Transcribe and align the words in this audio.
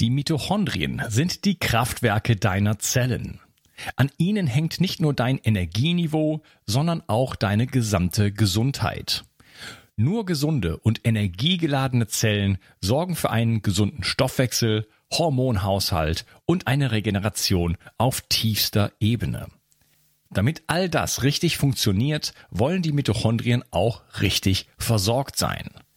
Die 0.00 0.08
Mitochondrien 0.08 1.02
sind 1.08 1.44
die 1.44 1.58
Kraftwerke 1.58 2.34
deiner 2.34 2.78
Zellen. 2.78 3.38
An 3.96 4.10
ihnen 4.16 4.46
hängt 4.46 4.80
nicht 4.80 4.98
nur 4.98 5.12
dein 5.12 5.36
Energieniveau, 5.36 6.42
sondern 6.64 7.02
auch 7.06 7.36
deine 7.36 7.66
gesamte 7.66 8.32
Gesundheit. 8.32 9.24
Nur 9.96 10.24
gesunde 10.24 10.78
und 10.78 11.06
energiegeladene 11.06 12.06
Zellen 12.06 12.56
sorgen 12.80 13.14
für 13.14 13.30
einen 13.30 13.60
gesunden 13.60 14.02
Stoffwechsel, 14.02 14.88
Hormonhaushalt 15.12 16.24
und 16.46 16.66
eine 16.66 16.92
Regeneration 16.92 17.76
auf 17.98 18.22
tiefster 18.22 18.92
Ebene. 19.00 19.48
Damit 20.30 20.62
all 20.66 20.88
das 20.88 21.24
richtig 21.24 21.58
funktioniert, 21.58 22.32
wollen 22.48 22.80
die 22.80 22.92
Mitochondrien 22.92 23.64
auch 23.70 24.02
richtig 24.22 24.66
versorgt 24.78 25.36
sein. 25.36 25.68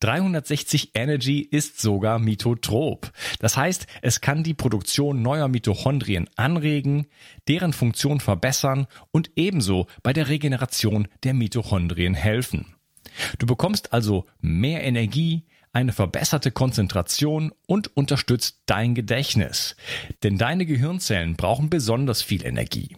360 0.00 0.90
Energy 0.94 1.40
ist 1.40 1.80
sogar 1.80 2.18
mitotrop. 2.18 3.10
Das 3.38 3.56
heißt, 3.56 3.86
es 4.02 4.20
kann 4.20 4.42
die 4.42 4.54
Produktion 4.54 5.22
neuer 5.22 5.48
Mitochondrien 5.48 6.28
anregen, 6.36 7.06
deren 7.48 7.72
Funktion 7.72 8.20
verbessern 8.20 8.86
und 9.12 9.30
ebenso 9.36 9.86
bei 10.02 10.12
der 10.12 10.28
Regeneration 10.28 11.08
der 11.22 11.34
Mitochondrien 11.34 12.14
helfen. 12.14 12.74
Du 13.38 13.46
bekommst 13.46 13.92
also 13.92 14.26
mehr 14.40 14.82
Energie, 14.84 15.44
eine 15.72 15.92
verbesserte 15.92 16.50
Konzentration 16.52 17.52
und 17.66 17.96
unterstützt 17.96 18.62
dein 18.66 18.94
Gedächtnis. 18.94 19.76
Denn 20.22 20.38
deine 20.38 20.66
Gehirnzellen 20.66 21.34
brauchen 21.36 21.68
besonders 21.68 22.22
viel 22.22 22.44
Energie. 22.46 22.96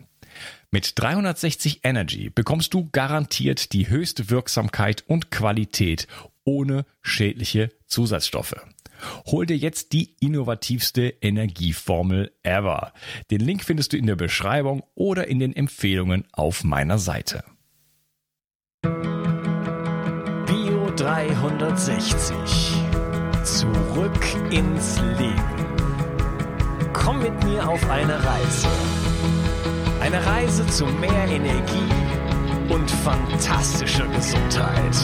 Mit 0.70 0.98
360 0.98 1.80
Energy 1.84 2.28
bekommst 2.28 2.74
du 2.74 2.88
garantiert 2.92 3.72
die 3.72 3.88
höchste 3.88 4.28
Wirksamkeit 4.28 5.04
und 5.06 5.30
Qualität 5.30 6.06
ohne 6.46 6.86
schädliche 7.02 7.68
Zusatzstoffe. 7.86 8.56
Hol 9.26 9.44
dir 9.44 9.56
jetzt 9.56 9.92
die 9.92 10.16
innovativste 10.20 11.14
Energieformel 11.20 12.32
ever. 12.42 12.92
Den 13.30 13.40
Link 13.40 13.62
findest 13.64 13.92
du 13.92 13.98
in 13.98 14.06
der 14.06 14.16
Beschreibung 14.16 14.82
oder 14.94 15.28
in 15.28 15.38
den 15.38 15.54
Empfehlungen 15.54 16.24
auf 16.32 16.64
meiner 16.64 16.96
Seite. 16.98 17.44
Bio 20.46 20.90
360. 20.96 22.34
Zurück 23.44 24.24
ins 24.50 24.98
Leben. 25.18 25.66
Komm 26.92 27.18
mit 27.20 27.44
mir 27.44 27.68
auf 27.68 27.90
eine 27.90 28.24
Reise. 28.24 28.68
Eine 30.00 30.24
Reise 30.24 30.66
zu 30.66 30.86
mehr 30.86 31.28
Energie 31.28 31.92
und 32.68 32.90
fantastischer 32.90 34.06
Gesundheit. 34.08 34.96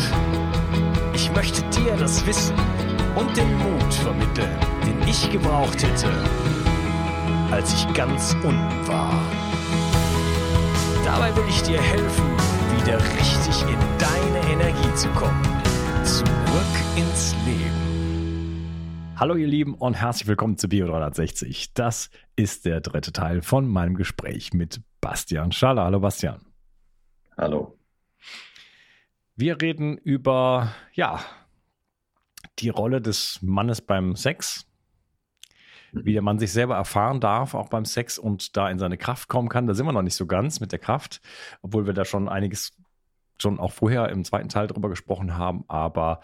Ich 1.15 1.31
möchte 1.33 1.63
dir 1.71 1.95
das 1.97 2.27
Wissen 2.27 2.57
und 3.15 3.37
den 3.37 3.55
Mut 3.59 3.95
vermitteln, 3.95 4.49
den 4.87 5.07
ich 5.07 5.31
gebraucht 5.31 5.83
hätte, 5.83 6.11
als 7.51 7.75
ich 7.75 7.93
ganz 7.93 8.35
unten 8.43 8.89
war. 8.89 9.13
Dabei 11.05 11.37
will 11.37 11.45
ich 11.49 11.63
dir 11.63 11.81
helfen, 11.81 12.25
wieder 12.79 12.99
richtig 12.99 13.63
in 13.63 13.79
deine 13.99 14.53
Energie 14.53 14.95
zu 14.95 15.09
kommen. 15.11 15.43
Zurück 16.05 16.75
ins 16.97 17.35
Leben. 17.45 19.13
Hallo 19.17 19.35
ihr 19.35 19.47
Lieben 19.47 19.75
und 19.75 19.95
herzlich 19.95 20.29
willkommen 20.29 20.57
zu 20.57 20.69
Bio 20.69 20.87
360. 20.87 21.75
Das 21.75 22.09
ist 22.37 22.65
der 22.65 22.81
dritte 22.81 23.13
Teil 23.13 23.43
von 23.43 23.69
meinem 23.69 23.97
Gespräch 23.97 24.55
mit 24.55 24.81
Bastian 25.03 25.53
Schaller. 25.53 25.85
Hallo 25.85 26.01
Bastian. 26.01 26.41
Hallo. 27.37 27.77
Wir 29.37 29.61
reden 29.61 29.97
über, 29.97 30.75
ja, 30.93 31.21
die 32.59 32.69
Rolle 32.69 33.01
des 33.01 33.41
Mannes 33.43 33.81
beim 33.81 34.15
Sex, 34.15 34.67
wie 35.93 36.13
der 36.13 36.23
Mann 36.23 36.39
sich 36.39 36.53
selber 36.53 36.77
erfahren 36.77 37.21
darf, 37.21 37.55
auch 37.55 37.69
beim 37.69 37.85
Sex 37.85 38.19
und 38.19 38.57
da 38.57 38.69
in 38.69 38.79
seine 38.79 38.99
Kraft 38.99 39.29
kommen 39.29 39.49
kann. 39.49 39.67
Da 39.67 39.75
sind 39.75 39.87
wir 39.87 39.93
noch 39.93 40.03
nicht 40.03 40.17
so 40.17 40.27
ganz 40.27 40.61
mit 40.61 40.73
der 40.73 40.79
Kraft, 40.79 41.21
obwohl 41.63 41.87
wir 41.87 41.95
da 41.95 42.05
schon 42.05 42.29
einiges 42.29 42.77
schon 43.41 43.59
auch 43.59 43.73
vorher 43.73 44.09
im 44.11 44.25
zweiten 44.25 44.49
Teil 44.49 44.69
drüber 44.69 44.89
gesprochen 44.89 45.37
haben. 45.37 45.65
Aber 45.67 46.21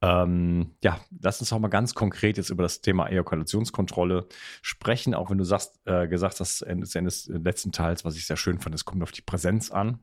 ähm, 0.00 0.76
ja, 0.82 1.00
lass 1.20 1.40
uns 1.40 1.52
auch 1.52 1.58
mal 1.58 1.68
ganz 1.68 1.94
konkret 1.94 2.36
jetzt 2.36 2.50
über 2.50 2.62
das 2.62 2.80
Thema 2.80 3.08
Ejakulationskontrolle 3.08 4.28
sprechen, 4.62 5.14
auch 5.14 5.30
wenn 5.30 5.38
du 5.38 5.44
sagst, 5.44 5.80
äh, 5.86 6.06
gesagt 6.06 6.38
hast, 6.38 6.62
Ende 6.62 6.86
des 6.86 7.26
letzten 7.26 7.72
Teils, 7.72 8.04
was 8.04 8.16
ich 8.16 8.26
sehr 8.26 8.36
schön 8.36 8.60
fand, 8.60 8.74
es 8.74 8.84
kommt 8.84 9.02
auf 9.02 9.12
die 9.12 9.22
Präsenz 9.22 9.70
an. 9.70 9.98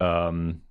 Ähm, 0.00 0.65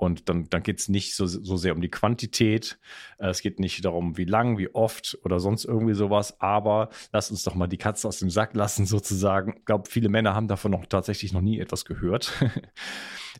und 0.00 0.30
dann, 0.30 0.48
dann 0.48 0.62
geht 0.62 0.80
es 0.80 0.88
nicht 0.88 1.14
so, 1.14 1.26
so 1.26 1.58
sehr 1.58 1.74
um 1.74 1.82
die 1.82 1.90
Quantität. 1.90 2.78
Äh, 3.18 3.28
es 3.28 3.42
geht 3.42 3.60
nicht 3.60 3.84
darum, 3.84 4.16
wie 4.16 4.24
lang, 4.24 4.56
wie 4.56 4.74
oft 4.74 5.18
oder 5.24 5.40
sonst 5.40 5.66
irgendwie 5.66 5.92
sowas. 5.92 6.40
Aber 6.40 6.88
lass 7.12 7.30
uns 7.30 7.42
doch 7.42 7.54
mal 7.54 7.66
die 7.66 7.76
Katze 7.76 8.08
aus 8.08 8.18
dem 8.18 8.30
Sack 8.30 8.54
lassen, 8.54 8.86
sozusagen. 8.86 9.56
Ich 9.58 9.64
glaube, 9.66 9.90
viele 9.90 10.08
Männer 10.08 10.34
haben 10.34 10.48
davon 10.48 10.70
noch 10.70 10.86
tatsächlich 10.86 11.34
noch 11.34 11.42
nie 11.42 11.60
etwas 11.60 11.84
gehört. 11.84 12.32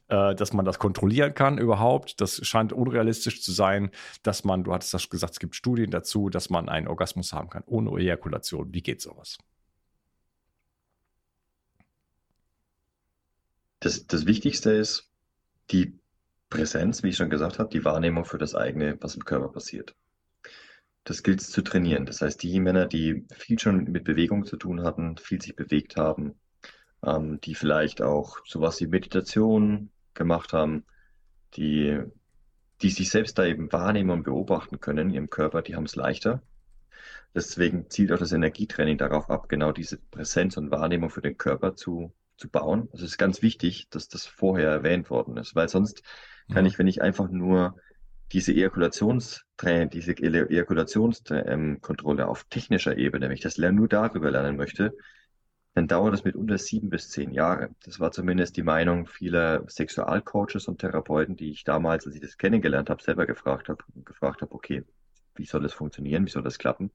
Äh, 0.07 0.37
dass 0.37 0.53
man 0.53 0.65
das 0.65 0.79
kontrollieren 0.79 1.35
kann 1.35 1.59
überhaupt. 1.59 2.21
Das 2.21 2.47
scheint 2.47 2.73
unrealistisch 2.73 3.43
zu 3.43 3.51
sein, 3.51 3.91
dass 4.23 4.45
man, 4.45 4.63
du 4.63 4.73
hattest 4.73 4.95
das 4.95 5.09
gesagt, 5.09 5.33
es 5.33 5.41
gibt 5.41 5.57
Studien 5.57 5.91
dazu, 5.91 6.29
dass 6.29 6.49
man 6.49 6.69
einen 6.69 6.87
Orgasmus 6.87 7.33
haben 7.33 7.49
kann 7.51 7.65
ohne 7.67 7.91
Ejakulation. 8.01 8.73
Wie 8.73 8.83
geht 8.83 9.01
sowas? 9.01 9.39
Das, 13.81 14.07
das 14.07 14.27
Wichtigste 14.27 14.71
ist, 14.71 15.11
die 15.71 16.01
Präsenz, 16.51 17.03
wie 17.03 17.09
ich 17.09 17.17
schon 17.17 17.31
gesagt 17.31 17.59
habe, 17.59 17.71
die 17.71 17.85
Wahrnehmung 17.85 18.25
für 18.25 18.39
das 18.39 18.55
eigene, 18.55 18.99
was 19.01 19.15
im 19.15 19.25
Körper 19.25 19.49
passiert. 19.49 19.95
Das 21.05 21.23
gilt 21.23 21.41
es 21.41 21.51
zu 21.51 21.63
trainieren. 21.63 22.05
Das 22.05 22.21
heißt, 22.21 22.43
die 22.43 22.61
Männer, 22.61 22.87
die 22.87 23.25
viel 23.33 23.59
schon 23.59 23.85
mit 23.85 24.05
Bewegung 24.05 24.45
zu 24.45 24.57
tun 24.57 24.83
hatten, 24.83 25.17
viel 25.17 25.41
sich 25.41 25.57
bewegt 25.57 25.97
haben, 25.97 26.35
ähm, 27.05 27.41
die 27.41 27.55
vielleicht 27.55 28.03
auch 28.03 28.39
sowas 28.45 28.81
wie 28.81 28.87
Meditation 28.87 29.91
gemacht 30.13 30.53
haben, 30.53 30.85
die, 31.55 32.01
die 32.83 32.91
sich 32.91 33.11
selbst 33.11 33.39
da 33.39 33.47
eben 33.47 33.73
wahrnehmen 33.73 34.11
und 34.11 34.25
beobachten 34.25 34.81
können 34.81 35.11
ihrem 35.11 35.31
Körper, 35.31 35.63
die 35.63 35.77
haben 35.77 35.85
es 35.85 35.97
leichter. 35.97 36.43
Deswegen 37.35 37.89
zielt 37.89 38.13
auch 38.13 38.19
das 38.19 38.33
Energietraining 38.33 38.99
darauf 38.99 39.31
ab, 39.31 39.49
genau 39.49 39.73
diese 39.73 39.99
Präsenz 39.99 40.57
und 40.57 40.71
Wahrnehmung 40.71 41.11
für 41.11 41.23
den 41.23 41.39
Körper 41.39 41.77
zu, 41.77 42.13
zu 42.37 42.49
bauen. 42.49 42.89
Also 42.93 43.05
es 43.05 43.13
ist 43.13 43.19
ganz 43.19 43.41
wichtig, 43.41 43.89
dass 43.91 44.09
das 44.09 44.27
vorher 44.27 44.71
erwähnt 44.71 45.11
worden 45.11 45.37
ist, 45.37 45.55
weil 45.55 45.69
sonst 45.69 46.03
kann 46.51 46.67
ich, 46.67 46.79
wenn 46.79 46.87
ich 46.87 47.03
einfach 47.03 47.29
nur 47.31 47.75
diese 48.33 48.53
Ejakulationstraining, 48.53 49.91
diese 49.91 50.13
Ejakulationskontrolle 50.13 52.29
auf 52.29 52.45
technischer 52.45 52.97
Ebene, 52.97 53.27
wenn 53.27 53.35
ich 53.35 53.41
das 53.41 53.59
nur 53.59 53.89
darüber 53.89 54.31
lernen 54.31 54.57
möchte, 54.57 54.95
dann 55.75 55.89
dauert 55.89 56.13
das 56.13 56.25
mitunter 56.25 56.59
sieben 56.59 56.91
bis 56.91 57.09
zehn 57.11 57.33
Jahre. 57.33 57.71
Das 57.85 58.01
war 58.01 58.13
zumindest 58.13 58.57
die 58.57 58.63
Meinung 58.63 59.07
vieler 59.07 59.65
Sexualcoaches 59.69 60.69
und 60.69 60.79
Therapeuten, 60.79 61.37
die 61.37 61.51
ich 61.51 61.65
damals, 61.65 62.07
als 62.07 62.15
ich 62.17 62.21
das 62.21 62.39
kennengelernt 62.39 62.91
habe, 62.91 63.03
selber 63.03 63.27
gefragt 63.27 63.69
habe, 63.69 63.83
gefragt 64.05 64.43
habe, 64.43 64.53
okay, 64.53 64.85
wie 65.37 65.45
soll 65.45 65.63
das 65.63 65.73
funktionieren, 65.73 66.27
wie 66.27 66.31
soll 66.31 66.43
das 66.43 66.59
klappen? 66.59 66.91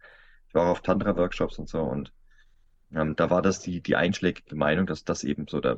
Ich 0.47 0.53
war 0.53 0.65
auch 0.65 0.71
auf 0.71 0.81
Tantra-Workshops 0.81 1.57
und 1.57 1.69
so 1.69 1.81
und 1.81 2.11
ähm, 2.93 3.15
da 3.15 3.29
war 3.29 3.41
das 3.41 3.59
die, 3.59 3.81
die 3.81 3.95
einschlägige 3.95 4.55
Meinung, 4.55 4.85
dass 4.85 5.03
das 5.03 5.23
eben 5.23 5.47
so 5.47 5.61
der, 5.61 5.77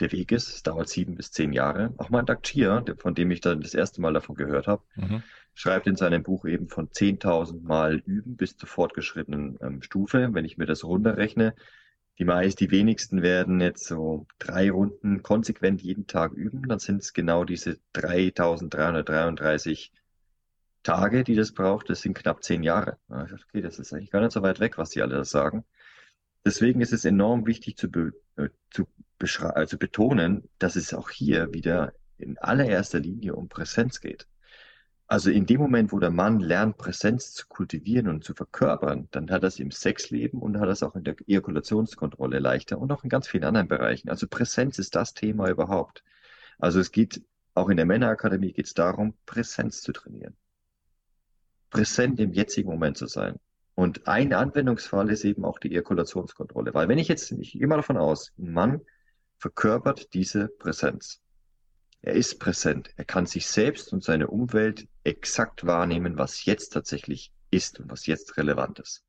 der 0.00 0.12
Weg 0.12 0.32
ist. 0.32 0.48
Es 0.48 0.62
dauert 0.62 0.88
sieben 0.88 1.14
bis 1.14 1.30
zehn 1.30 1.52
Jahre. 1.52 1.92
Auch 1.98 2.10
mal 2.10 2.24
Chia, 2.42 2.84
von 2.98 3.14
dem 3.14 3.30
ich 3.30 3.40
dann 3.40 3.60
das 3.60 3.74
erste 3.74 4.00
Mal 4.00 4.12
davon 4.12 4.34
gehört 4.34 4.66
habe, 4.66 4.82
mhm. 4.96 5.22
schreibt 5.54 5.86
in 5.86 5.96
seinem 5.96 6.22
Buch 6.22 6.44
eben 6.44 6.68
von 6.68 6.88
10.000 6.88 7.62
Mal 7.62 8.02
üben 8.06 8.36
bis 8.36 8.56
zur 8.56 8.68
fortgeschrittenen 8.68 9.58
ähm, 9.60 9.82
Stufe. 9.82 10.30
Wenn 10.32 10.44
ich 10.44 10.58
mir 10.58 10.66
das 10.66 10.84
runterrechne, 10.84 11.54
die 12.18 12.24
meist, 12.24 12.60
die 12.60 12.70
wenigsten 12.70 13.22
werden 13.22 13.60
jetzt 13.60 13.86
so 13.86 14.26
drei 14.38 14.70
Runden 14.70 15.22
konsequent 15.22 15.82
jeden 15.82 16.06
Tag 16.06 16.32
üben. 16.32 16.68
Dann 16.68 16.78
sind 16.78 17.02
es 17.02 17.12
genau 17.12 17.44
diese 17.44 17.78
3.333 17.94 19.90
Tage, 20.84 21.24
die 21.24 21.34
das 21.34 21.52
braucht. 21.52 21.90
Das 21.90 22.02
sind 22.02 22.16
knapp 22.16 22.44
zehn 22.44 22.62
Jahre. 22.62 22.98
Okay, 23.08 23.62
das 23.62 23.80
ist 23.80 23.92
eigentlich 23.92 24.12
gar 24.12 24.20
nicht 24.20 24.32
so 24.32 24.42
weit 24.42 24.60
weg, 24.60 24.78
was 24.78 24.90
die 24.90 25.02
alle 25.02 25.16
das 25.16 25.30
sagen. 25.30 25.64
Deswegen 26.44 26.80
ist 26.80 26.92
es 26.92 27.04
enorm 27.04 27.46
wichtig 27.46 27.76
zu, 27.76 27.88
äh, 28.36 28.50
zu, 28.70 28.86
zu 29.26 29.78
betonen, 29.78 30.48
dass 30.58 30.76
es 30.76 30.94
auch 30.94 31.10
hier 31.10 31.52
wieder 31.52 31.92
in 32.18 32.38
allererster 32.38 33.00
Linie 33.00 33.34
um 33.34 33.48
Präsenz 33.48 34.00
geht. 34.00 34.26
Also 35.06 35.30
in 35.30 35.44
dem 35.44 35.60
Moment, 35.60 35.92
wo 35.92 35.98
der 35.98 36.10
Mann 36.10 36.40
lernt, 36.40 36.78
Präsenz 36.78 37.34
zu 37.34 37.46
kultivieren 37.46 38.08
und 38.08 38.24
zu 38.24 38.34
verkörpern, 38.34 39.08
dann 39.10 39.30
hat 39.30 39.44
es 39.44 39.58
im 39.58 39.70
Sexleben 39.70 40.40
und 40.40 40.58
hat 40.58 40.68
es 40.70 40.82
auch 40.82 40.96
in 40.96 41.04
der 41.04 41.16
Ejakulationskontrolle 41.26 42.38
leichter 42.38 42.78
und 42.78 42.90
auch 42.90 43.04
in 43.04 43.10
ganz 43.10 43.28
vielen 43.28 43.44
anderen 43.44 43.68
Bereichen. 43.68 44.08
Also 44.08 44.26
Präsenz 44.26 44.78
ist 44.78 44.94
das 44.94 45.12
Thema 45.12 45.50
überhaupt. 45.50 46.02
Also 46.58 46.80
es 46.80 46.90
geht, 46.90 47.22
auch 47.52 47.68
in 47.68 47.76
der 47.76 47.86
Männerakademie 47.86 48.52
geht 48.52 48.66
es 48.66 48.74
darum, 48.74 49.14
Präsenz 49.26 49.82
zu 49.82 49.92
trainieren. 49.92 50.36
präsent 51.70 52.20
im 52.20 52.32
jetzigen 52.32 52.70
Moment 52.70 52.96
zu 52.96 53.06
sein. 53.06 53.38
Und 53.74 54.06
ein 54.06 54.32
Anwendungsfall 54.32 55.10
ist 55.10 55.24
eben 55.24 55.44
auch 55.44 55.58
die 55.58 55.72
Ejakulationskontrolle. 55.72 56.72
Weil 56.72 56.88
wenn 56.88 56.98
ich 56.98 57.08
jetzt, 57.08 57.32
ich 57.32 57.52
gehe 57.52 57.66
mal 57.66 57.76
davon 57.76 57.96
aus, 57.96 58.32
ein 58.38 58.52
Mann 58.52 58.80
verkörpert 59.44 60.14
diese 60.14 60.48
Präsenz. 60.48 61.20
Er 62.00 62.14
ist 62.14 62.40
präsent. 62.40 62.88
Er 62.96 63.04
kann 63.04 63.26
sich 63.26 63.46
selbst 63.46 63.92
und 63.92 64.02
seine 64.02 64.28
Umwelt 64.28 64.88
exakt 65.02 65.66
wahrnehmen, 65.66 66.16
was 66.16 66.46
jetzt 66.46 66.70
tatsächlich 66.70 67.30
ist 67.50 67.78
und 67.78 67.90
was 67.90 68.06
jetzt 68.06 68.38
relevant 68.38 68.78
ist. 68.78 69.04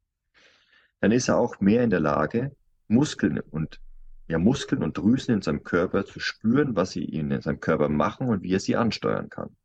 Dann 1.00 1.14
ist 1.14 1.30
er 1.30 1.38
auch 1.38 1.62
mehr 1.62 1.86
in 1.86 1.90
der 1.90 2.02
Lage, 2.02 2.54
Muskeln 2.90 3.40
und 3.40 3.80
ja, 4.28 4.38
Muskeln 4.38 4.84
und 4.84 4.98
Drüsen 4.98 5.36
in 5.36 5.42
seinem 5.42 5.64
Körper 5.64 6.06
zu 6.06 6.20
spüren, 6.20 6.76
was 6.76 6.92
sie 6.92 7.06
in 7.06 7.40
seinem 7.40 7.62
Körper 7.62 7.88
machen 7.88 8.28
und 8.28 8.44
wie 8.44 8.52
er 8.52 8.60
sie 8.60 8.76
ansteuern 8.76 9.30
kann. 9.30 9.56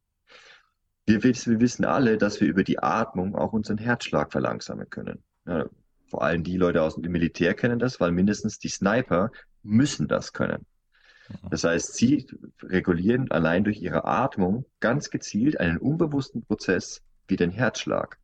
Wir, 1.05 1.21
wir 1.25 1.61
wissen 1.61 1.85
alle, 1.85 2.17
dass 2.17 2.41
wir 2.41 2.47
über 2.47 2.63
die 2.63 2.79
Atmung 2.79 3.35
auch 3.35 3.53
unseren 3.53 3.79
Herzschlag 3.79 4.31
verlangsamen 4.31 4.89
können. 4.89 5.25
Ja, 5.49 5.67
vor 6.07 6.23
allem 6.23 6.45
die 6.45 6.57
Leute 6.57 6.83
aus 6.83 6.95
dem 6.95 7.11
Militär 7.11 7.55
kennen 7.55 7.81
das, 7.81 7.99
weil 7.99 8.13
mindestens 8.13 8.61
die 8.61 8.69
Sniper 8.69 9.33
müssen 9.63 10.09
das 10.09 10.33
können. 10.33 10.67
Das 11.51 11.65
heißt, 11.65 11.95
sie 11.95 12.27
regulieren 12.63 13.31
allein 13.31 13.65
durch 13.65 13.81
ihre 13.81 14.05
Atmung 14.05 14.65
ganz 14.81 15.11
gezielt 15.11 15.61
einen 15.61 15.79
unbewussten 15.79 16.43
Prozess 16.43 17.03
wie 17.29 17.37
den 17.37 17.51
Herzschlag. 17.51 18.19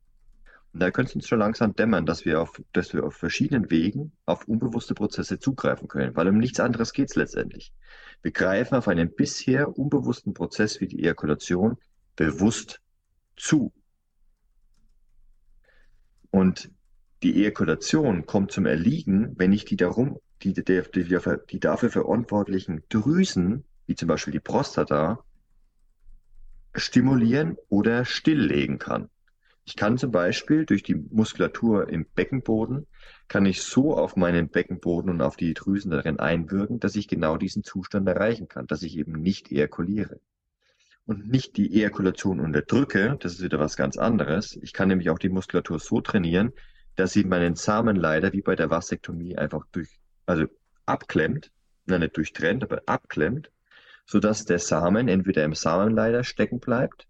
Und 0.73 0.81
da 0.81 0.91
könnte 0.91 1.09
es 1.09 1.15
uns 1.15 1.27
schon 1.27 1.39
langsam 1.39 1.73
dämmern, 1.73 2.05
dass 2.05 2.25
wir 2.25 2.41
auf, 2.41 2.61
dass 2.73 2.93
wir 2.93 3.03
auf 3.03 3.15
verschiedenen 3.15 3.71
Wegen 3.71 4.11
auf 4.25 4.47
unbewusste 4.47 4.93
Prozesse 4.93 5.39
zugreifen 5.39 5.87
können, 5.87 6.15
weil 6.15 6.27
um 6.27 6.37
nichts 6.37 6.59
anderes 6.59 6.93
geht 6.93 7.09
es 7.09 7.15
letztendlich. 7.15 7.73
Wir 8.21 8.31
greifen 8.31 8.75
auf 8.75 8.87
einen 8.87 9.15
bisher 9.15 9.77
unbewussten 9.77 10.33
Prozess 10.33 10.81
wie 10.81 10.87
die 10.87 10.99
Ejakulation 10.99 11.77
bewusst 12.15 12.81
zu. 13.37 13.73
Und 16.29 16.69
die 17.23 17.41
Ejakulation 17.41 18.25
kommt 18.25 18.51
zum 18.51 18.65
Erliegen, 18.65 19.33
wenn 19.37 19.53
ich 19.53 19.65
die 19.65 19.77
darum 19.77 20.19
die, 20.43 20.53
die, 20.53 20.63
die, 20.63 21.19
die 21.49 21.59
dafür 21.59 21.89
verantwortlichen 21.89 22.83
Drüsen, 22.89 23.63
wie 23.85 23.95
zum 23.95 24.07
Beispiel 24.07 24.33
die 24.33 24.39
Prostata, 24.39 25.23
stimulieren 26.75 27.57
oder 27.69 28.05
stilllegen 28.05 28.77
kann. 28.77 29.09
Ich 29.65 29.75
kann 29.75 29.97
zum 29.97 30.11
Beispiel 30.11 30.65
durch 30.65 30.81
die 30.81 30.95
Muskulatur 30.95 31.89
im 31.89 32.05
Beckenboden, 32.05 32.87
kann 33.27 33.45
ich 33.45 33.63
so 33.63 33.97
auf 33.97 34.15
meinen 34.15 34.47
Beckenboden 34.47 35.09
und 35.09 35.21
auf 35.21 35.35
die 35.35 35.53
Drüsen 35.53 35.91
darin 35.91 36.19
einwirken, 36.19 36.79
dass 36.79 36.95
ich 36.95 37.09
genau 37.09 37.35
diesen 37.35 37.63
Zustand 37.63 38.07
erreichen 38.07 38.47
kann, 38.47 38.67
dass 38.67 38.81
ich 38.83 38.97
eben 38.97 39.13
nicht 39.13 39.51
ejakuliere. 39.51 40.21
Und 41.05 41.29
nicht 41.29 41.57
die 41.57 41.73
Ejakulation 41.73 42.39
unterdrücke, 42.39 43.17
das 43.19 43.33
ist 43.33 43.43
wieder 43.43 43.59
was 43.59 43.75
ganz 43.75 43.97
anderes. 43.97 44.57
Ich 44.61 44.71
kann 44.71 44.87
nämlich 44.87 45.09
auch 45.09 45.19
die 45.19 45.29
Muskulatur 45.29 45.79
so 45.79 45.99
trainieren, 45.99 46.53
dass 46.95 47.11
sie 47.11 47.25
meinen 47.25 47.55
Samenleiter 47.55 48.31
wie 48.33 48.41
bei 48.41 48.55
der 48.55 48.69
Vasektomie 48.69 49.37
einfach 49.37 49.65
durch 49.71 49.99
also 50.27 50.45
abklemmt, 50.85 51.51
nein, 51.85 52.01
nicht 52.01 52.15
durchtrennt, 52.15 52.63
aber 52.63 52.83
abklemmt, 52.85 53.49
sodass 54.05 54.45
der 54.45 54.59
Samen 54.59 55.07
entweder 55.07 55.43
im 55.43 55.55
Samenleiter 55.55 56.23
stecken 56.23 56.59
bleibt 56.59 57.07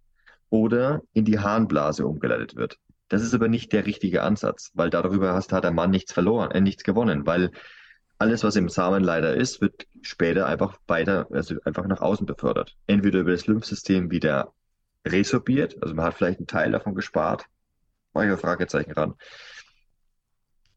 oder 0.50 1.02
in 1.14 1.25
die 1.25 1.40
Harnblase 1.40 2.08
umgeleitet 2.08 2.56
wird. 2.56 2.80
Das 3.10 3.22
ist 3.22 3.34
aber 3.34 3.48
nicht 3.48 3.74
der 3.74 3.86
richtige 3.86 4.24
Ansatz, 4.24 4.72
weil 4.74 4.90
darüber 4.90 5.34
hast, 5.34 5.54
hat 5.54 5.64
der 5.64 5.72
Mann 5.72 5.92
nichts 5.92 6.14
verloren, 6.14 6.52
äh, 6.52 6.62
nichts 6.62 6.84
gewonnen, 6.84 7.25
weil 7.25 7.52
alles, 8.19 8.44
was 8.44 8.56
im 8.56 8.69
Samenleiter 8.69 9.36
ist, 9.36 9.62
wird 9.62 9.88
später 10.02 10.48
einfach 10.48 10.80
weiter, 10.88 11.28
also 11.31 11.56
einfach 11.64 11.86
nach 11.86 12.02
außen 12.02 12.25
befördert. 12.25 12.75
Entweder 12.88 13.19
über 13.19 13.31
das 13.31 13.48
Lymphsystem 13.48 14.10
wieder 14.10 14.54
resorbiert, 15.06 15.81
also 15.81 15.94
man 15.94 16.06
hat 16.06 16.16
vielleicht 16.16 16.40
einen 16.40 16.48
Teil 16.48 16.72
davon 16.72 16.96
gespart, 16.96 17.46
mache 18.14 18.25
ich 18.25 18.31
ein 18.31 18.38
Fragezeichen 18.38 18.92
ran, 18.92 19.14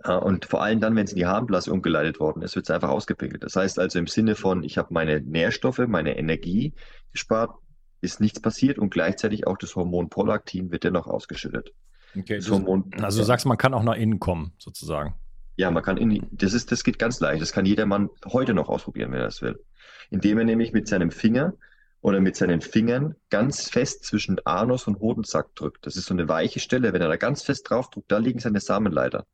und 0.04 0.46
vor 0.46 0.62
allem 0.62 0.80
dann, 0.80 0.96
wenn 0.96 1.04
es 1.04 1.12
in 1.12 1.18
die 1.18 1.26
Harnblase 1.26 1.72
umgeleitet 1.72 2.20
worden 2.20 2.42
ist, 2.42 2.56
wird 2.56 2.66
es 2.66 2.70
einfach 2.70 2.88
ausgepickelt. 2.88 3.42
Das 3.42 3.56
heißt 3.56 3.78
also 3.78 3.98
im 3.98 4.06
Sinne 4.06 4.34
von, 4.34 4.62
ich 4.62 4.78
habe 4.78 4.94
meine 4.94 5.20
Nährstoffe, 5.20 5.86
meine 5.86 6.16
Energie 6.16 6.72
gespart, 7.12 7.54
ist 8.00 8.20
nichts 8.20 8.40
passiert 8.40 8.78
und 8.78 8.90
gleichzeitig 8.90 9.46
auch 9.46 9.58
das 9.58 9.76
Hormon 9.76 10.08
Prolaktin 10.08 10.70
wird 10.70 10.84
dennoch 10.84 11.06
ausgeschüttet. 11.06 11.74
Okay, 12.16 12.36
das 12.36 12.50
Hormon, 12.50 12.90
also 13.02 13.20
du 13.20 13.24
sagst, 13.24 13.44
man 13.44 13.58
kann 13.58 13.74
auch 13.74 13.82
nach 13.82 13.96
innen 13.96 14.20
kommen, 14.20 14.52
sozusagen. 14.58 15.14
Ja, 15.56 15.70
man 15.70 15.82
kann 15.82 15.98
in 15.98 16.26
das 16.30 16.54
ist, 16.54 16.72
das 16.72 16.82
geht 16.82 16.98
ganz 16.98 17.20
leicht. 17.20 17.42
Das 17.42 17.52
kann 17.52 17.66
jeder 17.66 17.84
Mann 17.84 18.08
heute 18.32 18.54
noch 18.54 18.70
ausprobieren, 18.70 19.12
wenn 19.12 19.18
er 19.18 19.26
das 19.26 19.42
will. 19.42 19.62
Indem 20.08 20.38
er 20.38 20.44
nämlich 20.44 20.72
mit 20.72 20.88
seinem 20.88 21.10
Finger 21.10 21.52
oder 22.00 22.20
mit 22.20 22.36
seinen 22.36 22.62
Fingern 22.62 23.14
ganz 23.28 23.68
fest 23.68 24.04
zwischen 24.04 24.38
Anus 24.46 24.86
und 24.86 25.00
Hodensack 25.00 25.54
drückt. 25.54 25.84
Das 25.84 25.96
ist 25.96 26.06
so 26.06 26.14
eine 26.14 26.28
weiche 26.28 26.60
Stelle. 26.60 26.94
Wenn 26.94 27.02
er 27.02 27.08
da 27.08 27.16
ganz 27.16 27.42
fest 27.42 27.68
drauf 27.68 27.90
drückt, 27.90 28.10
da 28.10 28.16
liegen 28.16 28.38
seine 28.38 28.60
Samenleiter. 28.60 29.26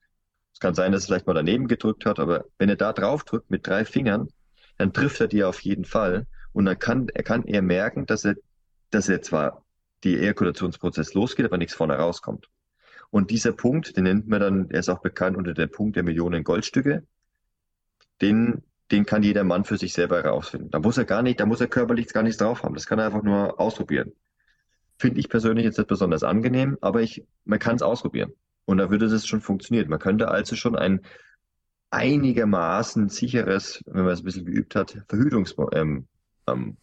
Es 0.56 0.60
kann 0.60 0.74
sein, 0.74 0.90
dass 0.90 1.02
er 1.04 1.08
vielleicht 1.08 1.26
mal 1.26 1.34
daneben 1.34 1.68
gedrückt 1.68 2.06
hat, 2.06 2.18
aber 2.18 2.46
wenn 2.56 2.70
er 2.70 2.76
da 2.76 2.94
drauf 2.94 3.24
drückt 3.24 3.50
mit 3.50 3.66
drei 3.66 3.84
Fingern, 3.84 4.28
dann 4.78 4.94
trifft 4.94 5.20
er 5.20 5.28
die 5.28 5.44
auf 5.44 5.60
jeden 5.60 5.84
Fall. 5.84 6.26
Und 6.54 6.64
dann 6.64 6.78
kann, 6.78 7.10
er 7.12 7.24
kann 7.24 7.44
eher 7.44 7.60
merken, 7.60 8.06
dass 8.06 8.24
er, 8.24 8.36
dass 8.88 9.10
er 9.10 9.20
zwar 9.20 9.66
die 10.02 10.16
Ejakulationsprozess 10.16 11.12
losgeht, 11.12 11.44
aber 11.44 11.58
nichts 11.58 11.74
vorne 11.74 11.96
rauskommt. 11.96 12.48
Und 13.10 13.30
dieser 13.30 13.52
Punkt, 13.52 13.98
den 13.98 14.04
nennt 14.04 14.28
man 14.28 14.40
dann, 14.40 14.70
er 14.70 14.80
ist 14.80 14.88
auch 14.88 15.02
bekannt 15.02 15.36
unter 15.36 15.52
der 15.52 15.66
Punkt 15.66 15.94
der 15.94 16.04
Millionen 16.04 16.42
Goldstücke, 16.42 17.02
den, 18.22 18.62
den 18.90 19.04
kann 19.04 19.22
jeder 19.22 19.44
Mann 19.44 19.66
für 19.66 19.76
sich 19.76 19.92
selber 19.92 20.22
herausfinden. 20.22 20.70
Da 20.70 20.78
muss 20.78 20.96
er 20.96 21.04
gar 21.04 21.20
nicht, 21.20 21.38
da 21.38 21.44
muss 21.44 21.60
er 21.60 21.68
körperlich 21.68 22.08
gar 22.08 22.22
nichts 22.22 22.38
drauf 22.38 22.62
haben. 22.62 22.72
Das 22.72 22.86
kann 22.86 22.98
er 22.98 23.04
einfach 23.04 23.22
nur 23.22 23.60
ausprobieren. 23.60 24.12
Finde 24.96 25.20
ich 25.20 25.28
persönlich 25.28 25.66
jetzt 25.66 25.76
nicht 25.76 25.88
besonders 25.88 26.22
angenehm, 26.22 26.78
aber 26.80 27.02
ich, 27.02 27.26
man 27.44 27.58
kann 27.58 27.76
es 27.76 27.82
ausprobieren. 27.82 28.32
Und 28.66 28.78
da 28.78 28.90
würde 28.90 29.08
das 29.08 29.26
schon 29.26 29.40
funktionieren. 29.40 29.88
Man 29.88 29.98
könnte 29.98 30.28
also 30.28 30.56
schon 30.56 30.76
ein 30.76 31.00
einigermaßen 31.90 33.08
sicheres, 33.08 33.82
wenn 33.86 34.04
man 34.04 34.12
es 34.12 34.20
ein 34.20 34.24
bisschen 34.24 34.44
geübt 34.44 34.74
hat, 34.74 34.98
Verhütungsmodell 35.08 35.80
ähm, 35.80 36.06
ähm, 36.48 36.76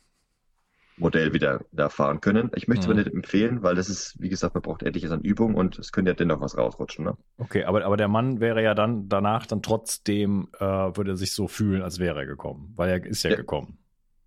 wieder 0.98 1.60
da 1.72 1.90
fahren 1.90 2.22
können. 2.22 2.50
Ich 2.56 2.68
möchte 2.68 2.84
es 2.84 2.88
mhm. 2.88 2.94
aber 2.94 3.04
nicht 3.04 3.14
empfehlen, 3.14 3.64
weil 3.64 3.76
das 3.76 3.90
ist, 3.90 4.16
wie 4.20 4.30
gesagt, 4.30 4.56
man 4.56 4.62
braucht 4.62 4.82
etliches 4.82 5.12
an 5.12 5.22
Übung 5.22 5.56
und 5.56 5.78
es 5.78 5.92
könnte 5.92 6.12
ja 6.12 6.16
dennoch 6.16 6.40
was 6.40 6.58
rausrutschen. 6.58 7.06
Ne? 7.06 7.18
Okay, 7.38 7.66
aber, 7.66 7.84
aber 7.84 7.98
der 7.98 8.08
Mann 8.08 8.40
wäre 8.40 8.64
ja 8.64 8.74
dann 8.74 9.10
danach 9.10 9.46
dann 9.46 9.62
trotzdem, 9.62 10.48
äh, 10.60 10.66
würde 10.66 11.12
er 11.12 11.18
sich 11.18 11.34
so 11.34 11.48
fühlen, 11.48 11.82
als 11.82 12.00
wäre 12.00 12.22
er 12.22 12.26
gekommen, 12.26 12.72
weil 12.76 12.90
er 12.90 13.06
ist 13.06 13.24
ja, 13.24 13.32
ja 13.32 13.36
gekommen. 13.36 13.78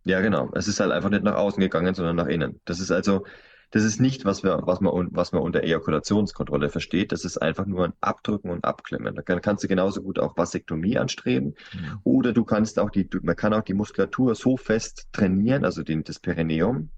Ja, 0.05 0.21
genau. 0.21 0.51
Es 0.55 0.69
ist 0.69 0.79
halt 0.79 0.93
einfach 0.93 1.11
nicht 1.11 1.25
nach 1.25 1.35
außen 1.35 1.61
gegangen, 1.61 1.95
sondern 1.95 2.15
nach 2.15 2.29
innen. 2.29 2.61
Das 2.65 2.79
ist 2.79 2.93
also, 2.93 3.25
das 3.71 3.83
ist 3.83 4.01
nicht, 4.01 4.25
was, 4.25 4.43
wir, 4.43 4.61
was, 4.65 4.81
man, 4.81 5.09
was 5.11 5.33
man 5.33 5.43
unter 5.43 5.63
Ejakulationskontrolle 5.63 6.71
versteht. 6.71 7.13
Das 7.13 7.25
ist 7.25 7.39
einfach 7.39 7.67
nur 7.67 7.85
ein 7.85 7.93
Abdrücken 8.01 8.51
und 8.51 8.65
Abklemmen. 8.65 9.15
Da 9.15 9.23
kann, 9.23 9.41
kannst 9.41 9.65
du 9.65 9.69
genauso 9.69 10.03
gut 10.03 10.19
auch 10.19 10.37
Vasektomie 10.37 10.99
anstreben. 10.99 11.55
Mhm. 11.75 11.99
Oder 12.05 12.33
du 12.33 12.45
kannst 12.45 12.79
auch 12.79 12.91
die, 12.91 13.09
man 13.23 13.35
kann 13.35 13.53
auch 13.53 13.63
die 13.63 13.75
Muskulatur 13.75 14.35
so 14.35 14.57
fest 14.57 15.09
trainieren, 15.13 15.65
also 15.65 15.83
den, 15.83 16.05
das 16.05 16.21
Perineum, 16.21 16.91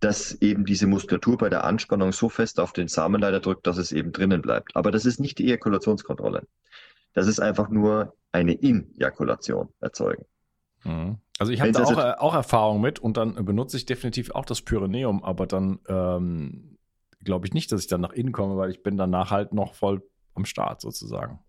dass 0.00 0.32
eben 0.40 0.64
diese 0.64 0.86
Muskulatur 0.86 1.38
bei 1.38 1.48
der 1.48 1.64
Anspannung 1.64 2.12
so 2.12 2.28
fest 2.28 2.60
auf 2.60 2.72
den 2.72 2.88
Samenleiter 2.88 3.40
drückt, 3.40 3.66
dass 3.66 3.78
es 3.78 3.92
eben 3.92 4.12
drinnen 4.12 4.42
bleibt. 4.42 4.76
Aber 4.76 4.90
das 4.90 5.06
ist 5.06 5.18
nicht 5.18 5.38
die 5.38 5.46
Ejakulationskontrolle. 5.46 6.46
Das 7.14 7.26
ist 7.26 7.40
einfach 7.40 7.70
nur 7.70 8.14
eine 8.32 8.52
Injakulation 8.52 9.70
erzeugen. 9.80 10.24
Mhm. 10.84 11.18
Also 11.38 11.52
ich 11.52 11.60
habe 11.60 11.72
da 11.72 11.84
auch, 11.84 11.98
äh, 11.98 12.14
auch 12.18 12.34
Erfahrung 12.34 12.80
mit 12.80 12.98
und 12.98 13.16
dann 13.16 13.34
benutze 13.44 13.76
ich 13.76 13.86
definitiv 13.86 14.30
auch 14.32 14.44
das 14.44 14.60
Pyrenäum, 14.62 15.24
aber 15.24 15.46
dann 15.46 15.80
ähm, 15.88 16.76
glaube 17.24 17.46
ich 17.46 17.54
nicht, 17.54 17.72
dass 17.72 17.80
ich 17.80 17.86
dann 17.86 18.00
nach 18.00 18.12
innen 18.12 18.32
komme, 18.32 18.56
weil 18.56 18.70
ich 18.70 18.82
bin 18.82 18.96
danach 18.96 19.30
halt 19.30 19.52
noch 19.54 19.74
voll 19.74 20.02
am 20.34 20.44
Start 20.44 20.80
sozusagen. 20.80 21.40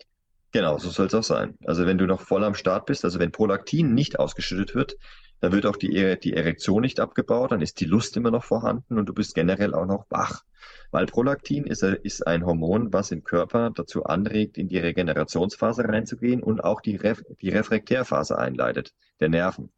Genau, 0.51 0.77
so 0.77 0.89
soll 0.89 1.07
es 1.07 1.13
auch 1.13 1.23
sein. 1.23 1.57
Also 1.65 1.85
wenn 1.85 1.97
du 1.97 2.05
noch 2.05 2.21
voll 2.21 2.43
am 2.43 2.55
Start 2.55 2.85
bist, 2.85 3.05
also 3.05 3.19
wenn 3.19 3.31
Prolaktin 3.31 3.93
nicht 3.93 4.19
ausgeschüttet 4.19 4.75
wird, 4.75 4.97
dann 5.39 5.53
wird 5.53 5.65
auch 5.65 5.77
die, 5.77 6.17
die 6.21 6.33
Erektion 6.33 6.81
nicht 6.81 6.99
abgebaut, 6.99 7.51
dann 7.51 7.61
ist 7.61 7.79
die 7.79 7.85
Lust 7.85 8.15
immer 8.15 8.31
noch 8.31 8.43
vorhanden 8.43 8.99
und 8.99 9.07
du 9.07 9.13
bist 9.13 9.33
generell 9.33 9.73
auch 9.73 9.87
noch 9.87 10.05
wach. 10.09 10.43
Weil 10.91 11.07
Prolaktin 11.07 11.65
ist, 11.65 11.83
ist 11.83 12.27
ein 12.27 12.45
Hormon, 12.45 12.93
was 12.93 13.11
im 13.11 13.23
Körper 13.23 13.71
dazu 13.73 14.03
anregt, 14.03 14.57
in 14.57 14.67
die 14.67 14.77
Regenerationsphase 14.77 15.85
reinzugehen 15.85 16.43
und 16.43 16.63
auch 16.63 16.81
die, 16.81 16.97
Ref, 16.97 17.23
die 17.41 17.49
Refraktärphase 17.49 18.37
einleitet, 18.37 18.93
der 19.19 19.29
Nerven. 19.29 19.71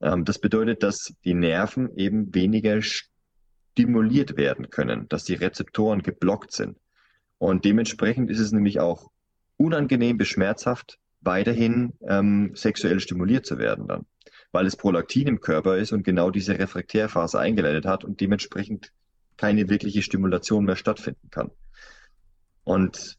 Ähm, 0.00 0.24
das 0.24 0.38
bedeutet, 0.38 0.82
dass 0.82 1.14
die 1.24 1.34
Nerven 1.34 1.96
eben 1.96 2.34
weniger 2.34 2.80
stimuliert 2.82 4.36
werden 4.36 4.70
können, 4.70 5.08
dass 5.08 5.24
die 5.24 5.34
Rezeptoren 5.34 6.02
geblockt 6.02 6.52
sind. 6.52 6.78
Und 7.38 7.64
dementsprechend 7.64 8.30
ist 8.30 8.40
es 8.40 8.52
nämlich 8.52 8.80
auch 8.80 9.10
unangenehm 9.56 10.16
bis 10.16 10.28
schmerzhaft, 10.28 10.98
weiterhin 11.20 11.94
ähm, 12.06 12.52
sexuell 12.54 13.00
stimuliert 13.00 13.46
zu 13.46 13.58
werden 13.58 13.88
dann, 13.88 14.06
weil 14.52 14.66
es 14.66 14.76
Prolaktin 14.76 15.26
im 15.26 15.40
Körper 15.40 15.76
ist 15.76 15.92
und 15.92 16.04
genau 16.04 16.30
diese 16.30 16.58
Refraktärphase 16.58 17.38
eingeleitet 17.38 17.86
hat 17.86 18.04
und 18.04 18.20
dementsprechend 18.20 18.92
keine 19.36 19.68
wirkliche 19.68 20.02
Stimulation 20.02 20.64
mehr 20.64 20.76
stattfinden 20.76 21.30
kann. 21.30 21.50
Und 22.62 23.18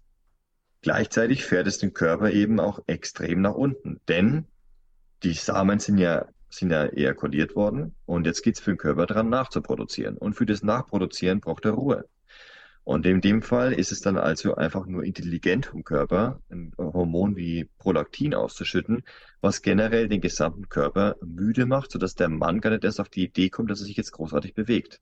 gleichzeitig 0.81 1.45
fährt 1.45 1.67
es 1.67 1.77
den 1.77 1.93
Körper 1.93 2.31
eben 2.31 2.59
auch 2.59 2.79
extrem 2.87 3.41
nach 3.41 3.55
unten, 3.55 3.99
denn 4.07 4.45
die 5.23 5.33
Samen 5.33 5.79
sind 5.79 5.97
ja, 5.97 6.27
sind 6.49 6.71
ja 6.71 6.85
ejakuliert 6.85 7.55
worden 7.55 7.95
und 8.05 8.25
jetzt 8.25 8.43
geht 8.43 8.55
es 8.55 8.61
für 8.61 8.71
den 8.71 8.77
Körper 8.77 9.05
dran 9.05 9.29
nachzuproduzieren. 9.29 10.17
Und 10.17 10.35
für 10.35 10.45
das 10.45 10.63
Nachproduzieren 10.63 11.41
braucht 11.41 11.65
er 11.65 11.71
Ruhe. 11.71 12.05
Und 12.85 13.07
in 13.07 13.19
dem 13.19 13.41
Fall 13.41 13.73
ist 13.73 13.91
es 13.91 13.99
dann 13.99 14.15
also 14.15 14.55
einfach 14.55 14.85
nur 14.85 15.03
intelligent 15.03 15.65
vom 15.65 15.83
Körper, 15.83 16.39
ein 16.51 16.71
Hormon 16.77 17.35
wie 17.35 17.67
Prolaktin 17.79 18.35
auszuschütten, 18.35 19.03
was 19.41 19.63
generell 19.63 20.07
den 20.07 20.21
gesamten 20.21 20.69
Körper 20.69 21.15
müde 21.25 21.65
macht, 21.65 21.91
sodass 21.91 22.13
der 22.13 22.29
Mann 22.29 22.61
gar 22.61 22.69
nicht 22.69 22.83
erst 22.83 23.01
auf 23.01 23.09
die 23.09 23.23
Idee 23.23 23.49
kommt, 23.49 23.71
dass 23.71 23.79
er 23.79 23.87
sich 23.87 23.97
jetzt 23.97 24.11
großartig 24.11 24.53
bewegt. 24.53 25.01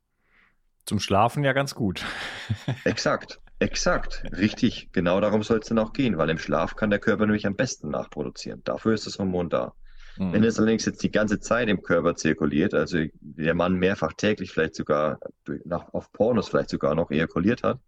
Zum 0.86 1.02
Schlafen 1.02 1.44
ja 1.44 1.52
ganz 1.52 1.75
gut. 1.75 2.06
Exakt, 2.86 3.42
exakt, 3.60 4.24
richtig. 4.32 4.90
Genau 4.94 5.20
darum 5.20 5.44
soll 5.44 5.60
es 5.60 5.68
dann 5.68 5.80
auch 5.80 5.92
gehen, 5.92 6.18
weil 6.18 6.30
im 6.30 6.40
Nach 6.48 6.78
kann 6.78 6.90
der 6.90 7.00
Körper 7.00 7.25
nämlich 7.25 7.46
am 7.46 7.56
besten 7.56 7.90
nachproduzieren. 7.90 8.62
Dafür 8.63 8.94
ist 8.94 9.08
das 9.08 9.20
Hormon 9.20 9.50
da. 9.50 9.74
Mhm. 10.17 10.34
Wenn 10.34 10.43
es 10.43 10.58
allerdings 10.58 10.86
jetzt 10.86 11.03
die 11.03 11.12
ganze 11.12 11.39
Zeit 11.39 11.70
im 11.70 11.82
Körper 11.82 12.15
zirkuliert, 12.15 12.74
also 12.74 13.00
der 13.22 13.53
Mann 13.53 13.75
mehrfach 13.75 14.13
täglich 14.13 14.51
vielleicht 14.51 14.75
sogar 14.75 15.20
nach, 15.65 15.93
auf 15.93 16.12
Pornos 16.12 16.50
vielleicht 16.50 16.70
sogar 16.70 16.96
noch 16.96 17.12
ejakuliert 17.12 17.63
hat 17.63 17.79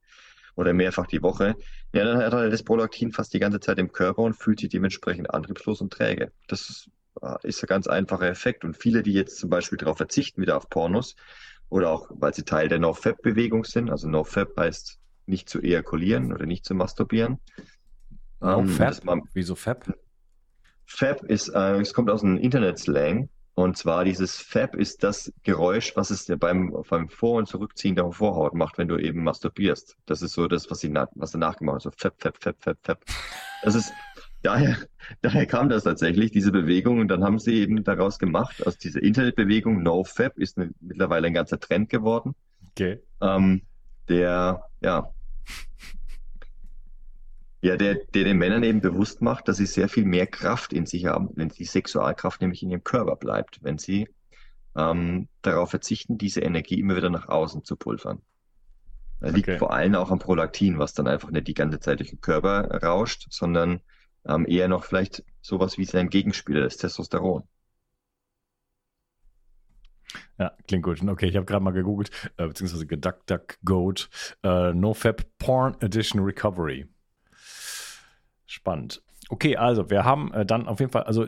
oder 0.55 0.73
mehrfach 0.73 1.07
die 1.07 1.21
Woche, 1.21 1.55
ja, 1.93 2.03
dann 2.03 2.17
hat 2.17 2.33
er 2.33 2.49
das 2.49 2.63
Prolaktin 2.63 3.11
fast 3.11 3.33
die 3.33 3.39
ganze 3.39 3.59
Zeit 3.59 3.77
im 3.77 3.91
Körper 3.91 4.23
und 4.23 4.33
fühlt 4.33 4.59
sich 4.59 4.69
dementsprechend 4.69 5.33
antriebslos 5.33 5.81
und 5.81 5.91
träge. 5.91 6.31
Das 6.47 6.89
äh, 7.21 7.35
ist 7.43 7.63
ein 7.63 7.67
ganz 7.67 7.87
einfacher 7.87 8.27
Effekt. 8.27 8.63
Und 8.63 8.77
viele, 8.77 9.03
die 9.03 9.13
jetzt 9.13 9.37
zum 9.37 9.49
Beispiel 9.49 9.77
darauf 9.77 9.97
verzichten, 9.97 10.41
wieder 10.41 10.57
auf 10.57 10.69
Pornos, 10.69 11.15
oder 11.69 11.89
auch, 11.89 12.07
weil 12.11 12.33
sie 12.33 12.43
Teil 12.43 12.69
der 12.69 12.79
No-Fab-Bewegung 12.79 13.63
sind, 13.65 13.89
also 13.89 14.07
No-Fab 14.07 14.55
heißt 14.57 14.99
nicht 15.25 15.49
zu 15.49 15.61
ejakulieren 15.61 16.31
oder 16.31 16.45
nicht 16.45 16.63
zu 16.65 16.75
masturbieren. 16.75 17.39
No-Fab? 18.39 19.07
Ähm, 19.07 19.23
Wieso 19.33 19.55
Fab? 19.55 19.91
Fab 20.85 21.23
ist, 21.23 21.49
äh, 21.49 21.79
es 21.79 21.93
kommt 21.93 22.09
aus 22.09 22.23
einem 22.23 22.37
Internet-Slang. 22.37 23.29
Und 23.55 23.77
zwar 23.77 24.03
dieses 24.03 24.35
Fab 24.35 24.75
ist 24.75 25.01
das 25.01 25.31
Geräusch, 25.43 25.95
was 25.95 26.09
es 26.09 26.29
beim, 26.39 26.75
beim 26.89 27.07
Vor- 27.07 27.37
und 27.37 27.47
Zurückziehen 27.47 27.95
der 27.95 28.11
Vorhaut 28.11 28.53
macht, 28.53 28.77
wenn 28.77 28.89
du 28.89 28.97
eben 28.97 29.23
masturbierst. 29.23 29.95
Das 30.05 30.21
ist 30.21 30.33
so 30.33 30.49
das, 30.49 30.69
was 30.69 30.79
sie 30.79 30.93
was 30.93 31.31
danach 31.31 31.55
gemacht 31.57 31.75
hat. 31.75 31.83
So 31.83 31.91
Fab, 31.91 32.21
Fab, 32.21 32.37
Fab, 32.43 32.61
Fab, 32.61 32.77
Fab. 32.83 33.05
Das 33.63 33.75
ist, 33.75 33.93
daher, 34.43 34.77
daher 35.21 35.45
kam 35.45 35.69
das 35.69 35.83
tatsächlich, 35.83 36.31
diese 36.31 36.51
Bewegung. 36.51 36.99
Und 36.99 37.07
dann 37.07 37.23
haben 37.23 37.39
sie 37.39 37.55
eben 37.55 37.81
daraus 37.85 38.19
gemacht, 38.19 38.67
aus 38.67 38.77
dieser 38.77 39.01
Internetbewegung, 39.01 39.81
No 39.83 40.03
Fab 40.03 40.37
ist 40.37 40.57
eine, 40.57 40.71
mittlerweile 40.81 41.27
ein 41.27 41.33
ganzer 41.33 41.59
Trend 41.59 41.89
geworden. 41.89 42.35
Okay. 42.71 42.99
Ähm, 43.21 43.61
der, 44.09 44.63
ja, 44.81 45.09
ja, 47.65 47.77
der, 47.77 47.95
der 47.95 48.25
den 48.25 48.37
Männern 48.37 48.61
eben 48.61 48.79
bewusst 48.79 49.23
macht, 49.23 49.47
dass 49.47 49.57
sie 49.57 49.65
sehr 49.65 49.89
viel 49.89 50.05
mehr 50.05 50.27
Kraft 50.27 50.71
in 50.71 50.85
sich 50.85 51.07
haben, 51.07 51.29
wenn 51.33 51.49
die 51.49 51.65
Sexualkraft 51.65 52.39
nämlich 52.41 52.61
in 52.61 52.69
ihrem 52.69 52.83
Körper 52.83 53.15
bleibt, 53.15 53.63
wenn 53.63 53.79
sie 53.79 54.07
ähm, 54.75 55.29
darauf 55.41 55.71
verzichten, 55.71 56.19
diese 56.19 56.41
Energie 56.41 56.79
immer 56.79 56.95
wieder 56.95 57.09
nach 57.09 57.27
außen 57.27 57.63
zu 57.63 57.75
pulvern. 57.75 58.21
Das 59.19 59.33
liegt 59.33 59.49
okay. 59.49 59.57
vor 59.57 59.73
allem 59.73 59.95
auch 59.95 60.11
am 60.11 60.19
Prolaktin, 60.19 60.77
was 60.77 60.93
dann 60.93 61.07
einfach 61.07 61.31
nicht 61.31 61.47
die 61.47 61.55
ganze 61.55 61.79
Zeit 61.79 61.99
durch 61.99 62.11
den 62.11 62.21
Körper 62.21 62.69
rauscht, 62.83 63.25
sondern 63.31 63.81
ähm, 64.27 64.45
eher 64.47 64.67
noch 64.67 64.83
vielleicht 64.83 65.23
sowas 65.41 65.79
wie 65.79 65.85
sein 65.85 66.09
Gegenspieler, 66.11 66.61
das 66.61 66.77
Testosteron. 66.77 67.47
Ja, 70.37 70.51
klingt 70.67 70.83
gut. 70.83 71.01
Okay, 71.01 71.29
ich 71.29 71.35
habe 71.35 71.47
gerade 71.47 71.63
mal 71.63 71.71
gegoogelt, 71.71 72.11
äh, 72.37 72.45
beziehungsweise 72.45 72.85
geduck-duck-goat, 72.85 74.09
äh, 74.43 74.71
NoFap 74.71 75.25
Porn 75.39 75.75
Edition 75.79 76.21
Recovery. 76.21 76.85
Spannend. 78.55 79.03
Okay, 79.27 79.57
also 79.57 79.89
wir 79.89 80.05
haben 80.05 80.33
äh, 80.33 80.45
dann 80.45 80.65
auf 80.65 80.79
jeden 80.79 80.91
Fall, 80.91 81.03
also 81.03 81.27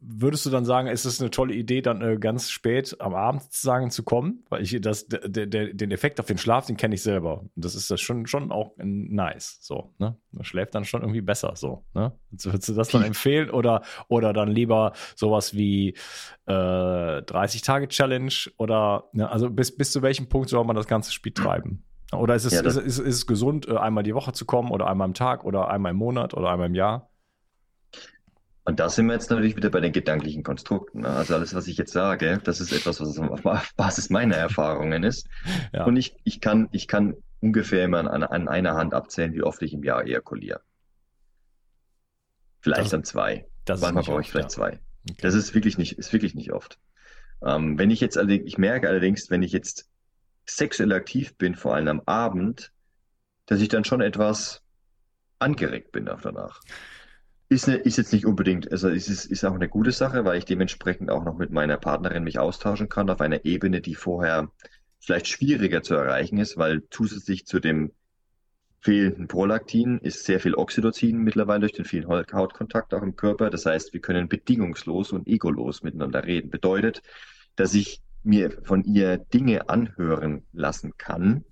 würdest 0.00 0.46
du 0.46 0.50
dann 0.50 0.64
sagen, 0.64 0.88
ist 0.88 1.04
es 1.04 1.20
eine 1.20 1.30
tolle 1.30 1.52
Idee, 1.52 1.82
dann 1.82 2.00
äh, 2.00 2.16
ganz 2.16 2.48
spät 2.48 2.96
am 3.00 3.14
Abend 3.14 3.42
sozusagen 3.42 3.90
zu 3.90 4.02
kommen? 4.02 4.44
Weil 4.48 4.62
ich 4.62 4.80
das, 4.80 5.08
der, 5.08 5.46
der, 5.46 5.74
den 5.74 5.90
Effekt 5.90 6.20
auf 6.20 6.26
den 6.26 6.38
Schlaf, 6.38 6.64
den 6.64 6.78
kenne 6.78 6.94
ich 6.94 7.02
selber. 7.02 7.44
Das 7.54 7.74
ist 7.74 7.90
das 7.90 8.00
schon, 8.00 8.26
schon 8.26 8.50
auch 8.50 8.72
nice. 8.78 9.58
So, 9.60 9.92
ne? 9.98 10.16
Man 10.30 10.44
schläft 10.44 10.74
dann 10.74 10.86
schon 10.86 11.02
irgendwie 11.02 11.20
besser 11.20 11.54
so. 11.54 11.84
Ne? 11.92 12.12
Würdest 12.30 12.70
du 12.70 12.72
das 12.72 12.88
dann 12.88 13.02
empfehlen? 13.02 13.50
Oder, 13.50 13.82
oder 14.08 14.32
dann 14.32 14.48
lieber 14.48 14.92
sowas 15.16 15.54
wie 15.54 15.90
äh, 16.46 16.52
30-Tage-Challenge 16.52 18.32
oder 18.56 19.10
ne? 19.12 19.28
also 19.28 19.50
bis, 19.50 19.76
bis 19.76 19.92
zu 19.92 20.00
welchem 20.00 20.30
Punkt 20.30 20.48
soll 20.48 20.64
man 20.64 20.76
das 20.76 20.86
ganze 20.86 21.12
Spiel 21.12 21.32
treiben? 21.32 21.84
Oder 22.14 22.34
ist 22.34 22.44
es, 22.44 22.52
ja, 22.52 22.60
ist, 22.62 22.76
ist, 22.76 22.98
ist, 22.98 23.16
es 23.16 23.26
gesund, 23.26 23.68
äh, 23.68 23.76
einmal 23.76 24.04
die 24.04 24.14
Woche 24.14 24.32
zu 24.32 24.44
kommen 24.44 24.70
oder 24.70 24.86
einmal 24.86 25.06
am 25.06 25.14
Tag 25.14 25.44
oder 25.44 25.68
einmal 25.68 25.92
im 25.92 25.98
Monat 25.98 26.34
oder 26.34 26.50
einmal 26.50 26.68
im 26.68 26.74
Jahr? 26.74 27.10
Und 28.66 28.80
da 28.80 28.88
sind 28.88 29.06
wir 29.06 29.12
jetzt 29.12 29.30
natürlich 29.30 29.56
wieder 29.56 29.68
bei 29.68 29.80
den 29.80 29.92
gedanklichen 29.92 30.42
Konstrukten. 30.42 31.02
Ne? 31.02 31.08
Also 31.08 31.34
alles, 31.34 31.54
was 31.54 31.66
ich 31.66 31.76
jetzt 31.76 31.92
sage, 31.92 32.40
das 32.42 32.60
ist 32.60 32.72
etwas, 32.72 32.98
was 33.00 33.18
auf 33.18 33.42
Basis 33.76 34.08
meiner 34.08 34.36
Erfahrungen 34.36 35.04
ist. 35.04 35.28
Ja. 35.72 35.84
Und 35.84 35.96
ich, 35.96 36.16
ich, 36.24 36.40
kann, 36.40 36.68
ich 36.72 36.88
kann 36.88 37.14
ungefähr 37.40 37.84
immer 37.84 37.98
an, 37.98 38.22
an 38.22 38.48
einer 38.48 38.74
Hand 38.74 38.94
abzählen, 38.94 39.34
wie 39.34 39.42
oft 39.42 39.60
ich 39.60 39.74
im 39.74 39.84
Jahr 39.84 40.04
ejakuliere. 40.04 40.62
Vielleicht 42.60 42.84
das, 42.84 42.90
dann 42.90 43.04
zwei. 43.04 43.46
Das 43.66 43.82
Manchmal 43.82 44.04
brauche 44.04 44.22
ich 44.22 44.30
vielleicht 44.30 44.52
ja. 44.52 44.56
zwei. 44.56 44.80
Okay. 45.10 45.18
Das 45.20 45.34
ist 45.34 45.54
wirklich 45.54 45.76
nicht, 45.76 45.98
ist 45.98 46.14
wirklich 46.14 46.34
nicht 46.34 46.50
oft. 46.50 46.78
Ähm, 47.44 47.78
wenn 47.78 47.90
ich 47.90 48.00
jetzt 48.00 48.16
ich 48.16 48.56
merke 48.56 48.88
allerdings, 48.88 49.28
wenn 49.28 49.42
ich 49.42 49.52
jetzt 49.52 49.90
sexuell 50.46 50.92
aktiv 50.92 51.36
bin, 51.36 51.54
vor 51.54 51.74
allem 51.74 51.88
am 51.88 52.02
Abend, 52.06 52.72
dass 53.46 53.60
ich 53.60 53.68
dann 53.68 53.84
schon 53.84 54.00
etwas 54.00 54.62
angeregt 55.38 55.92
bin 55.92 56.08
auch 56.08 56.20
danach. 56.20 56.60
Ist, 57.48 57.68
eine, 57.68 57.78
ist 57.78 57.98
jetzt 57.98 58.12
nicht 58.12 58.26
unbedingt, 58.26 58.72
also 58.72 58.88
ist, 58.88 59.08
ist, 59.08 59.44
auch 59.44 59.54
eine 59.54 59.68
gute 59.68 59.92
Sache, 59.92 60.24
weil 60.24 60.38
ich 60.38 60.44
dementsprechend 60.44 61.10
auch 61.10 61.24
noch 61.24 61.36
mit 61.36 61.50
meiner 61.50 61.76
Partnerin 61.76 62.24
mich 62.24 62.38
austauschen 62.38 62.88
kann 62.88 63.10
auf 63.10 63.20
einer 63.20 63.44
Ebene, 63.44 63.80
die 63.80 63.94
vorher 63.94 64.50
vielleicht 64.98 65.28
schwieriger 65.28 65.82
zu 65.82 65.94
erreichen 65.94 66.38
ist, 66.38 66.56
weil 66.56 66.82
zusätzlich 66.90 67.46
zu 67.46 67.60
dem 67.60 67.92
fehlenden 68.80 69.28
Prolaktin 69.28 69.98
ist 69.98 70.24
sehr 70.24 70.40
viel 70.40 70.54
Oxytocin 70.54 71.18
mittlerweile 71.18 71.60
durch 71.60 71.72
den 71.72 71.84
vielen 71.84 72.06
Hautkontakt 72.06 72.92
auch 72.92 73.02
im 73.02 73.16
Körper. 73.16 73.50
Das 73.50 73.66
heißt, 73.66 73.92
wir 73.92 74.00
können 74.00 74.28
bedingungslos 74.28 75.12
und 75.12 75.26
egolos 75.26 75.82
miteinander 75.82 76.24
reden. 76.24 76.50
Bedeutet, 76.50 77.02
dass 77.56 77.74
ich 77.74 78.02
mir 78.24 78.50
von 78.62 78.82
ihr 78.84 79.18
Dinge 79.18 79.68
anhören 79.68 80.46
lassen 80.52 80.96
kann, 80.96 81.44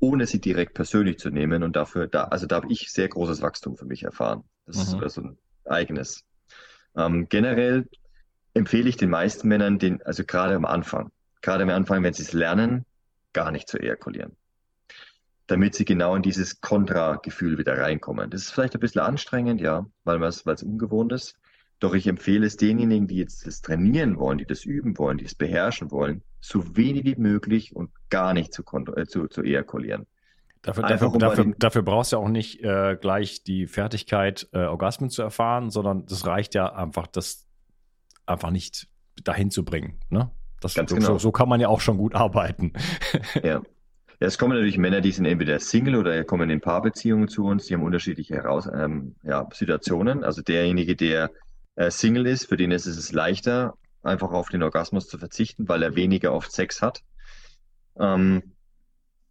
ohne 0.00 0.26
sie 0.26 0.40
direkt 0.40 0.74
persönlich 0.74 1.18
zu 1.18 1.30
nehmen. 1.30 1.62
Und 1.62 1.76
dafür, 1.76 2.06
da, 2.06 2.24
also 2.24 2.46
da 2.46 2.56
habe 2.56 2.66
ich 2.70 2.92
sehr 2.92 3.08
großes 3.08 3.42
Wachstum 3.42 3.76
für 3.76 3.86
mich 3.86 4.02
erfahren. 4.02 4.44
Das 4.66 4.76
mhm. 4.76 4.82
ist 4.82 4.90
so 4.90 4.98
also 4.98 5.20
ein 5.22 5.38
eigenes. 5.64 6.24
Ähm, 6.96 7.28
generell 7.28 7.88
empfehle 8.54 8.88
ich 8.88 8.96
den 8.96 9.10
meisten 9.10 9.48
Männern, 9.48 9.78
den, 9.78 10.02
also 10.02 10.24
gerade 10.24 10.54
am 10.54 10.64
Anfang, 10.64 11.10
gerade 11.40 11.62
am 11.62 11.70
Anfang, 11.70 12.02
wenn 12.02 12.14
sie 12.14 12.22
es 12.22 12.32
lernen, 12.32 12.84
gar 13.32 13.50
nicht 13.50 13.68
zu 13.68 13.78
ejakulieren. 13.78 14.36
Damit 15.46 15.74
sie 15.74 15.84
genau 15.84 16.14
in 16.14 16.22
dieses 16.22 16.60
Kontra-Gefühl 16.60 17.56
wieder 17.56 17.78
reinkommen. 17.78 18.28
Das 18.30 18.42
ist 18.42 18.50
vielleicht 18.50 18.74
ein 18.74 18.80
bisschen 18.80 19.00
anstrengend, 19.00 19.60
ja, 19.60 19.86
weil 20.04 20.22
es 20.22 20.42
ungewohnt 20.42 21.12
ist. 21.12 21.38
Doch 21.80 21.94
ich 21.94 22.06
empfehle 22.06 22.46
es 22.46 22.56
denjenigen, 22.56 23.06
die 23.06 23.16
jetzt 23.16 23.46
das 23.46 23.62
trainieren 23.62 24.18
wollen, 24.18 24.38
die 24.38 24.46
das 24.46 24.64
üben 24.64 24.98
wollen, 24.98 25.18
die 25.18 25.24
es 25.24 25.34
beherrschen 25.34 25.90
wollen, 25.90 26.22
so 26.40 26.76
wenig 26.76 27.04
wie 27.04 27.16
möglich 27.16 27.74
und 27.74 27.90
gar 28.10 28.34
nicht 28.34 28.52
zu, 28.52 28.64
äh, 28.96 29.06
zu, 29.06 29.28
zu 29.28 29.42
ejakulieren. 29.42 30.06
Dafür, 30.62 30.82
dafür, 30.82 31.12
um 31.12 31.18
dafür, 31.20 31.54
dafür, 31.56 31.82
brauchst 31.82 32.12
du 32.12 32.16
ja 32.16 32.22
auch 32.22 32.28
nicht 32.28 32.64
äh, 32.64 32.96
gleich 33.00 33.44
die 33.44 33.68
Fertigkeit, 33.68 34.48
äh, 34.52 34.64
Orgasmen 34.64 35.08
zu 35.08 35.22
erfahren, 35.22 35.70
sondern 35.70 36.06
das 36.06 36.26
reicht 36.26 36.54
ja 36.54 36.72
einfach, 36.74 37.06
das 37.06 37.46
einfach 38.26 38.50
nicht 38.50 38.88
dahin 39.22 39.50
zu 39.52 39.64
bringen. 39.64 40.00
Ne? 40.10 40.30
Das, 40.60 40.74
Ganz 40.74 40.90
so, 40.90 40.96
genau. 40.96 41.18
so, 41.18 41.30
kann 41.30 41.48
man 41.48 41.60
ja 41.60 41.68
auch 41.68 41.80
schon 41.80 41.96
gut 41.96 42.14
arbeiten. 42.14 42.72
ja. 43.42 43.62
Ja, 44.20 44.26
es 44.26 44.36
kommen 44.36 44.54
natürlich 44.54 44.78
Männer, 44.78 45.00
die 45.00 45.12
sind 45.12 45.26
entweder 45.26 45.60
Single 45.60 45.94
oder 45.94 46.24
kommen 46.24 46.50
in 46.50 46.60
Paarbeziehungen 46.60 47.28
zu 47.28 47.44
uns, 47.44 47.66
die 47.66 47.74
haben 47.74 47.84
unterschiedliche 47.84 48.34
Heraus 48.34 48.66
ähm, 48.66 49.14
ja, 49.22 49.46
Situationen. 49.52 50.24
Also 50.24 50.42
derjenige, 50.42 50.96
der 50.96 51.30
Single 51.90 52.26
ist, 52.26 52.46
für 52.46 52.56
den 52.56 52.70
ist 52.70 52.86
es 52.86 53.12
leichter, 53.12 53.74
einfach 54.02 54.32
auf 54.32 54.48
den 54.48 54.62
Orgasmus 54.62 55.08
zu 55.08 55.18
verzichten, 55.18 55.68
weil 55.68 55.82
er 55.82 55.94
weniger 55.94 56.32
oft 56.32 56.52
Sex 56.52 56.82
hat. 56.82 57.02
Ähm, 57.98 58.54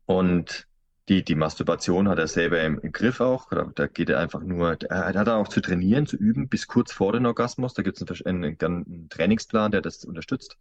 und 0.06 0.68
die, 1.10 1.24
die 1.24 1.36
Masturbation 1.36 2.10
hat 2.10 2.20
er 2.20 2.28
selber 2.28 2.62
im, 2.62 2.80
im 2.80 2.92
Griff 2.92 3.22
auch. 3.22 3.50
Da, 3.50 3.70
da, 3.76 3.88
geht 3.88 4.10
er 4.10 4.20
einfach 4.20 4.42
nur, 4.42 4.78
er 4.90 5.14
hat 5.14 5.30
auch 5.30 5.48
zu 5.48 5.62
trainieren, 5.62 6.06
zu 6.06 6.18
üben, 6.18 6.50
bis 6.50 6.68
kurz 6.68 6.92
vor 6.92 7.14
den 7.14 7.26
Orgasmus. 7.26 7.74
Da 7.74 7.82
gibt 7.82 8.02
es 8.02 8.26
einen, 8.26 8.44
einen, 8.44 8.58
einen 8.62 9.10
Trainingsplan, 9.10 9.72
der 9.72 9.82
das 9.82 10.04
unterstützt. 10.04 10.58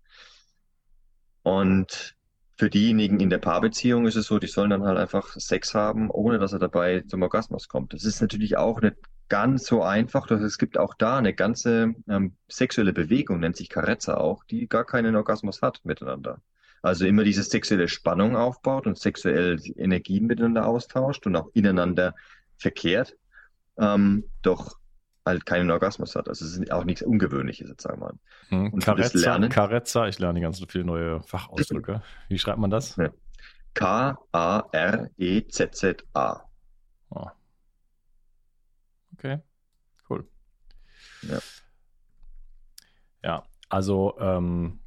Und 1.43 2.17
für 2.57 2.71
diejenigen 2.71 3.21
in 3.21 3.31
der 3.31 3.39
Paarbeziehung 3.39 4.07
ist 4.07 4.17
es 4.17 4.27
so, 4.27 4.39
die 4.39 4.47
sollen 4.47 4.71
dann 4.71 4.85
halt 4.85 4.99
einfach 4.99 5.35
Sex 5.39 5.75
haben, 5.75 6.11
ohne 6.11 6.39
dass 6.39 6.53
er 6.53 6.59
dabei 6.59 7.03
zum 7.03 7.23
Orgasmus 7.23 7.69
kommt. 7.69 7.93
Das 7.93 8.05
ist 8.05 8.21
natürlich 8.21 8.57
auch 8.57 8.79
eine 8.79 8.97
ganz 9.29 9.67
so 9.67 9.83
einfach, 9.83 10.27
dass 10.27 10.41
es 10.41 10.59
gibt 10.59 10.79
auch 10.79 10.95
da 10.95 11.19
eine 11.19 11.35
ganze 11.35 11.95
ähm, 12.09 12.37
sexuelle 12.49 12.93
Bewegung, 12.93 13.41
nennt 13.41 13.57
sich 13.57 13.69
Carezza 13.69 14.17
auch, 14.17 14.45
die 14.45 14.69
gar 14.69 14.85
keinen 14.85 15.17
Orgasmus 15.17 15.63
hat 15.63 15.81
miteinander. 15.85 16.41
Also 16.83 17.07
immer 17.07 17.25
diese 17.25 17.43
sexuelle 17.43 17.89
Spannung 17.89 18.37
aufbaut 18.37 18.87
und 18.87 18.97
sexuell 18.99 19.59
Energien 19.77 20.27
miteinander 20.27 20.67
austauscht 20.67 21.27
und 21.27 21.35
auch 21.35 21.49
ineinander 21.55 22.15
verkehrt, 22.59 23.17
ähm, 23.79 24.25
doch 24.43 24.77
halt 25.25 25.45
keinen 25.45 25.71
Orgasmus 25.71 26.15
hat. 26.15 26.29
Also 26.29 26.45
es 26.45 26.57
ist 26.57 26.71
auch 26.71 26.85
nichts 26.85 27.03
Ungewöhnliches, 27.03 27.69
jetzt 27.69 27.83
sagen 27.83 28.01
wir 28.01 28.07
mal. 28.07 28.15
Hm, 28.71 28.79
Carezza, 28.79 29.49
Carezza, 29.49 30.07
ich 30.07 30.21
lerne 30.21 30.41
ganz 30.41 30.65
viele 30.69 30.85
neue 30.85 31.21
Fachausdrücke. 31.23 32.03
Wie 32.29 32.39
schreibt 32.39 32.59
man 32.59 32.71
das? 32.71 32.97
K-A-R-E-Z-Z-A. 33.75 35.13
Oh. 37.11 37.27
Okay, 39.19 39.39
cool. 40.11 40.29
Ja. 41.23 41.39
Ja, 43.23 43.43
also 43.69 44.17
ähm, 44.21 44.81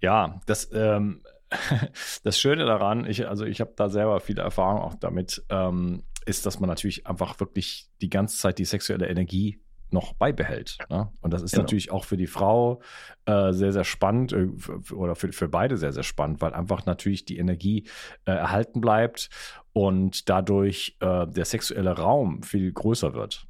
ja, 0.00 0.40
das, 0.46 0.70
ähm, 0.72 1.22
das 2.22 2.38
Schöne 2.38 2.66
daran, 2.66 3.06
ich, 3.06 3.26
also 3.26 3.44
ich 3.44 3.60
habe 3.60 3.72
da 3.74 3.88
selber 3.88 4.20
viele 4.20 4.42
Erfahrungen 4.42 4.82
auch 4.82 4.94
damit, 4.94 5.44
ähm, 5.48 6.04
ist, 6.26 6.44
dass 6.44 6.60
man 6.60 6.68
natürlich 6.68 7.06
einfach 7.06 7.40
wirklich 7.40 7.88
die 8.00 8.10
ganze 8.10 8.36
Zeit 8.36 8.58
die 8.58 8.64
sexuelle 8.64 9.08
Energie 9.08 9.62
noch 9.90 10.14
beibehält. 10.14 10.78
Ne? 10.90 11.10
Und 11.20 11.32
das 11.32 11.42
ist 11.42 11.52
Genau. 11.52 11.62
natürlich 11.62 11.90
auch 11.90 12.04
für 12.04 12.16
die 12.16 12.26
Frau 12.26 12.80
äh, 13.26 13.52
sehr, 13.52 13.72
sehr 13.72 13.84
spannend 13.84 14.32
äh, 14.32 14.48
oder 14.92 15.14
für, 15.14 15.32
für 15.32 15.48
beide 15.48 15.76
sehr, 15.76 15.92
sehr 15.92 16.02
spannend, 16.02 16.40
weil 16.40 16.52
einfach 16.54 16.86
natürlich 16.86 17.24
die 17.24 17.38
Energie 17.38 17.84
äh, 18.24 18.32
erhalten 18.32 18.80
bleibt 18.80 19.30
und 19.72 20.28
dadurch 20.28 20.96
äh, 21.00 21.26
der 21.26 21.44
sexuelle 21.44 21.92
Raum 21.92 22.42
viel 22.42 22.72
größer 22.72 23.14
wird. 23.14 23.46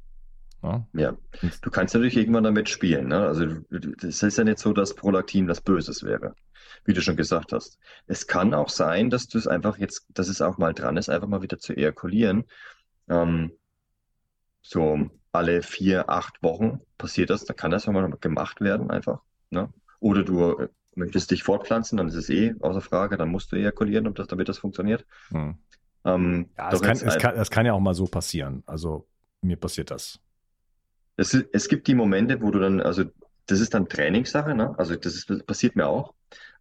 Ne? 0.63 0.85
Ja, 0.93 1.15
du 1.61 1.69
kannst 1.69 1.93
natürlich 1.93 2.17
irgendwann 2.17 2.43
damit 2.43 2.69
spielen. 2.69 3.07
Ne? 3.09 3.19
Also 3.19 3.45
es 4.01 4.23
ist 4.23 4.37
ja 4.37 4.43
nicht 4.43 4.59
so, 4.59 4.73
dass 4.73 4.95
Prolaktin 4.95 5.47
was 5.47 5.61
Böses 5.61 6.03
wäre, 6.03 6.35
wie 6.85 6.93
du 6.93 7.01
schon 7.01 7.15
gesagt 7.15 7.53
hast. 7.53 7.77
Es 8.07 8.27
kann 8.27 8.53
auch 8.53 8.69
sein, 8.69 9.09
dass 9.09 9.27
du 9.27 9.37
es 9.37 9.47
einfach 9.47 9.77
jetzt, 9.77 10.07
dass 10.13 10.27
es 10.27 10.41
auch 10.41 10.57
mal 10.57 10.73
dran 10.73 10.97
ist, 10.97 11.09
einfach 11.09 11.27
mal 11.27 11.41
wieder 11.41 11.59
zu 11.59 11.73
ejakulieren. 11.73 12.45
Ähm, 13.09 13.51
so 14.61 15.09
alle 15.37 15.61
vier, 15.61 16.09
acht 16.09 16.41
Wochen 16.43 16.79
passiert 16.97 17.29
das, 17.29 17.45
da 17.45 17.53
kann 17.53 17.71
das 17.71 17.87
mal 17.87 18.09
gemacht 18.19 18.61
werden 18.61 18.89
einfach. 18.91 19.21
Ne? 19.49 19.69
Oder 19.99 20.23
du 20.23 20.57
äh, 20.57 20.67
möchtest 20.95 21.31
dich 21.31 21.43
fortpflanzen, 21.43 21.97
dann 21.97 22.07
ist 22.07 22.15
es 22.15 22.29
eh 22.29 22.55
außer 22.59 22.81
Frage, 22.81 23.17
dann 23.17 23.29
musst 23.29 23.51
du 23.51 23.55
ejakulieren, 23.55 24.07
um 24.07 24.13
das, 24.13 24.27
damit 24.27 24.49
das 24.49 24.57
funktioniert. 24.57 25.05
Hm. 25.29 25.57
Ähm, 26.05 26.49
Ja, 26.57 26.71
es 26.71 26.81
kann, 26.81 26.97
es, 26.97 27.03
ein- 27.03 27.19
kann, 27.19 27.35
es 27.35 27.49
kann 27.49 27.65
ja 27.65 27.73
auch 27.73 27.79
mal 27.79 27.93
so 27.93 28.05
passieren. 28.05 28.63
Also 28.65 29.07
mir 29.41 29.57
passiert 29.57 29.91
das. 29.91 30.19
Es, 31.15 31.33
es 31.33 31.67
gibt 31.67 31.87
die 31.87 31.95
Momente, 31.95 32.41
wo 32.41 32.51
du 32.51 32.59
dann, 32.59 32.81
also 32.81 33.05
das 33.47 33.59
ist 33.59 33.73
dann 33.73 33.87
Trainingssache, 33.87 34.53
ne? 34.53 34.75
Also 34.77 34.95
das 34.95 35.15
ist, 35.15 35.29
das 35.29 35.43
passiert 35.43 35.75
mir 35.75 35.87
auch. 35.87 36.13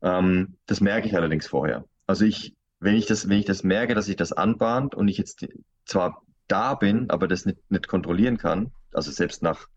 Ähm, 0.03 0.57
das 0.67 0.81
merke 0.81 1.09
ich 1.09 1.17
allerdings 1.17 1.47
vorher. 1.47 1.85
Also 2.07 2.25
ich, 2.25 2.55
wenn 2.81 2.95
ich 2.95 3.07
das, 3.07 3.29
wenn 3.29 3.39
ich 3.39 3.45
das 3.47 3.63
merke, 3.65 3.95
dass 3.95 4.07
sich 4.07 4.17
das 4.17 4.33
anbahnt 4.33 4.95
und 4.95 5.09
ich 5.09 5.19
jetzt 5.19 5.47
zwar 5.85 6.23
da 6.49 6.75
bin, 6.75 7.11
aber 7.11 7.29
das 7.29 7.47
nicht, 7.47 7.59
nicht 7.71 7.89
kontrollieren 7.89 8.39
kann, 8.39 8.73
also 8.93 9.11
selbst 9.11 9.43
nach 9.43 9.69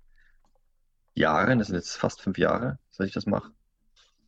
Jahren, 1.16 1.60
das 1.60 1.68
sind 1.68 1.76
jetzt 1.76 1.98
fast 1.98 2.22
fünf 2.22 2.38
Jahre, 2.38 2.80
seit 2.92 3.08
ich 3.08 3.14
das 3.14 3.26
mache, 3.26 3.52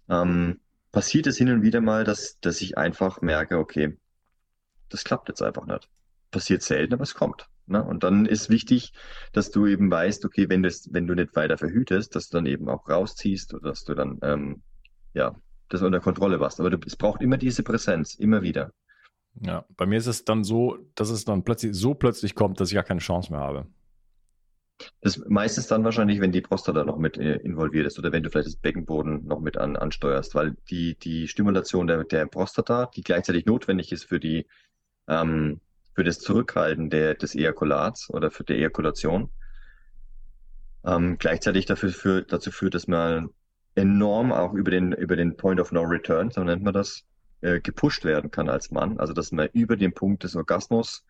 ähm, 0.09 0.59
passiert 0.91 1.27
es 1.27 1.37
hin 1.37 1.49
und 1.49 1.61
wieder 1.61 1.81
mal, 1.81 2.03
dass, 2.03 2.39
dass 2.39 2.61
ich 2.61 2.77
einfach 2.77 3.21
merke, 3.21 3.57
okay, 3.57 3.97
das 4.89 5.03
klappt 5.03 5.29
jetzt 5.29 5.41
einfach 5.41 5.65
nicht. 5.65 5.89
Passiert 6.31 6.61
selten, 6.61 6.93
aber 6.93 7.03
es 7.03 7.13
kommt. 7.13 7.47
Ne? 7.65 7.83
Und 7.83 8.03
dann 8.03 8.25
ist 8.25 8.49
wichtig, 8.49 8.93
dass 9.31 9.51
du 9.51 9.65
eben 9.65 9.89
weißt, 9.89 10.25
okay, 10.25 10.49
wenn 10.49 10.63
du 10.63 10.69
es, 10.69 10.93
wenn 10.93 11.07
du 11.07 11.15
nicht 11.15 11.35
weiter 11.35 11.57
verhütest, 11.57 12.15
dass 12.15 12.29
du 12.29 12.37
dann 12.37 12.45
eben 12.45 12.69
auch 12.69 12.89
rausziehst 12.89 13.53
oder 13.53 13.69
dass 13.69 13.83
du 13.83 13.93
dann, 13.93 14.19
ähm, 14.21 14.61
ja, 15.13 15.35
das 15.69 15.81
unter 15.81 16.01
Kontrolle 16.01 16.39
hast. 16.39 16.59
Aber 16.59 16.69
du, 16.69 16.77
es 16.85 16.97
braucht 16.97 17.21
immer 17.21 17.37
diese 17.37 17.63
Präsenz, 17.63 18.15
immer 18.15 18.41
wieder. 18.41 18.71
Ja, 19.39 19.65
bei 19.77 19.85
mir 19.85 19.97
ist 19.97 20.07
es 20.07 20.25
dann 20.25 20.43
so, 20.43 20.77
dass 20.95 21.09
es 21.09 21.25
dann 21.25 21.43
plötzlich 21.43 21.73
so 21.73 21.93
plötzlich 21.93 22.35
kommt, 22.35 22.59
dass 22.59 22.69
ich 22.69 22.75
gar 22.75 22.83
keine 22.83 22.99
Chance 22.99 23.31
mehr 23.31 23.39
habe. 23.39 23.67
Das 25.01 25.21
meistens 25.27 25.67
dann 25.67 25.83
wahrscheinlich, 25.83 26.19
wenn 26.21 26.31
die 26.31 26.41
Prostata 26.41 26.83
noch 26.83 26.97
mit 26.97 27.17
äh, 27.17 27.35
involviert 27.37 27.85
ist 27.85 27.99
oder 27.99 28.11
wenn 28.11 28.23
du 28.23 28.29
vielleicht 28.29 28.47
das 28.47 28.55
Beckenboden 28.55 29.25
noch 29.25 29.39
mit 29.39 29.57
an, 29.57 29.75
ansteuerst, 29.75 30.33
weil 30.33 30.55
die, 30.69 30.95
die 30.95 31.27
Stimulation 31.27 31.87
der, 31.87 32.03
der 32.03 32.25
Prostata, 32.25 32.87
die 32.95 33.01
gleichzeitig 33.01 33.45
notwendig 33.45 33.91
ist 33.91 34.05
für 34.05 34.19
die, 34.19 34.47
ähm, 35.07 35.61
für 35.93 36.03
das 36.03 36.19
Zurückhalten 36.19 36.89
der, 36.89 37.13
des 37.15 37.35
Ejakulats 37.35 38.09
oder 38.09 38.31
für 38.31 38.43
die 38.43 38.53
Ejakulation, 38.53 39.29
ähm, 40.83 41.17
gleichzeitig 41.19 41.65
dafür, 41.65 41.89
für, 41.89 42.23
dazu 42.23 42.51
führt, 42.51 42.73
dass 42.73 42.87
man 42.87 43.29
enorm 43.75 44.31
auch 44.31 44.53
über 44.53 44.71
den, 44.71 44.93
über 44.93 45.15
den 45.15 45.37
Point 45.37 45.59
of 45.59 45.71
No 45.71 45.83
Return, 45.83 46.31
so 46.31 46.43
nennt 46.43 46.63
man 46.63 46.73
das, 46.73 47.05
äh, 47.41 47.59
gepusht 47.59 48.05
werden 48.05 48.31
kann 48.31 48.49
als 48.49 48.71
Mann. 48.71 48.99
Also, 48.99 49.13
dass 49.13 49.31
man 49.31 49.49
über 49.53 49.75
den 49.75 49.93
Punkt 49.93 50.23
des 50.23 50.35
Orgasmus 50.35 51.03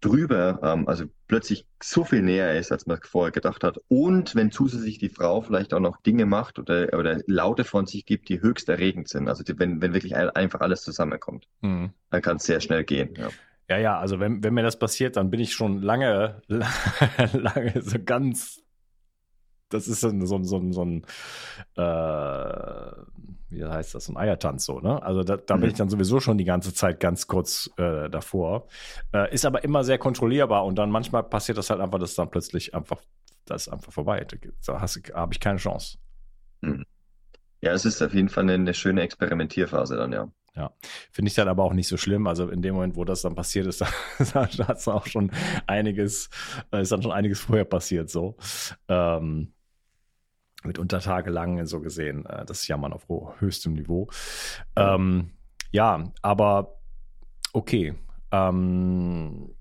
drüber, 0.00 0.58
ähm, 0.64 0.88
also 0.88 1.04
plötzlich 1.28 1.64
so 1.80 2.04
viel 2.04 2.22
näher 2.22 2.58
ist, 2.58 2.72
als 2.72 2.86
man 2.86 2.98
vorher 3.02 3.30
gedacht 3.30 3.62
hat. 3.62 3.78
Und 3.88 4.34
wenn 4.34 4.50
zusätzlich 4.50 4.98
die 4.98 5.08
Frau 5.08 5.40
vielleicht 5.42 5.72
auch 5.74 5.80
noch 5.80 5.96
Dinge 6.02 6.26
macht 6.26 6.58
oder, 6.58 6.98
oder 6.98 7.20
Laute 7.26 7.62
von 7.64 7.86
sich 7.86 8.04
gibt, 8.04 8.28
die 8.28 8.40
höchst 8.42 8.68
erregend 8.68 9.08
sind. 9.08 9.28
Also 9.28 9.44
die, 9.44 9.56
wenn, 9.60 9.80
wenn 9.80 9.94
wirklich 9.94 10.16
ein- 10.16 10.30
einfach 10.30 10.60
alles 10.60 10.82
zusammenkommt, 10.82 11.46
Mhm. 11.60 11.92
dann 12.10 12.20
kann 12.22 12.36
es 12.38 12.44
sehr 12.44 12.60
schnell 12.60 12.82
gehen. 12.84 13.14
Ja. 13.16 13.28
Ja, 13.68 13.78
ja, 13.78 13.98
also 13.98 14.18
wenn, 14.18 14.42
wenn 14.42 14.52
mir 14.54 14.64
das 14.64 14.76
passiert, 14.78 15.16
dann 15.16 15.30
bin 15.30 15.38
ich 15.40 15.54
schon 15.54 15.80
lange, 15.82 16.42
lange 16.48 17.80
so 17.80 17.96
ganz. 18.04 18.60
Das 19.68 19.86
ist 19.88 20.00
so 20.00 20.08
ein, 20.08 20.26
so 20.26 20.34
ein, 20.36 20.44
so 20.44 20.58
ein, 20.58 20.72
so 20.72 20.84
ein 20.84 21.04
äh, 21.76 22.92
wie 23.52 23.64
heißt 23.64 23.94
das, 23.94 24.06
so 24.06 24.12
ein 24.12 24.16
Eiertanz 24.16 24.64
so, 24.64 24.80
ne? 24.80 25.02
Also 25.02 25.22
da, 25.22 25.36
da 25.36 25.54
bin 25.54 25.64
Mhm. 25.64 25.68
ich 25.70 25.74
dann 25.74 25.88
sowieso 25.90 26.20
schon 26.20 26.38
die 26.38 26.44
ganze 26.44 26.72
Zeit 26.74 27.00
ganz 27.00 27.26
kurz 27.26 27.70
äh, 27.76 28.08
davor. 28.10 28.66
Äh, 29.12 29.32
ist 29.34 29.44
aber 29.44 29.62
immer 29.64 29.84
sehr 29.84 29.98
kontrollierbar 29.98 30.64
und 30.64 30.76
dann 30.76 30.90
manchmal 30.90 31.22
passiert 31.22 31.58
das 31.58 31.70
halt 31.70 31.80
einfach, 31.80 31.98
dass 31.98 32.14
dann 32.14 32.30
plötzlich 32.30 32.74
einfach, 32.74 33.00
das 33.44 33.66
ist 33.66 33.72
einfach 33.72 33.92
vorbei. 33.92 34.26
Da 34.66 34.80
habe 34.80 35.32
ich 35.32 35.40
keine 35.40 35.58
Chance. 35.58 35.98
ja, 37.60 37.72
es 37.72 37.84
ist 37.84 38.02
auf 38.02 38.14
jeden 38.14 38.28
Fall 38.28 38.44
eine, 38.44 38.54
eine 38.54 38.74
schöne 38.74 39.02
Experimentierphase 39.02 39.96
dann, 39.96 40.12
ja. 40.12 40.28
Finde 41.12 41.28
ich 41.30 41.34
dann 41.34 41.48
aber 41.48 41.64
auch 41.64 41.72
nicht 41.72 41.88
so 41.88 41.96
schlimm. 41.96 42.26
Also 42.26 42.48
in 42.50 42.60
dem 42.60 42.74
Moment, 42.74 42.94
wo 42.94 43.04
das 43.06 43.22
dann 43.22 43.34
passiert 43.34 43.66
ist, 43.66 43.80
da 44.34 44.46
hat 44.46 44.76
es 44.78 44.86
auch 44.86 45.06
schon 45.06 45.30
einiges, 45.66 46.28
äh, 46.72 46.82
ist 46.82 46.92
dann 46.92 47.02
schon 47.02 47.12
einiges 47.12 47.40
vorher 47.40 47.64
passiert, 47.64 48.10
so. 48.10 48.36
Ähm, 48.88 49.54
mitunter 50.64 51.00
tagelang 51.00 51.64
so 51.66 51.80
gesehen. 51.80 52.26
Äh, 52.26 52.44
das 52.44 52.68
Jammern 52.68 52.92
auf 52.92 53.08
ho- 53.08 53.34
höchstem 53.38 53.74
Niveau. 53.74 54.08
Ähm, 54.76 55.30
ja, 55.70 56.12
aber 56.22 56.78
okay. 57.52 57.94
Ähm, 58.30 59.54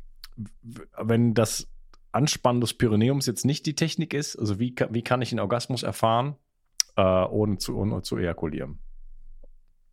wenn 0.97 1.33
das 1.33 1.67
Anspannen 2.11 2.61
des 2.61 2.73
Pyrenäums 2.73 3.25
jetzt 3.25 3.45
nicht 3.45 3.65
die 3.65 3.75
Technik 3.75 4.13
ist, 4.13 4.35
also 4.37 4.59
wie, 4.59 4.75
wie 4.89 5.01
kann 5.03 5.21
ich 5.21 5.31
einen 5.31 5.39
Orgasmus 5.39 5.83
erfahren, 5.83 6.35
äh, 6.97 7.01
ohne, 7.01 7.57
zu, 7.57 7.77
ohne 7.77 8.01
zu 8.01 8.17
ejakulieren? 8.17 8.79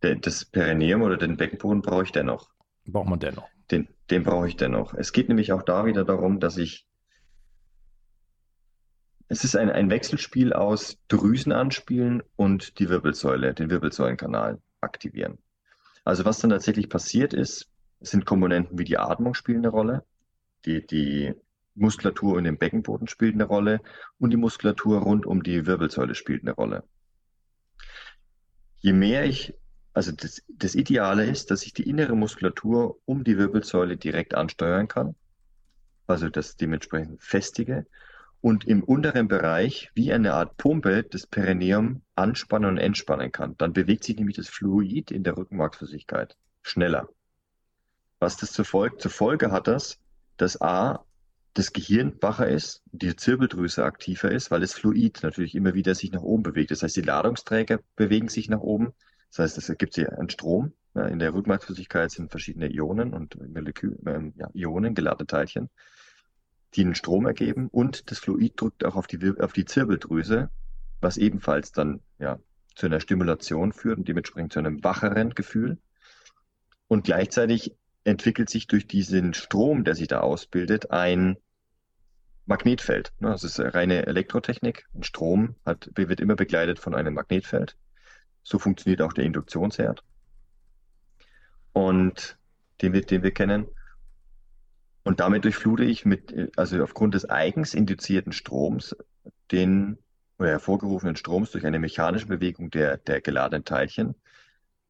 Das 0.01 0.45
Perineum 0.45 1.01
oder 1.01 1.17
den 1.17 1.37
Beckenboden 1.37 1.81
brauche 1.81 2.03
ich 2.03 2.11
dennoch. 2.11 2.49
Braucht 2.85 3.09
man 3.09 3.19
dennoch. 3.19 3.47
Den, 3.69 3.87
den 4.09 4.23
brauche 4.23 4.47
ich 4.47 4.55
dennoch. 4.55 4.93
Es 4.93 5.13
geht 5.13 5.27
nämlich 5.27 5.51
auch 5.53 5.61
da 5.61 5.85
wieder 5.85 6.03
darum, 6.03 6.39
dass 6.39 6.57
ich 6.57 6.87
es 9.29 9.43
ist 9.43 9.55
ein, 9.55 9.69
ein 9.69 9.91
Wechselspiel 9.91 10.53
aus 10.53 10.97
Drüsen 11.07 11.51
anspielen 11.51 12.23
und 12.35 12.79
die 12.79 12.89
Wirbelsäule, 12.89 13.53
den 13.53 13.69
Wirbelsäulenkanal 13.69 14.59
aktivieren. 14.81 15.37
Also 16.03 16.25
was 16.25 16.39
dann 16.39 16.49
tatsächlich 16.49 16.89
passiert 16.89 17.35
ist, 17.35 17.69
sind 18.01 18.25
Komponenten 18.25 18.79
wie 18.79 18.85
die 18.85 18.97
Atmung 18.97 19.35
spielen 19.35 19.59
eine 19.59 19.69
Rolle, 19.69 20.03
die, 20.65 20.85
die 20.85 21.35
Muskulatur 21.75 22.39
in 22.39 22.45
dem 22.45 22.57
Beckenboden 22.57 23.07
spielt 23.07 23.35
eine 23.35 23.43
Rolle 23.43 23.81
und 24.17 24.31
die 24.31 24.37
Muskulatur 24.37 25.01
rund 25.01 25.27
um 25.27 25.43
die 25.43 25.67
Wirbelsäule 25.67 26.15
spielt 26.15 26.41
eine 26.41 26.53
Rolle. 26.53 26.83
Je 28.79 28.93
mehr 28.93 29.25
ich, 29.25 29.53
also 29.93 30.11
das, 30.11 30.41
das 30.47 30.73
Ideale 30.73 31.25
ist, 31.25 31.51
dass 31.51 31.63
ich 31.63 31.73
die 31.73 31.87
innere 31.87 32.15
Muskulatur 32.15 32.97
um 33.05 33.23
die 33.23 33.37
Wirbelsäule 33.37 33.95
direkt 33.95 34.33
ansteuern 34.33 34.87
kann, 34.87 35.15
also 36.07 36.29
das 36.29 36.57
dementsprechend 36.57 37.21
festige 37.21 37.85
und 38.41 38.65
im 38.65 38.83
unteren 38.83 39.27
Bereich 39.27 39.91
wie 39.93 40.13
eine 40.13 40.33
Art 40.33 40.57
Pumpe 40.57 41.03
das 41.03 41.27
Perineum 41.27 42.01
anspannen 42.15 42.69
und 42.69 42.77
entspannen 42.77 43.31
kann. 43.31 43.55
Dann 43.57 43.73
bewegt 43.73 44.03
sich 44.03 44.15
nämlich 44.15 44.37
das 44.37 44.47
Fluid 44.47 45.11
in 45.11 45.23
der 45.23 45.37
Rückenmarksflüssigkeit 45.37 46.37
schneller. 46.61 47.09
Was 48.19 48.37
das 48.37 48.51
zur 48.51 48.65
Folge, 48.65 48.97
zur 48.97 49.11
Folge 49.11 49.51
hat 49.51 49.67
das, 49.67 49.99
dass 50.37 50.61
A, 50.61 51.05
das 51.53 51.73
Gehirn 51.73 52.15
wacher 52.21 52.47
ist, 52.47 52.83
die 52.91 53.15
Zirbeldrüse 53.15 53.83
aktiver 53.83 54.31
ist, 54.31 54.51
weil 54.51 54.61
das 54.61 54.73
Fluid 54.73 55.19
natürlich 55.23 55.55
immer 55.55 55.73
wieder 55.73 55.95
sich 55.95 56.11
nach 56.11 56.21
oben 56.21 56.43
bewegt. 56.43 56.71
Das 56.71 56.83
heißt, 56.83 56.95
die 56.95 57.01
Ladungsträger 57.01 57.79
bewegen 57.95 58.29
sich 58.29 58.49
nach 58.49 58.59
oben. 58.59 58.93
Das 59.29 59.39
heißt, 59.39 59.57
es 59.57 59.69
ergibt 59.69 59.93
sich 59.93 60.07
einen 60.07 60.29
Strom. 60.29 60.73
In 60.93 61.19
der 61.19 61.33
Rückenmarksflüssigkeit 61.33 62.11
sind 62.11 62.31
verschiedene 62.31 62.67
Ionen 62.67 63.13
und 63.13 63.35
Molekül, 63.53 63.97
ähm, 64.05 64.33
ja, 64.37 64.49
Ionen, 64.53 64.95
geladene 64.95 65.27
Teilchen 65.27 65.69
die 66.75 66.81
einen 66.83 66.95
Strom 66.95 67.25
ergeben 67.25 67.67
und 67.69 68.11
das 68.11 68.19
Fluid 68.19 68.53
drückt 68.59 68.85
auch 68.85 68.95
auf 68.95 69.07
die, 69.07 69.19
auf 69.39 69.53
die 69.53 69.65
Zirbeldrüse, 69.65 70.49
was 71.01 71.17
ebenfalls 71.17 71.71
dann 71.71 72.01
ja 72.19 72.39
zu 72.75 72.85
einer 72.85 72.99
Stimulation 72.99 73.73
führt 73.73 73.97
und 73.97 74.07
dementsprechend 74.07 74.53
zu 74.53 74.59
einem 74.59 74.83
wacheren 74.83 75.31
Gefühl. 75.31 75.79
Und 76.87 77.03
gleichzeitig 77.05 77.75
entwickelt 78.03 78.49
sich 78.49 78.67
durch 78.67 78.87
diesen 78.87 79.33
Strom, 79.33 79.83
der 79.83 79.95
sich 79.95 80.07
da 80.07 80.19
ausbildet, 80.21 80.91
ein 80.91 81.37
Magnetfeld. 82.45 83.13
Ne, 83.19 83.29
Das 83.29 83.43
ist 83.43 83.59
reine 83.59 84.05
Elektrotechnik. 84.07 84.87
Ein 84.93 85.03
Strom 85.03 85.55
hat, 85.65 85.89
wird 85.95 86.19
immer 86.19 86.35
begleitet 86.35 86.79
von 86.79 86.95
einem 86.95 87.13
Magnetfeld. 87.13 87.77
So 88.43 88.59
funktioniert 88.59 89.01
auch 89.01 89.13
der 89.13 89.25
Induktionsherd. 89.25 90.03
und 91.73 92.37
den 92.81 92.93
wir, 92.93 93.01
den 93.01 93.23
wir 93.23 93.31
kennen. 93.31 93.67
Und 95.09 95.21
damit 95.21 95.43
durchflute 95.43 95.85
ich 95.85 96.05
mit, 96.05 96.55
also 96.55 96.83
aufgrund 96.83 97.15
des 97.15 97.27
eigens 97.27 97.73
induzierten 97.73 98.31
Stroms, 98.31 98.95
den 99.51 99.97
oder 100.37 100.49
hervorgerufenen 100.49 101.15
Stroms 101.15 101.49
durch 101.49 101.65
eine 101.65 101.79
mechanische 101.79 102.27
Bewegung 102.27 102.69
der, 102.69 102.97
der 102.97 103.19
geladenen 103.19 103.65
Teilchen, 103.65 104.13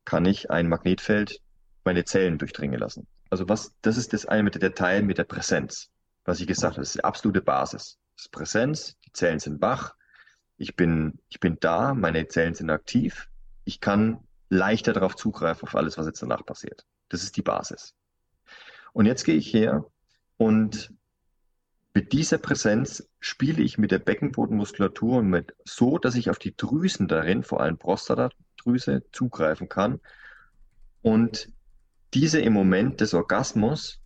kann 0.03 0.25
ich 0.25 0.51
ein 0.51 0.67
Magnetfeld 0.67 1.39
meine 1.86 2.03
Zellen 2.03 2.38
durchdringen 2.38 2.77
lassen. 2.77 3.08
Also 3.29 3.47
was, 3.47 3.73
das 3.82 3.95
ist 3.95 4.12
das 4.12 4.25
eine 4.25 4.43
mit 4.43 4.62
der 4.62 4.75
Teil 4.75 5.03
mit 5.03 5.19
der 5.19 5.23
Präsenz, 5.23 5.89
was 6.25 6.41
ich 6.41 6.47
gesagt 6.47 6.73
habe, 6.73 6.82
das 6.82 6.89
ist 6.89 6.95
die 6.97 7.05
absolute 7.05 7.41
Basis. 7.41 7.97
Das 8.17 8.25
ist 8.25 8.32
Präsenz, 8.34 8.97
die 9.05 9.13
Zellen 9.13 9.39
sind 9.39 9.62
wach, 9.62 9.95
ich 10.58 10.75
bin, 10.75 11.19
ich 11.29 11.39
bin 11.39 11.55
da, 11.62 11.93
meine 11.93 12.27
Zellen 12.27 12.55
sind 12.55 12.69
aktiv, 12.69 13.29
ich 13.63 13.79
kann 13.79 14.19
leichter 14.49 14.91
darauf 14.91 15.15
zugreifen, 15.15 15.65
auf 15.65 15.75
alles, 15.75 15.97
was 15.97 16.08
jetzt 16.08 16.21
danach 16.21 16.45
passiert. 16.45 16.86
Das 17.08 17.23
ist 17.23 17.38
die 17.38 17.41
Basis. 17.41 17.95
Und 18.91 19.05
jetzt 19.05 19.23
gehe 19.23 19.36
ich 19.36 19.53
her 19.53 19.86
und 20.39 20.93
mit 21.93 22.13
dieser 22.13 22.38
Präsenz 22.38 23.10
spiele 23.19 23.62
ich 23.62 23.78
mit 23.78 23.91
der 23.91 23.99
Beckenbodenmuskulatur 23.99 25.17
und 25.17 25.30
mit 25.30 25.54
so, 25.65 25.97
dass 25.97 26.15
ich 26.15 26.30
auf 26.30 26.39
die 26.39 26.56
Drüsen 26.56 27.10
darin, 27.10 27.43
vor 27.43 27.60
allem 27.60 27.78
Prostatadrüse, 27.78 29.04
zugreifen 29.12 29.67
kann 29.67 29.99
und 31.02 31.52
diese 32.13 32.39
im 32.39 32.54
Moment 32.54 33.02
des 33.02 33.13
Orgasmus 33.13 33.99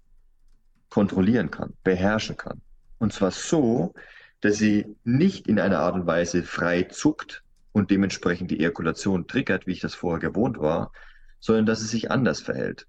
kontrollieren 0.90 1.52
kann, 1.52 1.74
beherrschen 1.84 2.36
kann. 2.36 2.62
Und 2.98 3.14
zwar 3.14 3.30
so, 3.30 3.94
dass 4.42 4.58
sie 4.58 4.88
nicht 5.04 5.48
in 5.48 5.60
einer 5.60 5.82
Art 5.82 5.94
und 5.94 6.08
Weise 6.08 6.42
frei 6.42 6.82
zuckt 6.82 7.44
und 7.74 7.92
dementsprechend 7.92 8.50
die 8.50 8.60
Ejakulation 8.60 9.28
triggert, 9.28 9.68
wie 9.68 9.74
ich 9.74 9.82
das 9.82 9.94
vorher 9.94 10.20
gewohnt 10.20 10.58
war, 10.58 10.94
sondern 11.40 11.68
dass 11.68 11.82
es 11.82 11.92
sich 11.92 12.10
anders 12.10 12.42
verhält. 12.42 12.88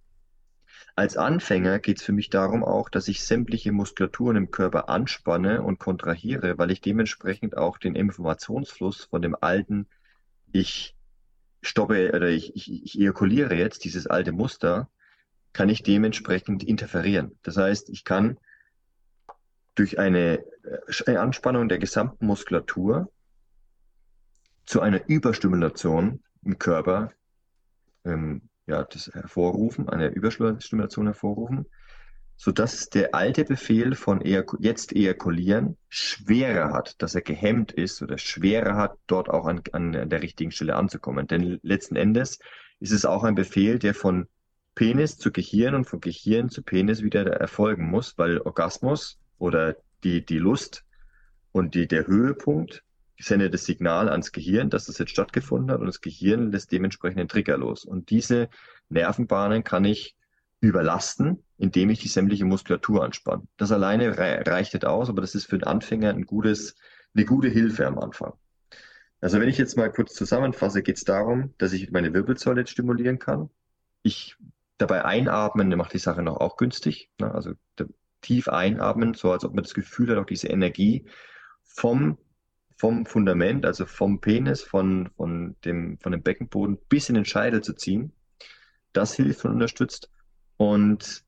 Als 0.96 1.16
Anfänger 1.16 1.80
geht 1.80 1.98
es 1.98 2.04
für 2.04 2.12
mich 2.12 2.30
darum 2.30 2.62
auch, 2.62 2.88
dass 2.88 3.08
ich 3.08 3.24
sämtliche 3.24 3.72
Muskulaturen 3.72 4.36
im 4.36 4.50
Körper 4.52 4.88
anspanne 4.88 5.62
und 5.62 5.80
kontrahiere, 5.80 6.56
weil 6.56 6.70
ich 6.70 6.80
dementsprechend 6.80 7.56
auch 7.56 7.78
den 7.78 7.96
Informationsfluss 7.96 9.04
von 9.04 9.20
dem 9.20 9.36
alten, 9.40 9.88
ich 10.52 10.94
stoppe 11.62 12.12
oder 12.14 12.28
ich, 12.28 12.54
ich, 12.54 12.84
ich 12.84 12.98
ejakuliere 12.98 13.56
jetzt 13.56 13.84
dieses 13.84 14.06
alte 14.06 14.30
Muster, 14.30 14.88
kann 15.52 15.68
ich 15.68 15.82
dementsprechend 15.82 16.62
interferieren. 16.62 17.38
Das 17.42 17.56
heißt, 17.56 17.88
ich 17.90 18.04
kann 18.04 18.38
durch 19.74 19.98
eine 19.98 20.44
äh, 21.06 21.16
Anspannung 21.16 21.68
der 21.68 21.78
gesamten 21.78 22.26
Muskulatur 22.26 23.10
zu 24.64 24.80
einer 24.80 25.08
Überstimulation 25.08 26.22
im 26.44 26.58
Körper 26.58 27.12
ähm, 28.04 28.42
ja, 28.66 28.84
das 28.84 29.08
hervorrufen, 29.12 29.88
eine 29.88 30.08
Überstimulation 30.08 31.06
hervorrufen, 31.06 31.66
sodass 32.36 32.88
der 32.88 33.14
alte 33.14 33.44
Befehl 33.44 33.94
von 33.94 34.20
Ejaku 34.20 34.56
jetzt 34.60 34.94
ejakulieren 34.94 35.76
schwerer 35.88 36.72
hat, 36.72 37.00
dass 37.02 37.14
er 37.14 37.22
gehemmt 37.22 37.72
ist 37.72 38.02
oder 38.02 38.18
schwerer 38.18 38.76
hat, 38.76 38.98
dort 39.06 39.28
auch 39.28 39.46
an, 39.46 39.62
an 39.72 39.92
der 39.92 40.22
richtigen 40.22 40.50
Stelle 40.50 40.76
anzukommen. 40.76 41.26
Denn 41.26 41.60
letzten 41.62 41.96
Endes 41.96 42.38
ist 42.80 42.92
es 42.92 43.04
auch 43.04 43.24
ein 43.24 43.34
Befehl, 43.34 43.78
der 43.78 43.94
von 43.94 44.26
Penis 44.74 45.18
zu 45.18 45.30
Gehirn 45.30 45.74
und 45.74 45.84
von 45.84 46.00
Gehirn 46.00 46.48
zu 46.48 46.62
Penis 46.62 47.02
wieder 47.02 47.24
erfolgen 47.26 47.88
muss, 47.88 48.18
weil 48.18 48.40
Orgasmus 48.40 49.18
oder 49.38 49.76
die, 50.02 50.24
die 50.24 50.38
Lust 50.38 50.84
und 51.52 51.74
die, 51.74 51.86
der 51.86 52.06
Höhepunkt 52.06 52.83
sendet 53.18 53.54
das 53.54 53.64
Signal 53.64 54.08
ans 54.08 54.32
Gehirn, 54.32 54.70
dass 54.70 54.86
das 54.86 54.98
jetzt 54.98 55.10
stattgefunden 55.10 55.70
hat 55.70 55.80
und 55.80 55.86
das 55.86 56.00
Gehirn 56.00 56.50
lässt 56.50 56.72
dementsprechend 56.72 57.20
den 57.20 57.28
Trigger 57.28 57.56
los. 57.56 57.84
Und 57.84 58.10
diese 58.10 58.48
Nervenbahnen 58.88 59.64
kann 59.64 59.84
ich 59.84 60.16
überlasten, 60.60 61.42
indem 61.58 61.90
ich 61.90 62.00
die 62.00 62.08
sämtliche 62.08 62.44
Muskulatur 62.44 63.04
anspanne. 63.04 63.46
Das 63.56 63.70
alleine 63.70 64.16
reicht 64.18 64.74
nicht 64.74 64.86
aus, 64.86 65.08
aber 65.08 65.20
das 65.20 65.34
ist 65.34 65.46
für 65.46 65.58
den 65.58 65.64
Anfänger 65.64 66.10
ein 66.10 66.26
gutes, 66.26 66.76
eine 67.14 67.24
gute 67.24 67.48
Hilfe 67.48 67.86
am 67.86 67.98
Anfang. 67.98 68.32
Also 69.20 69.40
wenn 69.40 69.48
ich 69.48 69.58
jetzt 69.58 69.76
mal 69.76 69.92
kurz 69.92 70.14
zusammenfasse, 70.14 70.82
geht 70.82 70.96
es 70.96 71.04
darum, 71.04 71.54
dass 71.58 71.72
ich 71.72 71.90
meine 71.90 72.12
Wirbelsäule 72.12 72.60
jetzt 72.60 72.70
stimulieren 72.70 73.18
kann. 73.18 73.50
Ich 74.02 74.36
dabei 74.78 75.04
einatmen, 75.04 75.68
macht 75.76 75.94
die 75.94 75.98
Sache 75.98 76.22
noch 76.22 76.38
auch 76.38 76.56
günstig. 76.56 77.10
Ne? 77.20 77.32
Also 77.32 77.52
tief 78.20 78.48
einatmen, 78.48 79.14
so 79.14 79.32
als 79.32 79.44
ob 79.44 79.54
man 79.54 79.64
das 79.64 79.74
Gefühl 79.74 80.10
hat, 80.10 80.18
auch 80.18 80.26
diese 80.26 80.48
Energie 80.48 81.06
vom 81.62 82.18
vom 82.76 83.06
Fundament, 83.06 83.64
also 83.66 83.86
vom 83.86 84.20
Penis, 84.20 84.62
von, 84.62 85.10
von, 85.16 85.56
dem, 85.64 85.98
von 85.98 86.12
dem 86.12 86.22
Beckenboden 86.22 86.78
bis 86.88 87.08
in 87.08 87.14
den 87.14 87.24
Scheitel 87.24 87.62
zu 87.62 87.74
ziehen. 87.74 88.12
Das 88.92 89.14
hilft 89.14 89.44
und 89.44 89.52
unterstützt. 89.52 90.10
Und 90.56 91.24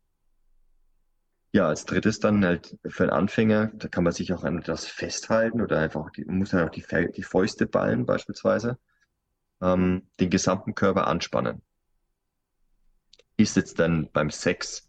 ja, 1.53 1.69
als 1.69 1.87
drittes 1.87 2.21
dann 2.21 2.45
halt 2.45 2.77
für 2.87 3.05
einen 3.05 3.13
Anfänger, 3.13 3.69
da 3.75 3.89
kann 3.89 4.05
man 4.05 4.13
sich 4.13 4.33
auch 4.33 4.45
an 4.45 4.63
das 4.63 4.87
festhalten 4.87 5.63
oder 5.63 5.79
einfach, 5.79 6.11
die, 6.11 6.25
muss 6.25 6.53
halt 6.53 6.69
auch 6.69 6.71
die, 6.71 6.85
die 7.13 7.23
Fäuste 7.23 7.67
ballen 7.67 8.05
beispielsweise, 8.05 8.79
ähm, 9.63 10.07
den 10.21 10.31
gesamten 10.31 10.75
Körper 10.75 11.07
anspannen. 11.07 11.63
Ist 13.39 13.57
jetzt 13.57 13.79
dann 13.79 14.11
beim 14.13 14.31
Sex 14.31 14.89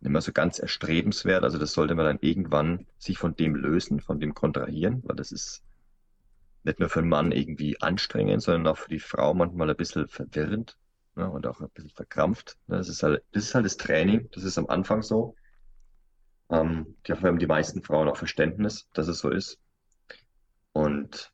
nicht 0.00 0.10
mehr 0.10 0.20
so 0.20 0.32
ganz 0.32 0.58
erstrebenswert, 0.58 1.44
also 1.44 1.58
das 1.58 1.72
sollte 1.72 1.94
man 1.94 2.04
dann 2.04 2.18
irgendwann 2.20 2.86
sich 2.98 3.16
von 3.16 3.34
dem 3.34 3.54
lösen, 3.54 4.00
von 4.00 4.20
dem 4.20 4.34
kontrahieren, 4.34 5.02
weil 5.04 5.16
das 5.16 5.32
ist 5.32 5.65
nicht 6.66 6.80
nur 6.80 6.88
für 6.88 7.00
den 7.00 7.08
Mann 7.08 7.32
irgendwie 7.32 7.80
anstrengend, 7.80 8.42
sondern 8.42 8.66
auch 8.66 8.76
für 8.76 8.88
die 8.88 8.98
Frau 8.98 9.32
manchmal 9.34 9.70
ein 9.70 9.76
bisschen 9.76 10.08
verwirrend 10.08 10.76
ne, 11.14 11.30
und 11.30 11.46
auch 11.46 11.60
ein 11.60 11.70
bisschen 11.70 11.90
verkrampft. 11.90 12.58
Ne. 12.66 12.76
Das 12.76 12.88
ist 12.88 13.02
halt, 13.02 13.22
das 13.32 13.44
ist 13.44 13.54
halt 13.54 13.64
das 13.64 13.76
Training, 13.76 14.28
das 14.32 14.42
ist 14.42 14.58
am 14.58 14.66
Anfang 14.66 15.02
so. 15.02 15.36
Ähm, 16.50 16.96
dafür 17.04 17.28
haben 17.28 17.38
die 17.38 17.46
meisten 17.46 17.82
Frauen 17.82 18.08
auch 18.08 18.16
Verständnis, 18.16 18.88
dass 18.92 19.08
es 19.08 19.20
so 19.20 19.30
ist. 19.30 19.58
Und 20.72 21.32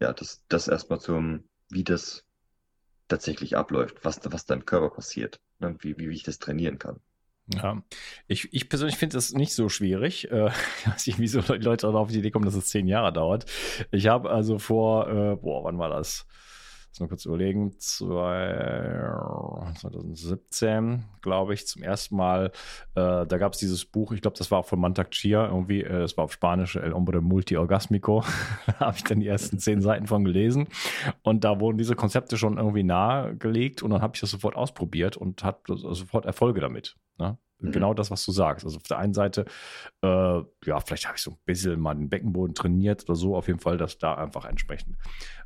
ja, 0.00 0.12
das, 0.12 0.42
das 0.48 0.68
erstmal 0.68 1.00
zum, 1.00 1.48
wie 1.68 1.84
das 1.84 2.24
tatsächlich 3.08 3.56
abläuft, 3.56 4.04
was, 4.04 4.20
was 4.24 4.46
da 4.46 4.54
im 4.54 4.64
Körper 4.64 4.90
passiert, 4.94 5.40
ne, 5.58 5.76
wie, 5.80 5.98
wie 5.98 6.08
ich 6.08 6.22
das 6.22 6.38
trainieren 6.38 6.78
kann. 6.78 7.00
Ja, 7.56 7.82
ich, 8.26 8.52
ich 8.52 8.68
persönlich 8.68 8.96
finde 8.96 9.16
das 9.16 9.32
nicht 9.32 9.54
so 9.54 9.68
schwierig. 9.68 10.30
Äh, 10.30 10.48
ich 10.80 10.88
weiß 10.88 11.06
nicht, 11.06 11.18
wieso 11.18 11.40
Leute 11.40 11.88
auf 11.88 12.10
die 12.10 12.18
Idee 12.18 12.30
kommen, 12.30 12.44
dass 12.44 12.54
es 12.54 12.68
zehn 12.68 12.86
Jahre 12.86 13.12
dauert. 13.12 13.46
Ich 13.90 14.06
habe 14.08 14.30
also 14.30 14.58
vor, 14.58 15.08
äh, 15.08 15.36
boah, 15.36 15.64
wann 15.64 15.78
war 15.78 15.88
das? 15.88 16.26
Lass 16.92 17.00
mal 17.00 17.08
kurz 17.08 17.24
überlegen, 17.24 17.72
zwei, 17.78 18.52
2017, 19.80 21.02
glaube 21.22 21.54
ich, 21.54 21.66
zum 21.66 21.82
ersten 21.82 22.16
Mal. 22.16 22.52
Äh, 22.94 23.26
da 23.26 23.38
gab 23.38 23.54
es 23.54 23.60
dieses 23.60 23.86
Buch, 23.86 24.12
ich 24.12 24.20
glaube, 24.20 24.36
das 24.36 24.50
war 24.50 24.58
auch 24.58 24.66
von 24.66 24.78
Mantak 24.78 25.10
Chia, 25.10 25.46
irgendwie, 25.46 25.82
äh, 25.84 26.00
das 26.00 26.18
war 26.18 26.24
auf 26.24 26.34
Spanisch, 26.34 26.76
El 26.76 26.92
Hombre 26.92 27.22
Multi-Orgasmico. 27.22 28.22
da 28.66 28.78
habe 28.80 28.96
ich 28.98 29.04
dann 29.04 29.20
die 29.20 29.26
ersten 29.26 29.58
zehn 29.58 29.80
Seiten 29.80 30.06
von 30.06 30.22
gelesen. 30.22 30.68
Und 31.22 31.44
da 31.44 31.60
wurden 31.60 31.78
diese 31.78 31.96
Konzepte 31.96 32.36
schon 32.36 32.58
irgendwie 32.58 32.82
nahegelegt 32.82 33.82
und 33.82 33.90
dann 33.90 34.02
habe 34.02 34.14
ich 34.14 34.20
das 34.20 34.30
sofort 34.30 34.54
ausprobiert 34.54 35.16
und 35.16 35.42
hatte 35.44 35.74
sofort 35.78 36.26
Erfolge 36.26 36.60
damit. 36.60 36.96
Ne? 37.18 37.38
Mhm. 37.62 37.72
Genau 37.72 37.94
das, 37.94 38.10
was 38.10 38.24
du 38.24 38.32
sagst. 38.32 38.64
Also 38.64 38.76
auf 38.76 38.82
der 38.82 38.98
einen 38.98 39.14
Seite, 39.14 39.44
äh, 40.02 40.06
ja, 40.64 40.80
vielleicht 40.84 41.06
habe 41.06 41.16
ich 41.16 41.22
so 41.22 41.32
ein 41.32 41.38
bisschen 41.44 41.80
mal 41.80 41.94
den 41.94 42.08
Beckenboden 42.08 42.54
trainiert 42.54 43.04
oder 43.04 43.16
so, 43.16 43.36
auf 43.36 43.46
jeden 43.46 43.60
Fall, 43.60 43.78
das 43.78 43.98
da 43.98 44.14
einfach 44.14 44.44
entsprechend 44.44 44.96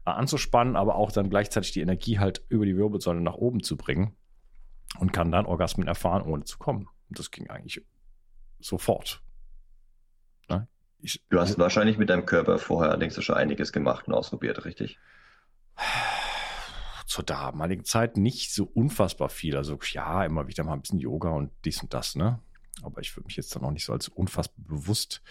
äh, 0.07 0.11
anzuspannen, 0.11 0.77
aber 0.77 0.97
auch 0.97 1.13
dann 1.13 1.31
gleichzeitig 1.31 1.73
die 1.73 1.81
Energie 1.81 2.19
halt 2.19 2.45
über 2.49 2.65
die 2.65 2.77
Wirbelsäule 2.77 3.21
nach 3.21 3.35
oben 3.35 3.63
zu 3.63 3.77
bringen 3.77 4.17
und 4.99 5.13
kann 5.13 5.31
dann 5.31 5.47
Orgasmen 5.47 5.87
erfahren, 5.87 6.23
ohne 6.23 6.45
zu 6.45 6.59
kommen. 6.59 6.89
Und 7.09 7.19
das 7.19 7.31
ging 7.31 7.51
eigentlich 7.51 7.85
sofort. 8.59 9.23
Ne? 10.49 10.67
Ich, 10.99 11.23
du 11.29 11.39
hast 11.39 11.59
wahrscheinlich 11.59 11.99
mit 11.99 12.11
deinem 12.11 12.27
Körper 12.27 12.59
vorher 12.59 12.91
allerdings 12.91 13.23
schon 13.23 13.37
einiges 13.37 13.73
gemacht 13.73 14.09
und 14.09 14.15
ausprobiert, 14.15 14.65
richtig? 14.65 14.99
Zur 17.17 17.25
damaligen 17.25 17.85
Zeit 17.85 18.19
nicht 18.19 18.53
so 18.53 18.69
unfassbar 18.75 19.31
viel. 19.31 19.57
Also 19.57 19.79
ja, 19.93 20.23
immer 20.25 20.49
wieder 20.49 20.65
mal 20.65 20.75
ein 20.75 20.83
bisschen 20.83 20.99
Yoga 20.99 21.31
und 21.31 21.51
dies 21.65 21.83
und 21.83 21.95
das, 21.95 22.15
ne? 22.15 22.41
Aber 22.83 23.01
ich 23.01 23.17
würde 23.17 23.27
mich 23.27 23.37
jetzt 23.37 23.57
dann 23.57 23.65
auch 23.65 23.71
nicht 23.71 23.87
so 23.87 23.95
als 23.95 24.09
unfassbar 24.09 24.63
bewusst 24.69 25.23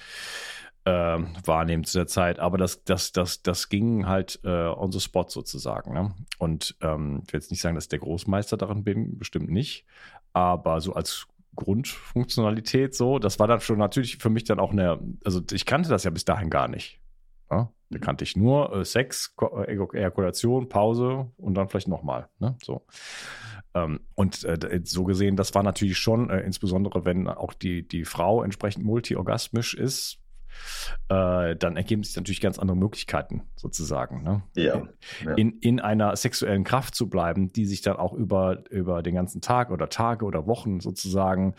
äh, 0.85 0.91
wahrnehmen 0.91 1.83
zu 1.83 1.99
der 1.99 2.07
Zeit. 2.07 2.39
Aber 2.39 2.57
das, 2.57 2.83
das, 2.85 3.11
das, 3.11 3.43
das 3.43 3.69
ging 3.69 4.07
halt 4.07 4.39
äh, 4.43 4.49
on 4.49 4.91
the 4.91 4.99
spot 4.99 5.27
sozusagen. 5.29 5.93
Ne? 5.93 6.15
Und 6.39 6.75
ähm, 6.81 7.21
ich 7.23 7.33
will 7.33 7.39
jetzt 7.39 7.51
nicht 7.51 7.61
sagen, 7.61 7.75
dass 7.75 7.85
ich 7.85 7.89
der 7.89 7.99
Großmeister 7.99 8.57
darin 8.57 8.83
bin, 8.83 9.19
bestimmt 9.19 9.51
nicht. 9.51 9.85
Aber 10.33 10.81
so 10.81 10.93
als 10.93 11.27
Grundfunktionalität 11.55 12.95
so, 12.95 13.19
das 13.19 13.37
war 13.37 13.45
dann 13.45 13.61
schon 13.61 13.77
natürlich 13.77 14.17
für 14.17 14.31
mich 14.31 14.45
dann 14.45 14.59
auch 14.59 14.71
eine, 14.71 14.99
also 15.23 15.39
ich 15.51 15.67
kannte 15.67 15.89
das 15.89 16.03
ja 16.03 16.09
bis 16.09 16.25
dahin 16.25 16.49
gar 16.49 16.67
nicht. 16.67 16.99
Ja? 17.51 17.69
Da 17.89 17.99
kannte 17.99 18.23
ich 18.23 18.35
nur 18.35 18.75
äh, 18.75 18.85
Sex, 18.85 19.35
äh, 19.39 19.77
Ejakulation, 19.93 20.69
Pause 20.69 21.31
und 21.37 21.55
dann 21.55 21.69
vielleicht 21.69 21.87
nochmal. 21.87 22.29
Ne? 22.39 22.57
So. 22.63 22.85
Ähm, 23.73 24.01
und 24.15 24.43
äh, 24.43 24.81
so 24.83 25.03
gesehen, 25.03 25.35
das 25.35 25.53
war 25.53 25.63
natürlich 25.63 25.97
schon, 25.97 26.29
insbesondere 26.29 27.05
wenn 27.05 27.27
auch 27.27 27.53
die, 27.53 27.87
die 27.87 28.05
Frau 28.05 28.43
entsprechend 28.43 28.85
multiorgasmisch 28.85 29.73
ist, 29.75 30.19
äh, 31.09 31.55
dann 31.55 31.77
ergeben 31.77 32.03
sich 32.03 32.15
natürlich 32.15 32.41
ganz 32.41 32.59
andere 32.59 32.77
Möglichkeiten 32.77 33.43
sozusagen. 33.55 34.23
Ne? 34.23 34.43
Ja, 34.55 34.83
ja. 35.23 35.33
In, 35.35 35.59
in 35.59 35.79
einer 35.79 36.15
sexuellen 36.15 36.63
Kraft 36.63 36.95
zu 36.95 37.09
bleiben, 37.09 37.51
die 37.51 37.65
sich 37.65 37.81
dann 37.81 37.97
auch 37.97 38.13
über, 38.13 38.63
über 38.69 39.03
den 39.03 39.15
ganzen 39.15 39.41
Tag 39.41 39.71
oder 39.71 39.89
Tage 39.89 40.25
oder 40.25 40.47
Wochen 40.47 40.79
sozusagen, 40.79 41.55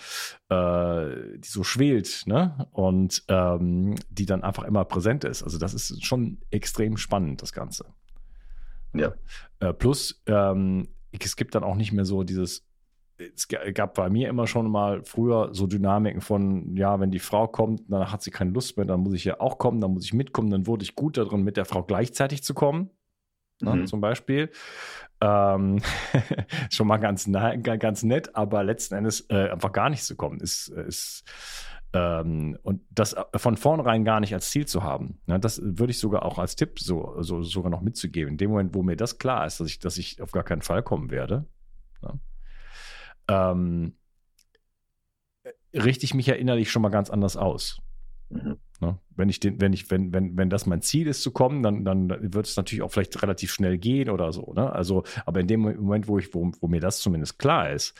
äh, 0.48 1.38
die 1.38 1.48
so 1.48 1.64
schwelt 1.64 2.24
ne? 2.26 2.68
und 2.72 3.24
ähm, 3.28 3.94
die 4.10 4.26
dann 4.26 4.42
einfach 4.42 4.64
immer 4.64 4.84
präsent 4.84 5.24
ist. 5.24 5.42
Also 5.42 5.58
das 5.58 5.74
ist 5.74 6.04
schon 6.04 6.38
extrem 6.50 6.96
spannend, 6.96 7.42
das 7.42 7.52
Ganze. 7.52 7.86
Ja. 8.94 9.12
Äh, 9.60 9.72
plus, 9.72 10.22
ähm, 10.26 10.88
es 11.12 11.36
gibt 11.36 11.54
dann 11.54 11.64
auch 11.64 11.76
nicht 11.76 11.92
mehr 11.92 12.04
so 12.04 12.24
dieses 12.24 12.66
es 13.18 13.48
gab 13.48 13.94
bei 13.94 14.10
mir 14.10 14.28
immer 14.28 14.46
schon 14.46 14.70
mal 14.70 15.02
früher 15.04 15.50
so 15.52 15.66
Dynamiken 15.66 16.20
von, 16.20 16.76
ja, 16.76 17.00
wenn 17.00 17.10
die 17.10 17.18
Frau 17.18 17.48
kommt, 17.48 17.82
dann 17.88 18.10
hat 18.10 18.22
sie 18.22 18.30
keine 18.30 18.50
Lust 18.50 18.76
mehr, 18.76 18.86
dann 18.86 19.00
muss 19.00 19.14
ich 19.14 19.24
ja 19.24 19.40
auch 19.40 19.58
kommen, 19.58 19.80
dann 19.80 19.92
muss 19.92 20.04
ich 20.04 20.12
mitkommen, 20.12 20.50
dann 20.50 20.66
wurde 20.66 20.84
ich 20.84 20.94
gut 20.94 21.16
darin, 21.16 21.42
mit 21.42 21.56
der 21.56 21.64
Frau 21.64 21.82
gleichzeitig 21.82 22.42
zu 22.42 22.54
kommen. 22.54 22.90
Ne, 23.62 23.74
mhm. 23.74 23.86
zum 23.86 24.02
Beispiel. 24.02 24.50
Ähm, 25.22 25.80
schon 26.70 26.86
mal 26.86 26.98
ganz, 26.98 27.30
ganz 27.62 28.02
nett, 28.02 28.36
aber 28.36 28.62
letzten 28.62 28.96
Endes 28.96 29.26
äh, 29.30 29.48
einfach 29.48 29.72
gar 29.72 29.88
nicht 29.88 30.04
zu 30.04 30.14
kommen, 30.14 30.40
ist, 30.40 30.68
ist 30.68 31.24
ähm, 31.94 32.58
und 32.62 32.82
das 32.90 33.16
von 33.34 33.56
vornherein 33.56 34.04
gar 34.04 34.20
nicht 34.20 34.34
als 34.34 34.50
Ziel 34.50 34.66
zu 34.66 34.82
haben. 34.82 35.20
Ne, 35.26 35.40
das 35.40 35.60
würde 35.62 35.90
ich 35.90 35.98
sogar 35.98 36.24
auch 36.24 36.38
als 36.38 36.56
Tipp 36.56 36.78
so, 36.78 37.16
so 37.22 37.42
sogar 37.42 37.70
noch 37.70 37.80
mitzugeben. 37.80 38.32
In 38.32 38.36
dem 38.36 38.50
Moment, 38.50 38.74
wo 38.74 38.82
mir 38.82 38.96
das 38.96 39.18
klar 39.18 39.46
ist, 39.46 39.60
dass 39.60 39.68
ich, 39.68 39.78
dass 39.78 39.96
ich 39.96 40.20
auf 40.20 40.32
gar 40.32 40.44
keinen 40.44 40.62
Fall 40.62 40.82
kommen 40.82 41.10
werde, 41.10 41.46
ne, 42.02 42.20
ähm, 43.28 43.94
richte 45.72 46.04
ich 46.04 46.14
mich 46.14 46.26
ja 46.26 46.34
innerlich 46.34 46.70
schon 46.70 46.82
mal 46.82 46.88
ganz 46.90 47.10
anders 47.10 47.36
aus. 47.36 47.80
Mhm. 48.30 48.58
Ne? 48.80 48.98
Wenn 49.14 49.28
ich 49.28 49.40
den, 49.40 49.60
wenn 49.60 49.72
ich, 49.72 49.90
wenn, 49.90 50.12
wenn, 50.12 50.36
wenn 50.36 50.50
das 50.50 50.66
mein 50.66 50.82
Ziel 50.82 51.06
ist 51.06 51.22
zu 51.22 51.30
kommen, 51.30 51.62
dann, 51.62 51.84
dann 51.84 52.08
wird 52.34 52.46
es 52.46 52.56
natürlich 52.56 52.82
auch 52.82 52.90
vielleicht 52.90 53.22
relativ 53.22 53.52
schnell 53.52 53.78
gehen 53.78 54.10
oder 54.10 54.32
so. 54.32 54.52
Ne? 54.54 54.70
Also, 54.70 55.04
aber 55.24 55.40
in 55.40 55.48
dem 55.48 55.60
Moment, 55.60 56.08
wo 56.08 56.18
ich, 56.18 56.34
wo, 56.34 56.50
wo 56.60 56.68
mir 56.68 56.80
das 56.80 56.98
zumindest 56.98 57.38
klar 57.38 57.70
ist, 57.70 57.94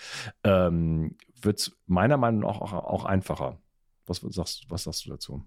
ähm, 0.45 1.17
wird 1.41 1.61
es 1.61 1.77
meiner 1.87 2.17
Meinung 2.17 2.41
nach 2.41 2.61
auch, 2.61 2.73
auch 2.73 3.05
einfacher. 3.05 3.59
Was 4.07 4.19
sagst, 4.19 4.67
was 4.69 4.85
sagst 4.85 5.07
du 5.07 5.11
dazu? 5.11 5.45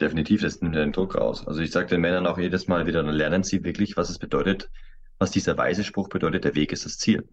Definitiv, 0.00 0.42
das 0.42 0.60
nimmt 0.60 0.76
den 0.76 0.92
Druck 0.92 1.16
raus. 1.16 1.46
Also 1.46 1.60
ich 1.60 1.70
sage 1.70 1.88
den 1.88 2.00
Männern 2.00 2.26
auch 2.26 2.38
jedes 2.38 2.66
Mal 2.66 2.86
wieder, 2.86 3.02
dann 3.02 3.14
lernen 3.14 3.42
sie 3.42 3.62
wirklich, 3.64 3.96
was 3.96 4.10
es 4.10 4.18
bedeutet, 4.18 4.70
was 5.18 5.30
dieser 5.30 5.56
weise 5.56 5.84
Spruch 5.84 6.08
bedeutet, 6.08 6.44
der 6.44 6.54
Weg 6.54 6.72
ist 6.72 6.84
das 6.84 6.98
Ziel. 6.98 7.28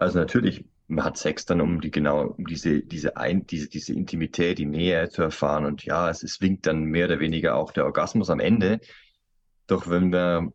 Also 0.00 0.18
natürlich, 0.18 0.64
man 0.88 1.04
hat 1.04 1.18
Sex 1.18 1.44
dann, 1.44 1.60
um 1.60 1.82
die 1.82 1.90
genau, 1.90 2.28
um 2.28 2.46
diese, 2.46 2.80
diese, 2.80 3.18
ein, 3.18 3.46
diese, 3.46 3.68
diese 3.68 3.92
Intimität, 3.92 4.56
die 4.58 4.64
Nähe 4.64 5.10
zu 5.10 5.20
erfahren. 5.20 5.66
Und 5.66 5.84
ja, 5.84 6.08
es, 6.08 6.22
es 6.22 6.40
winkt 6.40 6.66
dann 6.66 6.84
mehr 6.84 7.04
oder 7.04 7.20
weniger 7.20 7.54
auch 7.54 7.70
der 7.70 7.84
Orgasmus 7.84 8.30
am 8.30 8.40
Ende. 8.40 8.80
Doch 9.66 9.90
wenn 9.90 10.10
wir, 10.10 10.54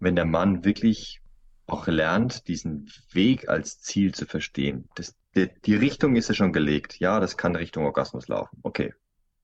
wenn 0.00 0.16
der 0.16 0.24
Mann 0.24 0.64
wirklich 0.64 1.20
auch 1.66 1.86
lernt, 1.86 2.48
diesen 2.48 2.90
Weg 3.12 3.50
als 3.50 3.82
Ziel 3.82 4.14
zu 4.14 4.24
verstehen, 4.24 4.88
das, 4.94 5.14
die, 5.36 5.50
die 5.66 5.74
Richtung 5.76 6.16
ist 6.16 6.30
ja 6.30 6.34
schon 6.34 6.54
gelegt. 6.54 6.98
Ja, 6.98 7.20
das 7.20 7.36
kann 7.36 7.56
Richtung 7.56 7.84
Orgasmus 7.84 8.26
laufen. 8.26 8.58
Okay, 8.62 8.94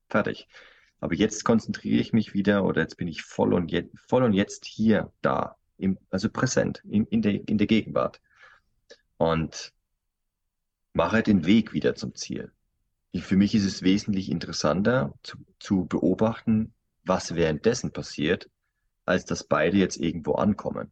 fertig. 0.09 0.47
Aber 0.99 1.13
jetzt 1.13 1.43
konzentriere 1.43 2.01
ich 2.01 2.13
mich 2.13 2.33
wieder 2.33 2.65
oder 2.65 2.81
jetzt 2.81 2.97
bin 2.97 3.07
ich 3.07 3.21
voll 3.21 3.53
und, 3.53 3.71
je, 3.71 3.89
voll 4.07 4.23
und 4.23 4.33
jetzt 4.33 4.65
hier, 4.65 5.13
da, 5.21 5.55
im, 5.77 5.99
also 6.09 6.29
präsent, 6.29 6.81
in, 6.89 7.05
in, 7.05 7.21
der, 7.21 7.47
in 7.47 7.59
der 7.59 7.67
Gegenwart 7.67 8.21
und 9.17 9.73
mache 10.93 11.23
den 11.23 11.45
Weg 11.45 11.73
wieder 11.73 11.95
zum 11.95 12.15
Ziel. 12.15 12.51
Für 13.15 13.37
mich 13.37 13.55
ist 13.55 13.65
es 13.65 13.81
wesentlich 13.81 14.29
interessanter 14.29 15.13
zu, 15.23 15.37
zu 15.59 15.85
beobachten, 15.85 16.73
was 17.03 17.35
währenddessen 17.35 17.91
passiert, 17.91 18.49
als 19.05 19.25
dass 19.25 19.43
beide 19.43 19.77
jetzt 19.77 19.97
irgendwo 19.97 20.33
ankommen. 20.33 20.91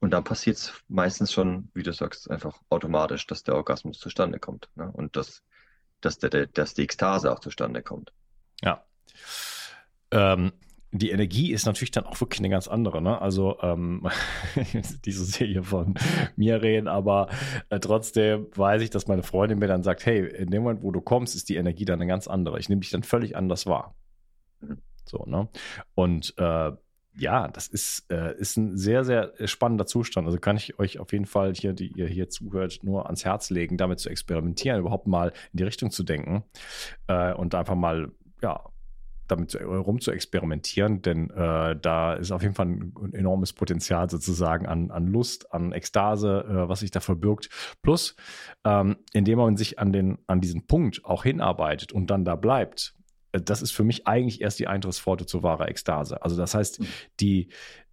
Und 0.00 0.10
dann 0.10 0.24
passiert 0.24 0.56
es 0.56 0.72
meistens 0.88 1.32
schon, 1.32 1.70
wie 1.74 1.84
du 1.84 1.92
sagst, 1.92 2.28
einfach 2.30 2.60
automatisch, 2.68 3.26
dass 3.26 3.44
der 3.44 3.54
Orgasmus 3.54 4.00
zustande 4.00 4.40
kommt. 4.40 4.68
Ne? 4.74 4.90
Und 4.90 5.16
dass, 5.16 5.44
dass, 6.00 6.18
der, 6.18 6.48
dass 6.48 6.74
die 6.74 6.82
Ekstase 6.82 7.30
auch 7.32 7.38
zustande 7.38 7.82
kommt. 7.82 8.12
Ja. 8.62 8.84
Ähm, 10.10 10.52
die 10.92 11.10
Energie 11.10 11.52
ist 11.52 11.64
natürlich 11.64 11.90
dann 11.90 12.04
auch 12.04 12.20
wirklich 12.20 12.40
eine 12.40 12.50
ganz 12.50 12.68
andere. 12.68 13.00
Ne? 13.00 13.20
Also 13.20 13.58
ähm, 13.62 14.06
diese 15.04 15.24
Serie 15.24 15.62
von 15.62 15.94
mir 16.36 16.62
reden, 16.62 16.86
aber 16.86 17.28
äh, 17.70 17.80
trotzdem 17.80 18.46
weiß 18.54 18.82
ich, 18.82 18.90
dass 18.90 19.08
meine 19.08 19.22
Freundin 19.22 19.58
mir 19.58 19.68
dann 19.68 19.82
sagt, 19.82 20.04
hey, 20.04 20.26
in 20.26 20.50
dem 20.50 20.62
Moment, 20.62 20.82
wo 20.82 20.90
du 20.90 21.00
kommst, 21.00 21.34
ist 21.34 21.48
die 21.48 21.56
Energie 21.56 21.86
dann 21.86 22.00
eine 22.00 22.08
ganz 22.08 22.28
andere. 22.28 22.58
Ich 22.58 22.68
nehme 22.68 22.82
dich 22.82 22.90
dann 22.90 23.02
völlig 23.02 23.36
anders 23.36 23.66
wahr. 23.66 23.94
Mhm. 24.60 24.78
So, 25.06 25.24
ne? 25.26 25.48
Und 25.94 26.34
äh, 26.36 26.72
ja, 27.14 27.48
das 27.48 27.68
ist, 27.68 28.10
äh, 28.10 28.38
ist 28.38 28.56
ein 28.56 28.76
sehr, 28.76 29.04
sehr 29.04 29.32
spannender 29.46 29.86
Zustand. 29.86 30.26
Also 30.26 30.38
kann 30.38 30.56
ich 30.56 30.78
euch 30.78 30.98
auf 30.98 31.12
jeden 31.12 31.26
Fall 31.26 31.54
hier, 31.54 31.72
die 31.72 31.92
ihr 31.92 32.06
hier 32.06 32.28
zuhört, 32.28 32.80
nur 32.82 33.06
ans 33.06 33.24
Herz 33.24 33.50
legen, 33.50 33.76
damit 33.76 33.98
zu 33.98 34.08
experimentieren, 34.08 34.80
überhaupt 34.80 35.06
mal 35.06 35.28
in 35.52 35.58
die 35.58 35.64
Richtung 35.64 35.90
zu 35.90 36.04
denken 36.04 36.44
äh, 37.08 37.32
und 37.34 37.54
einfach 37.54 37.74
mal, 37.74 38.12
ja, 38.40 38.71
damit 39.34 39.54
rum 39.60 40.00
zu 40.00 40.10
experimentieren, 40.10 41.02
denn 41.02 41.30
äh, 41.30 41.76
da 41.80 42.14
ist 42.14 42.30
auf 42.30 42.42
jeden 42.42 42.54
Fall 42.54 42.66
ein, 42.66 42.94
ein, 43.00 43.14
enormes 43.14 43.52
Potenzial 43.52 44.08
sozusagen 44.10 44.66
an, 44.66 44.90
an 44.90 45.06
Lust, 45.06 45.52
an 45.52 45.72
Ekstase, 45.72 46.44
äh, 46.48 46.68
was 46.68 46.80
sich 46.80 46.90
da 46.90 47.00
verbirgt. 47.00 47.48
Plus, 47.82 48.16
ähm, 48.64 48.96
indem 49.12 49.38
man 49.38 49.56
sich 49.56 49.78
an, 49.78 49.92
den, 49.92 50.18
an 50.26 50.40
diesen 50.40 50.66
Punkt 50.66 51.04
auch 51.04 51.22
hinarbeitet 51.22 51.92
und 51.92 52.10
dann 52.10 52.24
da 52.24 52.36
bleibt, 52.36 52.94
äh, 53.32 53.40
das 53.40 53.62
ist 53.62 53.72
für 53.72 53.84
mich 53.84 54.06
eigentlich 54.06 54.40
erst 54.40 54.58
die 54.58 54.68
Eintrittsforte 54.68 55.26
zu 55.26 55.42
wahrer 55.42 55.68
Ekstase. 55.68 56.22
Also 56.22 56.36
das 56.36 56.54
heißt, 56.54 56.80
mhm. 56.80 56.86
die, 57.20 57.48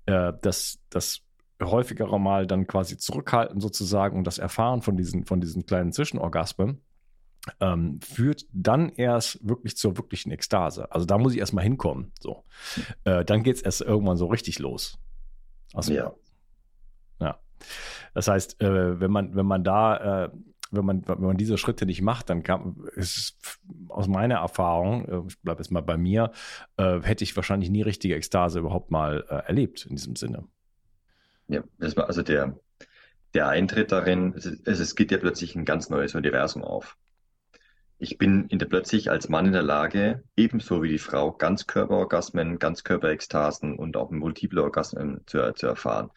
äh, 0.05 0.33
das, 0.41 0.79
das 0.89 1.21
häufigere 1.61 2.19
Mal 2.19 2.47
dann 2.47 2.67
quasi 2.67 2.97
zurückhalten 2.97 3.59
sozusagen 3.59 4.17
und 4.17 4.25
das 4.25 4.37
Erfahren 4.37 4.81
von 4.81 4.95
diesen, 4.95 5.25
von 5.25 5.41
diesen 5.41 5.65
kleinen 5.65 5.91
Zwischenorgasmen 5.91 6.81
ähm, 7.59 7.99
führt 8.01 8.45
dann 8.51 8.89
erst 8.89 9.47
wirklich 9.47 9.77
zur 9.77 9.97
wirklichen 9.97 10.31
Ekstase. 10.31 10.91
Also 10.91 11.05
da 11.05 11.17
muss 11.17 11.33
ich 11.33 11.39
erstmal 11.39 11.63
hinkommen. 11.63 12.11
So. 12.19 12.43
Äh, 13.03 13.25
dann 13.25 13.43
geht 13.43 13.55
es 13.57 13.61
erst 13.61 13.81
irgendwann 13.81 14.17
so 14.17 14.27
richtig 14.27 14.59
los. 14.59 14.97
Also, 15.73 15.93
ja. 15.93 16.13
Ja. 17.19 17.39
Das 18.13 18.27
heißt, 18.27 18.61
äh, 18.61 18.99
wenn 18.99 19.11
man, 19.11 19.35
wenn 19.35 19.45
man 19.45 19.63
da, 19.63 20.25
äh, 20.25 20.29
wenn 20.71 20.85
man, 20.85 21.07
wenn 21.07 21.21
man 21.21 21.37
diese 21.37 21.57
Schritte 21.57 21.85
nicht 21.85 22.01
macht, 22.01 22.29
dann 22.29 22.43
kann, 22.43 22.75
ist 22.95 23.37
aus 23.87 24.07
meiner 24.07 24.35
Erfahrung, 24.35 25.05
äh, 25.05 25.21
ich 25.27 25.39
bleibe 25.41 25.61
jetzt 25.61 25.71
mal 25.71 25.81
bei 25.81 25.97
mir, 25.97 26.31
äh, 26.77 27.01
hätte 27.01 27.23
ich 27.23 27.35
wahrscheinlich 27.35 27.69
nie 27.69 27.81
richtige 27.81 28.15
Ekstase 28.15 28.59
überhaupt 28.59 28.91
mal 28.91 29.25
äh, 29.29 29.47
erlebt 29.47 29.85
in 29.85 29.95
diesem 29.95 30.15
Sinne. 30.15 30.45
Ja, 31.47 31.63
das 31.79 31.97
war 31.97 32.07
also 32.07 32.21
der, 32.21 32.59
der 33.33 33.47
Eintritt 33.47 33.91
darin, 33.91 34.33
es, 34.35 34.45
es 34.45 34.95
geht 34.95 35.11
ja 35.11 35.17
plötzlich 35.17 35.55
ein 35.55 35.65
ganz 35.65 35.89
neues 35.89 36.13
Universum 36.13 36.63
auf. 36.63 36.97
Ich 38.01 38.17
bin 38.17 38.45
in 38.45 38.59
der 38.59 38.65
plötzlich 38.65 39.11
als 39.11 39.27
Mann 39.27 39.45
in 39.45 39.51
der 39.51 39.61
Lage, 39.61 40.23
ebenso 40.37 40.81
wie 40.81 40.87
die 40.87 40.99
Frau, 40.99 41.33
Ganzkörperorgasmen, 41.33 42.57
Ganzkörperekstasen 42.57 43.77
und 43.77 43.97
auch 43.97 44.09
multiple 44.09 44.63
Orgasmen 44.63 45.19
zu, 45.25 45.53
zu 45.53 45.67
erfahren. 45.67 46.09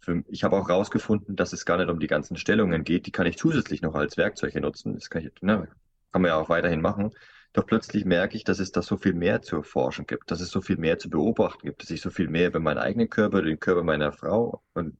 Für, 0.00 0.22
ich 0.28 0.44
habe 0.44 0.56
auch 0.58 0.68
herausgefunden, 0.68 1.34
dass 1.34 1.54
es 1.54 1.64
gar 1.64 1.78
nicht 1.78 1.88
um 1.88 1.98
die 1.98 2.08
ganzen 2.08 2.36
Stellungen 2.36 2.84
geht. 2.84 3.06
Die 3.06 3.10
kann 3.10 3.26
ich 3.26 3.38
zusätzlich 3.38 3.80
noch 3.80 3.94
als 3.94 4.18
Werkzeuge 4.18 4.60
nutzen. 4.60 4.92
Das 4.96 5.08
kann, 5.08 5.22
ich, 5.22 5.32
ne, 5.40 5.66
kann 6.12 6.20
man 6.20 6.28
ja 6.28 6.36
auch 6.36 6.50
weiterhin 6.50 6.82
machen. 6.82 7.10
Doch 7.54 7.64
plötzlich 7.64 8.04
merke 8.04 8.36
ich, 8.36 8.44
dass 8.44 8.58
es 8.58 8.70
da 8.70 8.82
so 8.82 8.98
viel 8.98 9.14
mehr 9.14 9.40
zu 9.40 9.56
erforschen 9.56 10.06
gibt, 10.06 10.30
dass 10.30 10.42
es 10.42 10.50
so 10.50 10.60
viel 10.60 10.76
mehr 10.76 10.98
zu 10.98 11.08
beobachten 11.08 11.66
gibt, 11.66 11.82
dass 11.82 11.90
ich 11.90 12.02
so 12.02 12.10
viel 12.10 12.28
mehr 12.28 12.48
über 12.48 12.60
meinen 12.60 12.78
eigenen 12.78 13.08
Körper, 13.08 13.40
den 13.40 13.58
Körper 13.58 13.82
meiner 13.82 14.12
Frau 14.12 14.62
und 14.74 14.98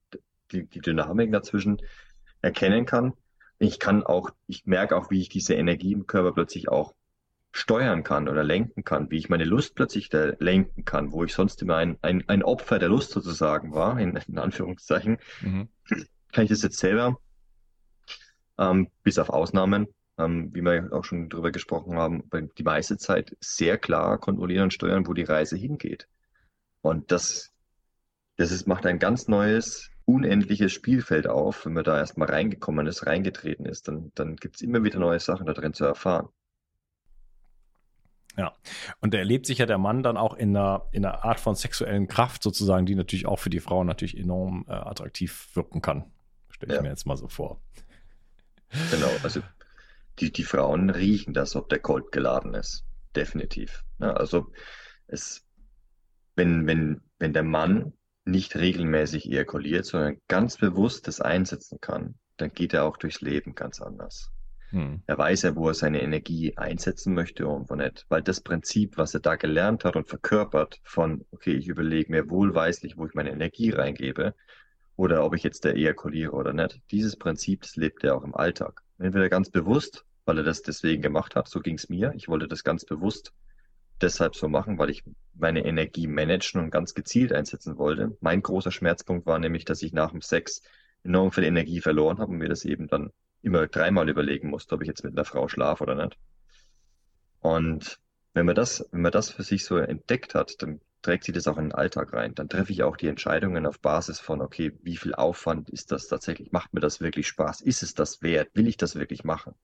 die, 0.53 0.67
die 0.67 0.81
Dynamik 0.81 1.33
dazwischen 1.33 1.83
erkennen 2.41 2.87
kann 2.87 3.13
ich 3.65 3.79
kann 3.79 4.03
auch, 4.03 4.31
ich 4.47 4.67
merke 4.67 4.97
auch, 4.97 5.11
wie 5.11 5.21
ich 5.21 5.29
diese 5.29 5.55
Energie 5.55 5.93
im 5.93 6.07
Körper 6.07 6.33
plötzlich 6.33 6.69
auch 6.69 6.95
steuern 7.53 8.03
kann 8.03 8.29
oder 8.29 8.43
lenken 8.43 8.83
kann, 8.83 9.11
wie 9.11 9.17
ich 9.17 9.29
meine 9.29 9.45
Lust 9.45 9.77
plötzlich 9.77 10.11
lenken 10.13 10.85
kann, 10.85 11.13
wo 11.13 11.23
ich 11.23 11.33
sonst 11.33 11.63
immer 11.63 11.77
ein, 11.77 11.97
ein, 12.03 12.25
ein 12.29 12.43
Opfer 12.43 12.81
der 12.81 12.89
Lust 12.89 13.13
sozusagen 13.13 13.73
war, 13.73 13.99
in, 14.01 14.17
in 14.27 14.39
Anführungszeichen, 14.39 15.19
mhm. 15.41 15.69
kann 16.33 16.45
ich 16.45 16.51
das 16.51 16.63
jetzt 16.63 16.79
selber, 16.79 17.17
ähm, 18.59 18.89
bis 19.05 19.19
auf 19.19 19.31
Ausnahmen, 19.31 19.87
ähm, 20.19 20.53
wie 20.53 20.63
wir 20.63 20.89
auch 20.93 21.05
schon 21.05 21.29
drüber 21.29 21.53
gesprochen 21.53 21.97
haben, 21.97 22.29
die 22.59 22.63
meiste 22.65 22.99
Zeit 22.99 23.37
sehr 23.41 23.79
klar 23.79 24.19
kontrollieren 24.19 24.65
und 24.65 24.75
steuern, 24.75 25.07
wo 25.07 25.13
die 25.13 25.23
Reise 25.23 25.57
hingeht. 25.57 26.09
Und 26.83 27.13
das, 27.13 27.53
das 28.37 28.51
ist, 28.51 28.67
macht 28.67 28.85
ein 28.85 28.99
ganz 28.99 29.29
neues 29.29 29.91
unendliches 30.07 30.73
Spielfeld 30.73 31.27
auf, 31.27 31.65
wenn 31.65 31.73
man 31.73 31.85
da 31.85 31.99
erstmal 31.99 32.31
reingekommen 32.31 32.87
ist, 32.87 33.07
reingetreten 33.07 33.67
ist, 33.67 33.89
dann, 33.89 34.13
dann 34.15 34.37
gibt 34.37 34.57
es 34.57 34.63
immer 34.63 34.85
wieder 34.85 34.99
neue 34.99 35.21
Sachen 35.21 35.47
da 35.47 35.53
drin 35.53 35.73
zu 35.73 35.85
erfahren. 35.85 36.29
Ja, 38.37 38.53
und 39.01 39.15
da 39.15 39.19
erlebt 39.19 39.47
sich 39.47 39.59
ja 39.59 39.67
der 39.67 39.79
Mann 39.79 40.03
dann 40.03 40.17
auch 40.17 40.35
in 40.35 40.57
einer, 40.57 40.89
in 40.91 41.05
einer 41.05 41.25
Art 41.25 41.39
von 41.39 41.55
sexuellen 41.55 42.09
Kraft 42.09 42.43
sozusagen, 42.43 42.85
die 42.85 42.97
natürlich 42.97 43.27
auch 43.27 43.39
für 43.39 43.51
die 43.51 43.61
Frau 43.61 43.85
natürlich 43.85 44.19
enorm 44.19 44.67
äh, 44.69 44.73
attraktiv 44.73 45.49
wirken 45.55 45.81
kann. 45.81 46.11
Stelle 46.51 46.73
ich 46.73 46.77
ja. 46.77 46.83
mir 46.83 46.89
jetzt 46.89 47.07
mal 47.07 47.17
so 47.17 47.29
vor. 47.29 47.61
Genau, 48.91 49.11
also 49.23 49.41
die, 50.19 50.33
die 50.33 50.43
Frauen 50.43 50.91
riechen 50.91 51.33
das, 51.33 51.55
ob 51.55 51.69
der 51.69 51.79
Colt 51.79 52.11
geladen 52.11 52.55
ist. 52.55 52.85
Definitiv. 53.15 53.85
Ja, 54.01 54.15
also 54.15 54.51
es, 55.07 55.47
wenn, 56.35 56.67
wenn, 56.67 57.03
wenn 57.21 57.33
der 57.33 57.45
Mann 57.45 57.93
nicht 58.25 58.57
regelmäßig 58.57 59.31
ejakuliert, 59.31 59.85
sondern 59.85 60.19
ganz 60.29 60.57
bewusst 60.57 61.09
das 61.09 61.21
einsetzen 61.21 61.81
kann, 61.81 62.15
dann 62.37 62.53
geht 62.53 62.75
er 62.75 62.85
auch 62.85 62.97
durchs 62.97 63.21
Leben 63.21 63.55
ganz 63.55 63.81
anders. 63.81 64.31
Hm. 64.71 65.03
Er 65.07 65.19
weiß 65.19 65.43
ja, 65.43 65.55
wo 65.55 65.69
er 65.69 65.75
seine 65.75 66.03
Energie 66.03 66.57
einsetzen 66.57 67.15
möchte 67.15 67.47
und 67.47 67.71
wo 67.71 67.75
nicht. 67.75 68.07
Weil 68.09 68.23
das 68.23 68.41
Prinzip, 68.41 68.97
was 68.97 69.15
er 69.15 69.21
da 69.21 69.37
gelernt 69.37 69.85
hat 69.85 69.95
und 69.95 70.09
verkörpert 70.09 70.81
von, 70.83 71.25
okay, 71.31 71.53
ich 71.53 71.69
überlege 71.69 72.11
mir 72.11 72.29
wohlweislich, 72.31 72.97
wo 72.97 73.07
ich 73.07 73.15
meine 73.15 73.31
Energie 73.31 73.71
reingebe 73.71 74.35
oder 74.97 75.25
ob 75.25 75.35
ich 75.35 75.43
jetzt 75.43 75.65
da 75.65 75.71
ejakuliere 75.71 76.33
oder 76.33 76.53
nicht. 76.53 76.81
Dieses 76.91 77.17
Prinzip, 77.17 77.63
das 77.63 77.77
lebt 77.77 78.03
er 78.05 78.17
auch 78.17 78.25
im 78.25 78.35
Alltag. 78.35 78.83
Entweder 78.99 79.29
ganz 79.29 79.51
bewusst, 79.51 80.05
weil 80.25 80.39
er 80.39 80.45
das 80.45 80.63
deswegen 80.63 81.03
gemacht 81.03 81.37
hat, 81.37 81.49
so 81.49 81.61
ging 81.61 81.77
es 81.77 81.89
mir. 81.89 82.13
Ich 82.17 82.29
wollte 82.29 82.49
das 82.49 82.65
ganz 82.65 82.85
bewusst 82.85 83.33
deshalb 84.01 84.35
so 84.35 84.49
machen, 84.49 84.79
weil 84.79 84.91
ich 84.91 85.03
meine 85.35 85.65
Energie 85.65 86.07
managen 86.07 86.61
und 86.61 86.71
ganz 86.71 86.95
gezielt 86.95 87.33
einsetzen 87.33 87.79
wollte. 87.79 88.17
Mein 88.21 88.43
großer 88.43 88.71
Schmerzpunkt 88.71 89.27
war 89.27 89.39
nämlich, 89.39 89.65
dass 89.65 89.83
ich 89.83 89.93
nach 89.93 90.11
dem 90.11 90.21
Sex 90.21 90.63
enorm 91.03 91.33
viel 91.33 91.45
Energie 91.45 91.81
verloren 91.81 92.19
habe 92.19 92.33
und 92.33 92.39
mir 92.39 92.49
das 92.49 92.65
eben 92.65 92.89
dann 92.89 93.11
immer 93.43 93.67
dreimal 93.67 94.09
überlegen 94.09 94.49
musste, 94.49 94.75
ob 94.75 94.83
ich 94.83 94.89
jetzt 94.89 95.05
mit 95.05 95.13
einer 95.13 95.25
Frau 95.25 95.49
schlafe 95.49 95.85
oder 95.85 95.95
nicht. 95.95 96.17
Und 97.41 97.99
wenn 98.33 98.47
man 98.47 98.55
das, 98.55 98.89
wenn 98.91 99.03
man 99.03 99.13
das 99.13 99.31
für 99.31 99.43
sich 99.43 99.65
so 99.65 99.77
entdeckt 99.77 100.35
hat, 100.35 100.63
dann 100.63 100.81
trägt 101.03 101.25
sich 101.25 101.35
das 101.35 101.47
auch 101.47 101.59
in 101.59 101.67
den 101.67 101.75
Alltag 101.75 102.13
rein. 102.15 102.35
Dann 102.35 102.49
treffe 102.49 102.73
ich 102.73 102.83
auch 102.83 102.97
die 102.97 103.09
Entscheidungen 103.09 103.67
auf 103.67 103.81
Basis 103.81 104.19
von, 104.19 104.41
okay, 104.41 104.73
wie 104.83 104.97
viel 104.97 105.15
Aufwand 105.15 105.69
ist 105.69 105.93
das 105.93 106.09
tatsächlich? 106.09 106.51
Macht 106.51 106.73
mir 106.73 106.81
das 106.81 107.01
wirklich 107.01 107.29
Spaß? 107.29 107.61
Ist 107.61 107.83
es 107.83 107.95
das 107.95 108.23
wert? 108.23 108.49
Will 108.55 108.67
ich 108.67 108.79
das 108.79 108.97
wirklich 108.97 109.25
machen? 109.25 109.55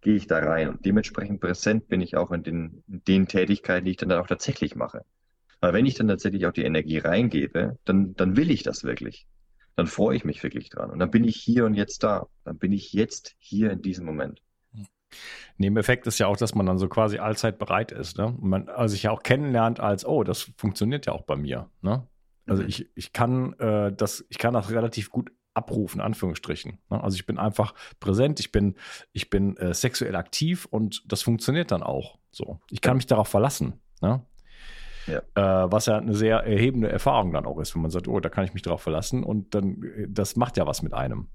Gehe 0.00 0.16
ich 0.16 0.26
da 0.26 0.38
rein? 0.38 0.68
Und 0.68 0.84
dementsprechend 0.84 1.40
präsent 1.40 1.88
bin 1.88 2.00
ich 2.00 2.16
auch 2.16 2.30
in 2.30 2.42
den, 2.42 2.82
in 2.88 3.04
den 3.04 3.28
Tätigkeiten, 3.28 3.84
die 3.84 3.92
ich 3.92 3.96
dann 3.96 4.12
auch 4.12 4.26
tatsächlich 4.26 4.74
mache. 4.74 5.04
Weil 5.60 5.74
wenn 5.74 5.86
ich 5.86 5.94
dann 5.94 6.08
tatsächlich 6.08 6.46
auch 6.46 6.52
die 6.52 6.64
Energie 6.64 6.98
reingebe, 6.98 7.78
dann, 7.84 8.14
dann 8.14 8.36
will 8.36 8.50
ich 8.50 8.62
das 8.62 8.84
wirklich 8.84 9.26
dann 9.80 9.86
freue 9.86 10.14
ich 10.14 10.24
mich 10.24 10.42
wirklich 10.42 10.68
dran. 10.68 10.90
Und 10.90 10.98
dann 10.98 11.10
bin 11.10 11.24
ich 11.24 11.36
hier 11.36 11.64
und 11.64 11.74
jetzt 11.74 12.02
da. 12.02 12.26
Dann 12.44 12.58
bin 12.58 12.70
ich 12.70 12.92
jetzt 12.92 13.34
hier 13.38 13.70
in 13.70 13.80
diesem 13.80 14.04
Moment. 14.04 14.42
Nebeneffekt 15.56 16.06
ist 16.06 16.18
ja 16.18 16.26
auch, 16.26 16.36
dass 16.36 16.54
man 16.54 16.66
dann 16.66 16.78
so 16.78 16.86
quasi 16.88 17.18
allzeit 17.18 17.58
bereit 17.58 17.90
ist. 17.90 18.18
Ne? 18.18 18.36
Man 18.40 18.68
also 18.68 18.92
sich 18.92 19.04
ja 19.04 19.10
auch 19.10 19.22
kennenlernt 19.22 19.80
als, 19.80 20.04
oh, 20.04 20.22
das 20.22 20.52
funktioniert 20.56 21.06
ja 21.06 21.12
auch 21.12 21.22
bei 21.22 21.36
mir. 21.36 21.70
Ne? 21.80 22.06
Also 22.46 22.62
mhm. 22.62 22.68
ich, 22.68 22.90
ich, 22.94 23.12
kann, 23.12 23.54
äh, 23.54 23.90
das, 23.92 24.24
ich 24.28 24.36
kann 24.36 24.52
das 24.54 24.70
relativ 24.70 25.10
gut 25.10 25.32
abrufen, 25.54 26.00
Anführungsstrichen. 26.00 26.78
Ne? 26.90 27.02
Also 27.02 27.16
ich 27.16 27.26
bin 27.26 27.38
einfach 27.38 27.74
präsent, 27.98 28.40
ich 28.40 28.52
bin, 28.52 28.76
ich 29.12 29.30
bin 29.30 29.56
äh, 29.56 29.74
sexuell 29.74 30.16
aktiv 30.16 30.66
und 30.70 31.02
das 31.10 31.22
funktioniert 31.22 31.70
dann 31.70 31.82
auch. 31.82 32.18
So. 32.30 32.60
Ich 32.70 32.80
kann 32.80 32.96
mich 32.96 33.06
darauf 33.06 33.28
verlassen. 33.28 33.80
Ne? 34.00 34.24
Ja. 35.06 35.18
Äh, 35.34 35.72
was 35.72 35.86
ja 35.86 35.98
eine 35.98 36.14
sehr 36.14 36.38
erhebende 36.38 36.88
Erfahrung 36.88 37.32
dann 37.32 37.46
auch 37.46 37.58
ist, 37.58 37.74
wenn 37.74 37.82
man 37.82 37.90
sagt, 37.90 38.06
oh, 38.06 38.20
da 38.20 38.28
kann 38.28 38.44
ich 38.44 38.54
mich 38.54 38.62
drauf 38.62 38.82
verlassen 38.82 39.24
und 39.24 39.54
dann, 39.54 39.82
äh, 39.82 40.06
das 40.08 40.36
macht 40.36 40.56
ja 40.56 40.66
was 40.66 40.82
mit 40.82 40.94
einem. 40.94 41.28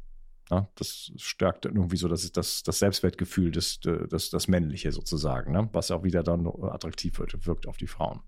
Ja, 0.52 0.70
das 0.76 1.12
stärkt 1.16 1.66
irgendwie 1.66 1.98
so 1.98 2.08
das, 2.08 2.32
das, 2.32 2.62
das 2.62 2.78
Selbstwertgefühl, 2.78 3.50
das, 3.50 3.80
das, 3.80 4.30
das 4.30 4.48
Männliche 4.48 4.92
sozusagen, 4.92 5.54
ne? 5.54 5.68
was 5.74 5.90
auch 5.90 6.04
wieder 6.04 6.22
dann 6.22 6.46
attraktiv 6.46 7.18
wird, 7.18 7.48
wirkt 7.48 7.68
auf 7.68 7.78
die 7.78 7.88
Frauen. 7.88 8.22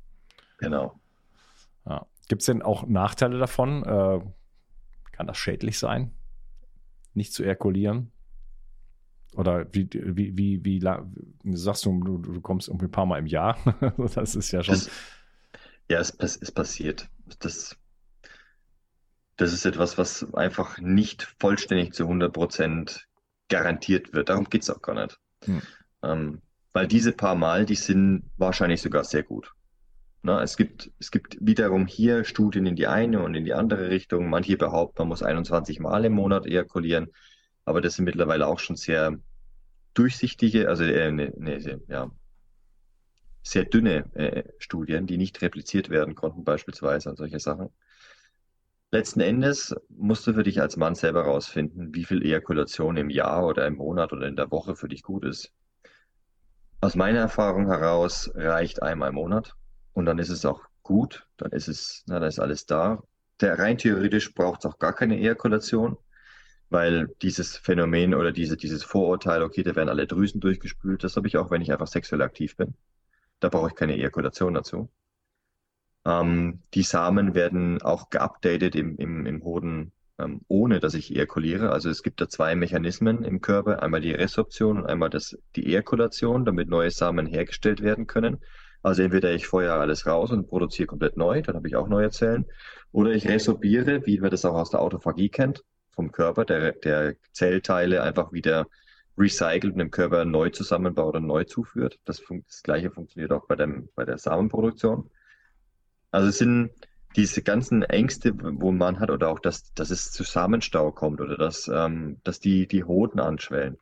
Genau. 0.58 1.00
Ja. 1.86 2.08
Gibt 2.28 2.42
es 2.42 2.48
denn 2.48 2.64
auch 2.64 2.88
Nachteile 2.88 3.38
davon? 3.38 3.84
Äh, 3.84 4.22
kann 5.18 5.28
das 5.28 5.38
schädlich 5.38 5.80
sein, 5.80 6.12
nicht 7.16 7.34
zu 7.34 7.44
ejakulieren? 7.44 8.12
Oder 9.34 9.66
wie, 9.74 9.90
wie, 9.92 10.38
wie, 10.38 10.64
wie, 10.64 10.82
wie 11.44 11.58
sagst 11.58 11.86
du, 11.86 12.04
du, 12.04 12.18
du 12.20 12.42
kommst 12.42 12.68
irgendwie 12.68 12.86
ein 12.86 12.92
paar 12.92 13.06
Mal 13.06 13.20
im 13.20 13.26
Jahr? 13.26 13.58
das 14.16 14.36
ist 14.36 14.52
ja 14.52 14.64
schon. 14.64 14.76
Das, 14.76 14.90
ja, 15.90 16.00
es, 16.00 16.38
es 16.38 16.52
passiert. 16.52 17.10
Das, 17.40 17.76
das 19.36 19.54
ist 19.54 19.66
etwas, 19.66 19.98
was 19.98 20.34
einfach 20.34 20.78
nicht 20.80 21.24
vollständig 21.40 21.94
zu 21.94 22.04
100 22.04 22.32
Prozent 22.32 23.08
garantiert 23.50 24.14
wird. 24.14 24.30
Darum 24.30 24.46
geht 24.46 24.64
es 24.64 24.70
auch 24.70 24.82
gar 24.82 24.96
nicht. 24.96 25.20
Hm. 25.46 25.62
Ähm, 26.04 26.42
weil 26.74 26.88
diese 26.88 27.12
paar 27.12 27.36
Mal, 27.36 27.66
die 27.66 27.76
sind 27.76 28.30
wahrscheinlich 28.38 28.82
sogar 28.82 29.04
sehr 29.04 29.24
gut. 29.24 29.54
Na, 30.24 30.42
es, 30.42 30.58
gibt, 30.58 30.92
es 31.00 31.12
gibt 31.12 31.38
wiederum 31.40 31.86
hier 31.86 32.24
Studien 32.24 32.66
in 32.66 32.76
die 32.76 32.88
eine 32.88 33.22
und 33.24 33.36
in 33.36 33.46
die 33.46 33.54
andere 33.54 33.90
Richtung. 33.90 34.30
Manche 34.30 34.58
behaupten, 34.58 35.04
man 35.04 35.10
muss 35.10 35.24
21 35.24 35.80
Mal 35.80 36.06
im 36.06 36.14
Monat 36.14 36.46
ejakulieren, 36.46 37.08
aber 37.66 37.82
das 37.82 37.96
sind 37.96 38.06
mittlerweile 38.06 38.48
auch 38.48 38.60
schon 38.60 38.76
sehr 38.76 39.18
durchsichtige, 39.94 40.70
also 40.70 40.84
äh, 40.84 41.12
ne, 41.12 41.34
ne, 41.38 41.82
ja, 41.88 42.12
sehr 43.44 43.66
dünne 43.66 44.14
äh, 44.16 44.44
Studien, 44.60 45.08
die 45.08 45.18
nicht 45.18 45.42
repliziert 45.42 45.90
werden 45.90 46.16
konnten, 46.16 46.44
beispielsweise 46.44 47.10
an 47.10 47.16
solche 47.16 47.40
Sachen. 47.40 47.70
Letzten 48.92 49.20
Endes 49.20 49.76
musst 49.90 50.26
du 50.28 50.34
für 50.34 50.44
dich 50.44 50.62
als 50.62 50.78
Mann 50.78 50.96
selber 50.96 51.24
rausfinden, 51.24 51.94
wie 51.94 52.06
viel 52.06 52.24
Ejakulation 52.24 52.98
im 52.98 53.10
Jahr 53.10 53.46
oder 53.46 53.68
im 53.68 53.76
Monat 53.76 54.14
oder 54.14 54.28
in 54.28 54.36
der 54.36 54.50
Woche 54.52 54.76
für 54.76 54.88
dich 54.88 55.04
gut 55.04 55.26
ist. 55.26 55.52
Aus 56.80 56.96
meiner 56.96 57.20
Erfahrung 57.20 57.68
heraus 57.68 58.32
reicht 58.36 58.82
einmal 58.82 59.10
im 59.10 59.16
Monat 59.16 59.56
und 59.98 60.06
dann 60.06 60.20
ist 60.20 60.30
es 60.30 60.46
auch 60.46 60.62
gut, 60.84 61.26
dann 61.38 61.52
ist 61.54 61.68
es, 61.68 62.04
na, 62.06 62.20
dann 62.20 62.30
ist 62.30 62.38
alles 62.38 62.68
da. 62.68 63.02
Der 63.42 63.58
rein 63.58 63.80
theoretisch 63.80 64.36
braucht 64.36 64.60
es 64.60 64.66
auch 64.68 64.78
gar 64.78 64.94
keine 64.94 65.18
Ejakulation, 65.18 65.98
weil 66.70 67.10
dieses 67.24 67.58
Phänomen 67.58 68.14
oder 68.14 68.32
diese, 68.32 68.58
dieses 68.58 68.84
Vorurteil, 68.84 69.42
okay, 69.42 69.64
da 69.64 69.76
werden 69.76 69.90
alle 69.90 70.06
Drüsen 70.06 70.40
durchgespült, 70.40 71.04
das 71.04 71.16
habe 71.16 71.28
ich 71.28 71.38
auch, 71.38 71.50
wenn 71.50 71.64
ich 71.64 71.72
einfach 71.72 71.88
sexuell 71.88 72.22
aktiv 72.22 72.56
bin. 72.58 72.76
Da 73.40 73.50
brauche 73.50 73.70
ich 73.70 73.76
keine 73.76 73.96
Ejakulation 73.96 74.54
dazu. 74.54 74.88
Ähm, 76.06 76.62
die 76.76 76.84
Samen 76.84 77.34
werden 77.34 77.82
auch 77.82 78.12
geupdatet 78.12 78.76
im, 78.76 78.98
im, 78.98 79.26
im 79.26 79.44
Hoden, 79.44 79.94
ähm, 80.20 80.42
ohne 80.48 80.80
dass 80.80 80.94
ich 80.94 81.10
ejakuliere. 81.10 81.72
Also 81.72 81.90
es 81.90 82.04
gibt 82.04 82.22
da 82.22 82.30
zwei 82.30 82.54
Mechanismen 82.54 83.24
im 83.24 83.42
Körper, 83.42 83.82
einmal 83.82 84.02
die 84.02 84.12
Resorption 84.12 84.78
und 84.78 84.86
einmal 84.86 85.10
das, 85.10 85.40
die 85.56 85.66
Ejakulation, 85.66 86.46
damit 86.46 86.70
neue 86.70 86.92
Samen 86.92 87.26
hergestellt 87.26 87.82
werden 87.82 88.06
können. 88.06 88.38
Also 88.84 89.04
entweder 89.04 89.34
ich 89.34 89.48
feuere 89.48 89.76
alles 89.80 90.06
raus 90.06 90.32
und 90.32 90.48
produziere 90.48 90.88
komplett 90.88 91.18
neu, 91.18 91.42
dann 91.42 91.56
habe 91.56 91.68
ich 91.68 91.76
auch 91.76 91.88
neue 91.88 92.10
Zellen, 92.10 92.46
oder 92.92 93.12
ich 93.12 93.28
resorbiere, 93.28 94.06
wie 94.06 94.20
man 94.20 94.32
das 94.32 94.46
auch 94.46 94.56
aus 94.56 94.70
der 94.70 94.82
Autophagie 94.82 95.30
kennt, 95.30 95.64
vom 95.92 96.12
Körper, 96.12 96.46
der, 96.46 96.74
der 96.74 97.16
Zellteile 97.32 98.04
einfach 98.04 98.32
wieder 98.32 98.68
recycelt 99.18 99.74
und 99.74 99.80
dem 99.80 99.92
Körper 99.92 100.26
neu 100.26 100.50
zusammenbaut 100.52 101.16
und 101.16 101.26
neu 101.26 101.44
zuführt. 101.44 101.98
Das, 102.06 102.22
das 102.48 102.64
gleiche 102.64 102.92
funktioniert 102.92 103.32
auch 103.32 103.48
bei, 103.48 103.56
dem, 103.56 103.90
bei 103.96 104.06
der 104.06 104.18
Samenproduktion. 104.18 105.10
Also 106.12 106.30
es 106.30 106.38
sind 106.38 106.70
diese 107.16 107.42
ganzen 107.42 107.82
Ängste, 107.82 108.34
wo 108.36 108.72
man 108.72 109.00
hat, 109.00 109.10
oder 109.10 109.30
auch, 109.30 109.40
dass, 109.40 109.74
dass 109.74 109.90
es 109.90 110.12
zu 110.12 110.24
Samenstau 110.24 110.92
kommt 110.92 111.20
oder 111.20 111.36
dass, 111.36 111.68
ähm, 111.68 112.18
dass 112.24 112.40
die, 112.40 112.68
die 112.68 112.84
Hoden 112.84 113.20
anschwellen. 113.20 113.78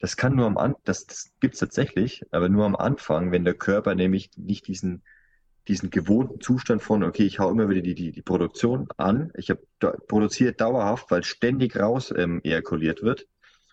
Das 0.00 0.16
kann 0.16 0.34
nur 0.34 0.46
am 0.46 0.58
Anfang, 0.58 0.80
das, 0.84 1.06
das 1.06 1.30
gibt 1.40 1.54
es 1.54 1.60
tatsächlich, 1.60 2.24
aber 2.32 2.48
nur 2.48 2.64
am 2.64 2.74
Anfang, 2.74 3.32
wenn 3.32 3.44
der 3.44 3.54
Körper 3.54 3.94
nämlich 3.94 4.30
nicht 4.36 4.66
diesen, 4.66 5.02
diesen 5.68 5.90
gewohnten 5.90 6.40
Zustand 6.40 6.82
von, 6.82 7.04
okay, 7.04 7.24
ich 7.24 7.38
hau 7.38 7.50
immer 7.50 7.68
wieder 7.68 7.82
die, 7.82 7.94
die, 7.94 8.10
die 8.10 8.22
Produktion 8.22 8.88
an, 8.96 9.30
ich 9.36 9.50
habe 9.50 9.60
produziert 10.08 10.60
dauerhaft, 10.60 11.10
weil 11.10 11.22
ständig 11.22 11.76
raus 11.76 12.12
ähm, 12.16 12.40
ejakuliert 12.42 13.02
wird, 13.02 13.28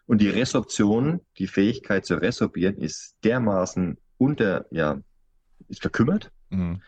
und 0.08 0.22
die 0.22 0.30
Resorption, 0.30 1.20
die 1.38 1.48
Fähigkeit 1.48 2.06
zu 2.06 2.16
resorbieren, 2.16 2.78
ist 2.78 3.16
dermaßen 3.26 3.98
unter, 4.18 4.66
ja, 4.72 5.02
ist 5.68 5.82
verkümmert. 5.82 6.32
Mhm. 6.50 6.82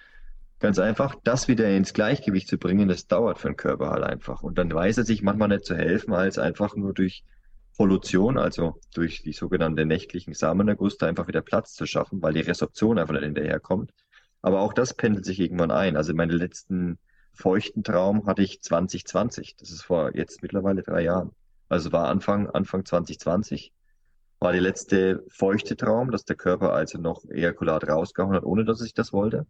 Ganz 0.60 0.80
einfach, 0.80 1.16
das 1.24 1.48
wieder 1.48 1.70
ins 1.70 1.94
Gleichgewicht 1.94 2.48
zu 2.48 2.58
bringen, 2.58 2.88
das 2.88 3.08
dauert 3.08 3.38
für 3.38 3.50
den 3.50 3.58
Körper 3.58 3.90
halt 3.92 4.04
einfach. 4.04 4.42
Und 4.42 4.58
dann 4.58 4.74
weiß 4.74 4.98
er 4.98 5.04
sich 5.06 5.22
manchmal 5.22 5.50
nicht 5.50 5.66
zu 5.66 5.76
helfen, 5.76 6.14
als 6.14 6.40
einfach 6.40 6.76
nur 6.76 6.94
durch 6.94 7.24
Pollution, 7.80 8.38
also 8.38 8.78
durch 8.94 9.24
die 9.24 9.32
sogenannte 9.32 9.86
nächtlichen 9.86 10.34
Samenerguste 10.34 11.08
einfach 11.08 11.30
wieder 11.30 11.42
Platz 11.42 11.76
zu 11.76 11.86
schaffen, 11.86 12.22
weil 12.22 12.34
die 12.34 12.42
Resorption 12.42 13.00
einfach 13.00 13.14
nicht 13.14 13.24
hinterherkommt. 13.24 13.94
Aber 14.42 14.60
auch 14.60 14.74
das 14.74 14.94
pendelt 14.94 15.24
sich 15.24 15.40
irgendwann 15.40 15.72
ein. 15.72 15.96
Also 15.96 16.14
meine 16.14 16.34
letzten 16.34 17.00
feuchten 17.32 17.82
Traum 17.82 18.26
hatte 18.26 18.42
ich 18.42 18.62
2020. 18.62 19.56
Das 19.56 19.72
ist 19.72 19.84
vor 19.84 20.14
jetzt 20.14 20.42
mittlerweile 20.42 20.84
drei 20.84 21.04
Jahren. 21.04 21.32
Also 21.70 21.94
war 21.94 22.10
Anfang, 22.10 22.50
Anfang 22.50 22.84
2020 22.84 23.72
war 24.42 24.52
die 24.52 24.60
letzte 24.60 25.24
feuchte 25.30 25.78
Traum, 25.78 26.12
dass 26.12 26.26
der 26.26 26.36
Körper 26.36 26.74
also 26.74 26.98
noch 26.98 27.24
Ejakulat 27.30 27.88
rausgehauen 27.88 28.36
hat, 28.36 28.44
ohne 28.44 28.66
dass 28.66 28.82
ich 28.82 28.94
das 28.94 29.14
wollte. 29.14 29.48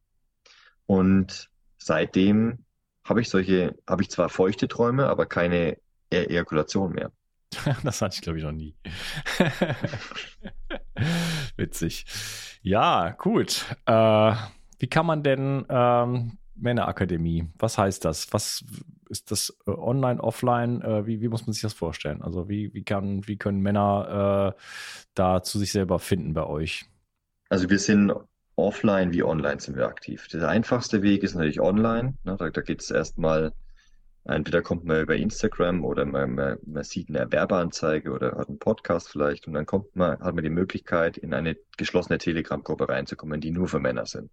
Und 0.86 1.50
seitdem 1.80 2.64
habe 3.04 3.22
ich 3.22 3.30
solche, 3.30 3.76
habe 3.88 4.04
ich 4.04 4.12
zwar 4.12 4.30
feuchte 4.30 4.68
Träume, 4.68 5.08
aber 5.08 5.26
keine 5.26 5.80
Ejakulation 6.12 6.92
mehr. 6.92 7.12
Das 7.84 8.02
hatte 8.02 8.16
ich, 8.16 8.22
glaube 8.22 8.38
ich, 8.38 8.44
noch 8.44 8.52
nie. 8.52 8.76
Witzig. 11.58 12.06
Ja, 12.62 13.12
gut. 13.12 13.66
Äh, 13.86 14.34
wie 14.80 14.88
kann 14.88 15.06
man 15.06 15.24
denn 15.24 15.66
ähm, 15.70 16.38
Männerakademie. 16.62 17.48
Was 17.58 17.78
heißt 17.78 18.06
das? 18.06 18.32
Was 18.32 18.64
ist 19.10 19.32
das 19.32 19.56
äh, 19.66 19.72
online, 19.72 20.22
offline? 20.22 20.82
Äh, 20.82 21.06
wie, 21.06 21.22
wie 21.22 21.28
muss 21.28 21.46
man 21.46 21.54
sich 21.54 21.62
das 21.62 21.74
vorstellen? 21.74 22.22
Also 22.22 22.50
wie, 22.50 22.74
wie, 22.74 22.84
kann, 22.84 23.28
wie 23.28 23.38
können 23.38 23.62
Männer 23.62 24.56
äh, 24.56 24.62
da 25.14 25.44
zu 25.44 25.60
sich 25.60 25.72
selber 25.72 26.00
finden 26.00 26.34
bei 26.34 26.46
euch? 26.46 26.86
Also 27.50 27.70
wir 27.70 27.80
sind 27.80 28.14
offline 28.56 29.14
wie 29.14 29.24
online 29.24 29.60
sind 29.60 29.78
wir 29.78 29.88
aktiv. 29.88 30.28
Der 30.28 30.50
einfachste 30.50 31.02
Weg 31.02 31.24
ist 31.24 31.36
natürlich 31.36 31.62
online. 31.62 32.16
Ne? 32.24 32.36
Da, 32.38 32.50
da 32.50 32.62
geht 32.62 32.82
es 32.82 32.92
erstmal, 32.92 33.54
entweder 34.34 34.62
kommt 34.62 34.86
man 34.86 35.02
über 35.02 35.16
Instagram 35.16 35.84
oder 35.84 36.06
man, 36.06 36.36
man, 36.36 36.58
man 36.66 36.84
sieht 36.84 37.10
eine 37.10 37.32
Werbeanzeige 37.32 38.12
oder 38.12 38.38
hat 38.38 38.50
einen 38.50 38.60
Podcast 38.60 39.10
vielleicht 39.10 39.48
und 39.48 39.54
dann 39.54 39.66
kommt 39.66 39.96
man, 39.96 40.20
hat 40.20 40.36
man 40.36 40.44
die 40.44 40.50
Möglichkeit, 40.50 41.18
in 41.18 41.34
eine 41.34 41.58
geschlossene 41.78 42.18
Telegram-Gruppe 42.18 42.90
reinzukommen, 42.90 43.42
die 43.42 43.52
nur 43.52 43.68
für 43.68 43.80
Männer 43.80 44.06
sind. 44.06 44.30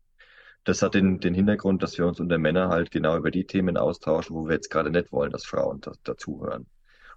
Das 0.65 0.83
hat 0.83 0.95
den, 0.95 1.21
den 1.21 1.35
Hintergrund, 1.35 1.83
dass 1.83 1.97
wir 1.97 2.07
uns 2.07 2.19
unter 2.19 2.39
Männer 2.39 2.69
halt 2.69 2.91
genau 2.91 3.17
über 3.17 3.31
die 3.31 3.47
Themen 3.47 3.77
austauschen, 3.77 4.35
wo 4.35 4.47
wir 4.49 4.55
jetzt 4.55 4.71
gerade 4.71 4.91
nicht 4.91 5.13
wollen, 5.13 5.31
dass 5.31 5.47
Frauen 5.47 5.81
da, 5.81 5.93
dazuhören. 6.03 6.67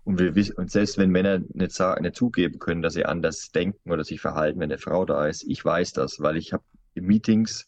Und 0.04 0.20
wir 0.20 0.36
wissen, 0.36 0.56
und 0.56 0.72
selbst 0.72 0.98
wenn 0.98 1.10
Männer 1.10 1.40
nicht, 1.40 1.80
nicht 1.80 2.16
zugeben 2.16 2.60
können, 2.60 2.82
dass 2.82 2.94
sie 2.94 3.06
anders 3.06 3.52
denken 3.52 3.92
oder 3.92 4.04
sich 4.04 4.22
verhalten, 4.22 4.60
wenn 4.60 4.72
eine 4.72 4.78
Frau 4.78 5.04
da 5.06 5.28
ist, 5.28 5.44
ich 5.44 5.66
weiß 5.66 5.94
das, 5.94 6.20
weil 6.20 6.38
ich 6.38 6.54
habe 6.54 6.64
Meetings 6.94 7.68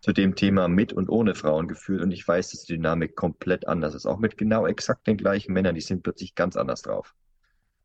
zu 0.00 0.12
dem 0.12 0.34
Thema 0.36 0.68
mit 0.68 0.92
und 0.92 1.08
ohne 1.08 1.34
Frauen 1.34 1.68
geführt 1.68 2.02
und 2.02 2.12
ich 2.12 2.26
weiß, 2.26 2.50
dass 2.50 2.64
die 2.64 2.74
Dynamik 2.74 3.16
komplett 3.16 3.66
anders 3.66 3.94
ist. 3.94 4.06
Auch 4.06 4.18
mit 4.18 4.38
genau 4.38 4.66
exakt 4.66 5.06
den 5.06 5.16
gleichen 5.16 5.52
Männern, 5.52 5.74
die 5.74 5.80
sind 5.80 6.02
plötzlich 6.02 6.34
ganz 6.34 6.56
anders 6.56 6.82
drauf. 6.82 7.14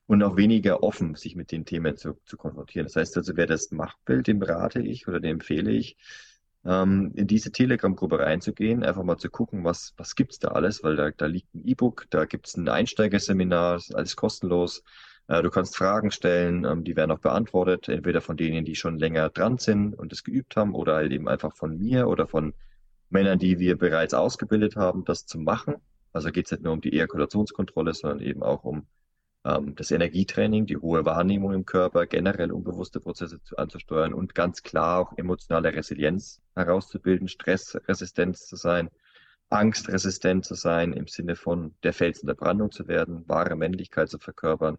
Und 0.06 0.22
auch 0.22 0.36
weniger 0.36 0.84
offen, 0.84 1.16
sich 1.16 1.36
mit 1.36 1.52
den 1.52 1.66
Themen 1.66 1.98
zu, 1.98 2.20
zu 2.26 2.38
konfrontieren. 2.38 2.86
Das 2.86 2.96
heißt 2.96 3.18
also, 3.18 3.36
wer 3.36 3.48
das 3.48 3.72
macht 3.72 3.98
will, 4.06 4.22
dem 4.22 4.42
rate 4.42 4.82
ich 4.82 5.08
oder 5.08 5.20
dem 5.20 5.36
empfehle 5.38 5.72
ich, 5.72 5.98
ähm, 6.66 7.12
in 7.16 7.28
diese 7.28 7.52
Telegram-Gruppe 7.52 8.20
reinzugehen, 8.20 8.84
einfach 8.84 9.04
mal 9.04 9.18
zu 9.18 9.30
gucken, 9.30 9.64
was, 9.64 9.94
was 9.98 10.16
gibt's 10.16 10.40
da 10.40 10.50
alles, 10.50 10.84
weil 10.84 10.96
da, 10.96 11.12
da 11.12 11.26
liegt 11.26 11.54
ein 11.56 11.66
E-Book, 11.66 12.08
da 12.10 12.26
gibt's 12.26 12.56
ein 12.56 12.68
Einsteigerseminar, 12.70 13.82
alles 13.94 14.16
kostenlos. 14.16 14.84
Äh, 15.28 15.42
du 15.42 15.50
kannst 15.50 15.76
Fragen 15.78 16.12
stellen, 16.12 16.66
ähm, 16.66 16.84
die 16.84 16.96
werden 16.96 17.12
auch 17.12 17.20
beantwortet, 17.20 17.90
entweder 17.90 18.22
von 18.22 18.38
denen, 18.38 18.66
die 18.66 18.76
schon 18.76 18.98
länger 18.98 19.30
dran 19.30 19.58
sind 19.58 19.94
und 19.96 20.12
es 20.14 20.24
geübt 20.24 20.56
haben, 20.56 20.76
oder 20.76 20.96
halt 20.96 21.12
eben 21.12 21.28
einfach 21.28 21.56
von 21.56 21.78
mir 21.78 22.08
oder 22.08 22.28
von 22.28 22.54
Männern, 23.10 23.40
die 23.40 23.60
wir 23.60 23.78
bereits 23.78 24.14
ausgebildet 24.14 24.76
haben, 24.76 25.06
das 25.06 25.26
zu 25.26 25.40
machen. 25.40 25.76
Also 26.14 26.32
geht 26.32 26.46
es 26.46 26.52
nicht 26.52 26.64
nur 26.64 26.74
um 26.74 26.82
die 26.82 26.94
Ejakulationskontrolle, 26.94 27.94
sondern 27.94 28.20
eben 28.22 28.44
auch 28.44 28.64
um 28.64 28.88
ähm, 29.46 29.76
das 29.76 29.92
Energietraining, 29.92 30.66
die 30.66 30.78
hohe 30.78 31.06
Wahrnehmung 31.06 31.54
im 31.54 31.66
Körper, 31.66 32.06
generell 32.06 32.52
unbewusste 32.52 33.00
Prozesse 33.00 33.42
zu, 33.44 33.58
anzusteuern 33.58 34.14
und 34.14 34.36
ganz 34.36 34.64
klar 34.64 35.00
auch 35.00 35.18
emotionale 35.18 35.74
Resilienz 35.74 36.42
herauszubilden, 36.56 37.28
stressresistent 37.28 38.38
zu 38.38 38.56
sein, 38.56 38.90
angstresistent 39.50 40.46
zu 40.46 40.56
sein 40.56 40.94
im 40.94 41.08
Sinne 41.08 41.36
von 41.36 41.76
der 41.84 41.94
Felsen 41.94 42.28
der 42.28 42.36
Brandung 42.36 42.72
zu 42.72 42.88
werden, 42.88 43.28
wahre 43.28 43.56
Männlichkeit 43.56 44.10
zu 44.10 44.20
verkörpern, 44.20 44.78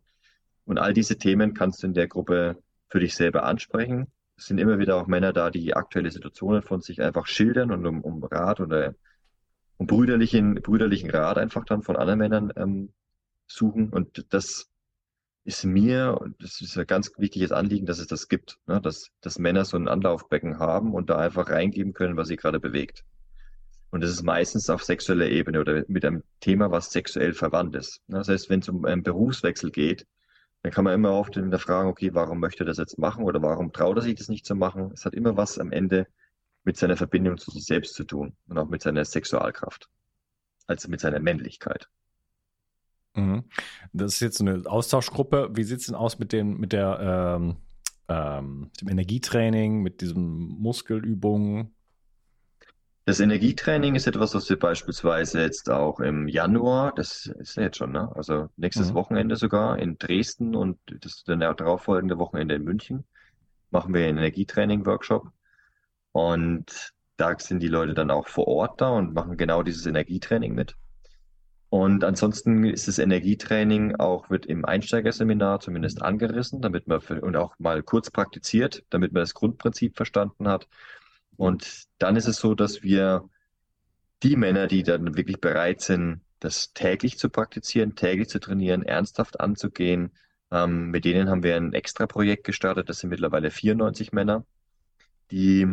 und 0.66 0.78
all 0.78 0.92
diese 0.92 1.16
Themen 1.18 1.54
kannst 1.54 1.82
du 1.82 1.86
in 1.86 1.94
der 1.94 2.08
Gruppe 2.08 2.56
für 2.88 3.00
dich 3.00 3.14
selber 3.14 3.44
ansprechen. 3.44 4.06
Es 4.36 4.46
sind 4.46 4.58
immer 4.58 4.78
wieder 4.78 4.96
auch 4.96 5.06
Männer 5.06 5.32
da, 5.32 5.50
die 5.50 5.74
aktuelle 5.74 6.10
Situationen 6.10 6.62
von 6.62 6.80
sich 6.80 7.02
einfach 7.02 7.26
schildern 7.26 7.70
und 7.70 7.86
um, 7.86 8.00
um 8.00 8.24
Rat 8.24 8.60
oder 8.60 8.94
um 9.76 9.86
brüderlichen, 9.86 10.54
brüderlichen 10.56 11.10
Rat 11.10 11.38
einfach 11.38 11.64
dann 11.64 11.82
von 11.82 11.96
anderen 11.96 12.18
Männern 12.18 12.52
ähm, 12.56 12.92
suchen. 13.46 13.90
Und 13.90 14.26
das 14.30 14.70
ist 15.44 15.64
mir, 15.64 16.18
und 16.20 16.42
das 16.42 16.60
ist 16.60 16.76
ein 16.78 16.86
ganz 16.86 17.12
wichtiges 17.18 17.52
Anliegen, 17.52 17.86
dass 17.86 17.98
es 17.98 18.06
das 18.06 18.28
gibt, 18.28 18.58
ne? 18.66 18.80
dass, 18.80 19.10
dass 19.20 19.38
Männer 19.38 19.64
so 19.64 19.76
ein 19.76 19.88
Anlaufbecken 19.88 20.58
haben 20.58 20.94
und 20.94 21.10
da 21.10 21.18
einfach 21.18 21.50
reingeben 21.50 21.92
können, 21.92 22.16
was 22.16 22.28
sie 22.28 22.36
gerade 22.36 22.60
bewegt. 22.60 23.04
Und 23.90 24.00
das 24.00 24.10
ist 24.10 24.22
meistens 24.22 24.70
auf 24.70 24.82
sexueller 24.82 25.28
Ebene 25.28 25.60
oder 25.60 25.84
mit 25.86 26.04
einem 26.04 26.24
Thema, 26.40 26.70
was 26.72 26.90
sexuell 26.90 27.32
verwandt 27.32 27.76
ist. 27.76 28.00
Das 28.08 28.28
heißt, 28.28 28.50
wenn 28.50 28.60
es 28.60 28.68
um 28.68 28.84
einen 28.84 29.04
Berufswechsel 29.04 29.70
geht, 29.70 30.06
dann 30.64 30.72
kann 30.72 30.84
man 30.84 30.94
immer 30.94 31.12
oft 31.12 31.34
hinterfragen, 31.34 31.90
okay, 31.90 32.14
warum 32.14 32.40
möchte 32.40 32.64
er 32.64 32.66
das 32.66 32.78
jetzt 32.78 32.98
machen 32.98 33.22
oder 33.22 33.42
warum 33.42 33.70
traut 33.74 33.98
er 33.98 34.02
sich 34.02 34.14
das 34.14 34.30
nicht 34.30 34.46
zu 34.46 34.54
machen? 34.54 34.92
Es 34.94 35.04
hat 35.04 35.12
immer 35.12 35.36
was 35.36 35.58
am 35.58 35.72
Ende 35.72 36.06
mit 36.64 36.78
seiner 36.78 36.96
Verbindung 36.96 37.36
zu 37.36 37.50
sich 37.50 37.66
selbst 37.66 37.94
zu 37.94 38.04
tun 38.04 38.34
und 38.48 38.56
auch 38.56 38.66
mit 38.66 38.80
seiner 38.80 39.04
Sexualkraft, 39.04 39.90
also 40.66 40.88
mit 40.88 41.00
seiner 41.00 41.20
Männlichkeit. 41.20 41.90
Mhm. 43.14 43.44
Das 43.92 44.14
ist 44.14 44.20
jetzt 44.20 44.40
eine 44.40 44.62
Austauschgruppe. 44.64 45.50
Wie 45.52 45.64
sieht 45.64 45.80
es 45.80 45.86
denn 45.86 45.94
aus 45.94 46.18
mit 46.18 46.32
dem, 46.32 46.56
mit 46.56 46.72
der 46.72 47.36
ähm, 47.38 47.56
ähm, 48.08 48.70
dem 48.80 48.88
Energietraining, 48.88 49.82
mit 49.82 50.00
diesen 50.00 50.48
Muskelübungen? 50.48 51.73
Das 53.06 53.20
Energietraining 53.20 53.96
ist 53.96 54.06
etwas, 54.06 54.34
was 54.34 54.48
wir 54.48 54.58
beispielsweise 54.58 55.42
jetzt 55.42 55.68
auch 55.68 56.00
im 56.00 56.26
Januar, 56.26 56.94
das 56.94 57.26
ist 57.26 57.56
jetzt 57.56 57.76
schon, 57.76 57.92
ne? 57.92 58.10
Also 58.14 58.48
nächstes 58.56 58.90
mhm. 58.90 58.94
Wochenende 58.94 59.36
sogar 59.36 59.78
in 59.78 59.98
Dresden 59.98 60.54
und 60.54 60.78
das 61.00 61.22
dann 61.24 61.40
darauffolgende 61.40 62.18
Wochenende 62.18 62.54
in 62.54 62.64
München 62.64 63.04
machen 63.70 63.92
wir 63.92 64.06
einen 64.06 64.18
Energietraining-Workshop. 64.18 65.30
Und 66.12 66.92
da 67.16 67.38
sind 67.38 67.60
die 67.60 67.68
Leute 67.68 67.92
dann 67.92 68.10
auch 68.10 68.28
vor 68.28 68.48
Ort 68.48 68.80
da 68.80 68.88
und 68.90 69.12
machen 69.12 69.36
genau 69.36 69.62
dieses 69.62 69.84
Energietraining 69.84 70.54
mit. 70.54 70.76
Und 71.68 72.04
ansonsten 72.04 72.64
ist 72.64 72.86
das 72.86 72.98
Energietraining 72.98 73.96
auch, 73.96 74.30
wird 74.30 74.46
im 74.46 74.64
Einsteigerseminar 74.64 75.58
zumindest 75.58 76.00
angerissen, 76.02 76.62
damit 76.62 76.86
man 76.86 77.00
für, 77.00 77.20
und 77.20 77.36
auch 77.36 77.58
mal 77.58 77.82
kurz 77.82 78.10
praktiziert, 78.10 78.84
damit 78.90 79.12
man 79.12 79.22
das 79.22 79.34
Grundprinzip 79.34 79.96
verstanden 79.96 80.48
hat. 80.48 80.68
Und 81.36 81.86
dann 81.98 82.16
ist 82.16 82.28
es 82.28 82.36
so, 82.36 82.54
dass 82.54 82.82
wir 82.82 83.28
die 84.22 84.36
Männer, 84.36 84.66
die 84.66 84.82
dann 84.82 85.16
wirklich 85.16 85.40
bereit 85.40 85.80
sind, 85.80 86.20
das 86.40 86.72
täglich 86.72 87.18
zu 87.18 87.30
praktizieren, 87.30 87.94
täglich 87.94 88.28
zu 88.28 88.38
trainieren, 88.38 88.82
ernsthaft 88.82 89.40
anzugehen, 89.40 90.12
ähm, 90.50 90.90
mit 90.90 91.04
denen 91.04 91.28
haben 91.28 91.42
wir 91.42 91.56
ein 91.56 91.72
extra 91.72 92.06
Projekt 92.06 92.44
gestartet. 92.44 92.88
Das 92.88 92.98
sind 92.98 93.10
mittlerweile 93.10 93.50
94 93.50 94.12
Männer, 94.12 94.44
die 95.30 95.66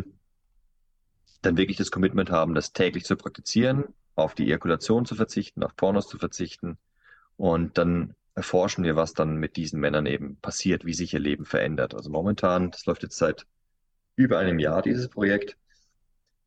dann 1.42 1.56
wirklich 1.56 1.76
das 1.76 1.90
Commitment 1.90 2.30
haben, 2.30 2.54
das 2.54 2.72
täglich 2.72 3.04
zu 3.04 3.16
praktizieren, 3.16 3.84
auf 4.14 4.34
die 4.34 4.46
Ejakulation 4.46 5.06
zu 5.06 5.14
verzichten, 5.14 5.62
auf 5.62 5.76
Pornos 5.76 6.08
zu 6.08 6.18
verzichten. 6.18 6.78
Und 7.36 7.78
dann 7.78 8.14
erforschen 8.34 8.84
wir, 8.84 8.96
was 8.96 9.12
dann 9.12 9.36
mit 9.36 9.56
diesen 9.56 9.80
Männern 9.80 10.06
eben 10.06 10.36
passiert, 10.36 10.84
wie 10.84 10.94
sich 10.94 11.12
ihr 11.12 11.20
Leben 11.20 11.44
verändert. 11.44 11.94
Also 11.94 12.10
momentan, 12.10 12.70
das 12.70 12.86
läuft 12.86 13.02
jetzt 13.02 13.18
seit 13.18 13.46
über 14.16 14.38
einem 14.38 14.58
Jahr, 14.58 14.82
dieses 14.82 15.08
Projekt, 15.08 15.56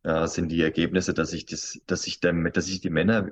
äh, 0.04 0.28
sind 0.28 0.50
die 0.50 0.62
Ergebnisse, 0.62 1.14
dass 1.14 1.32
sich 1.32 1.46
das, 1.46 1.80
dass 1.88 2.04
sich 2.04 2.20
damit, 2.20 2.58
dass 2.58 2.66
sich 2.66 2.82
die 2.82 2.90
Männer 2.90 3.32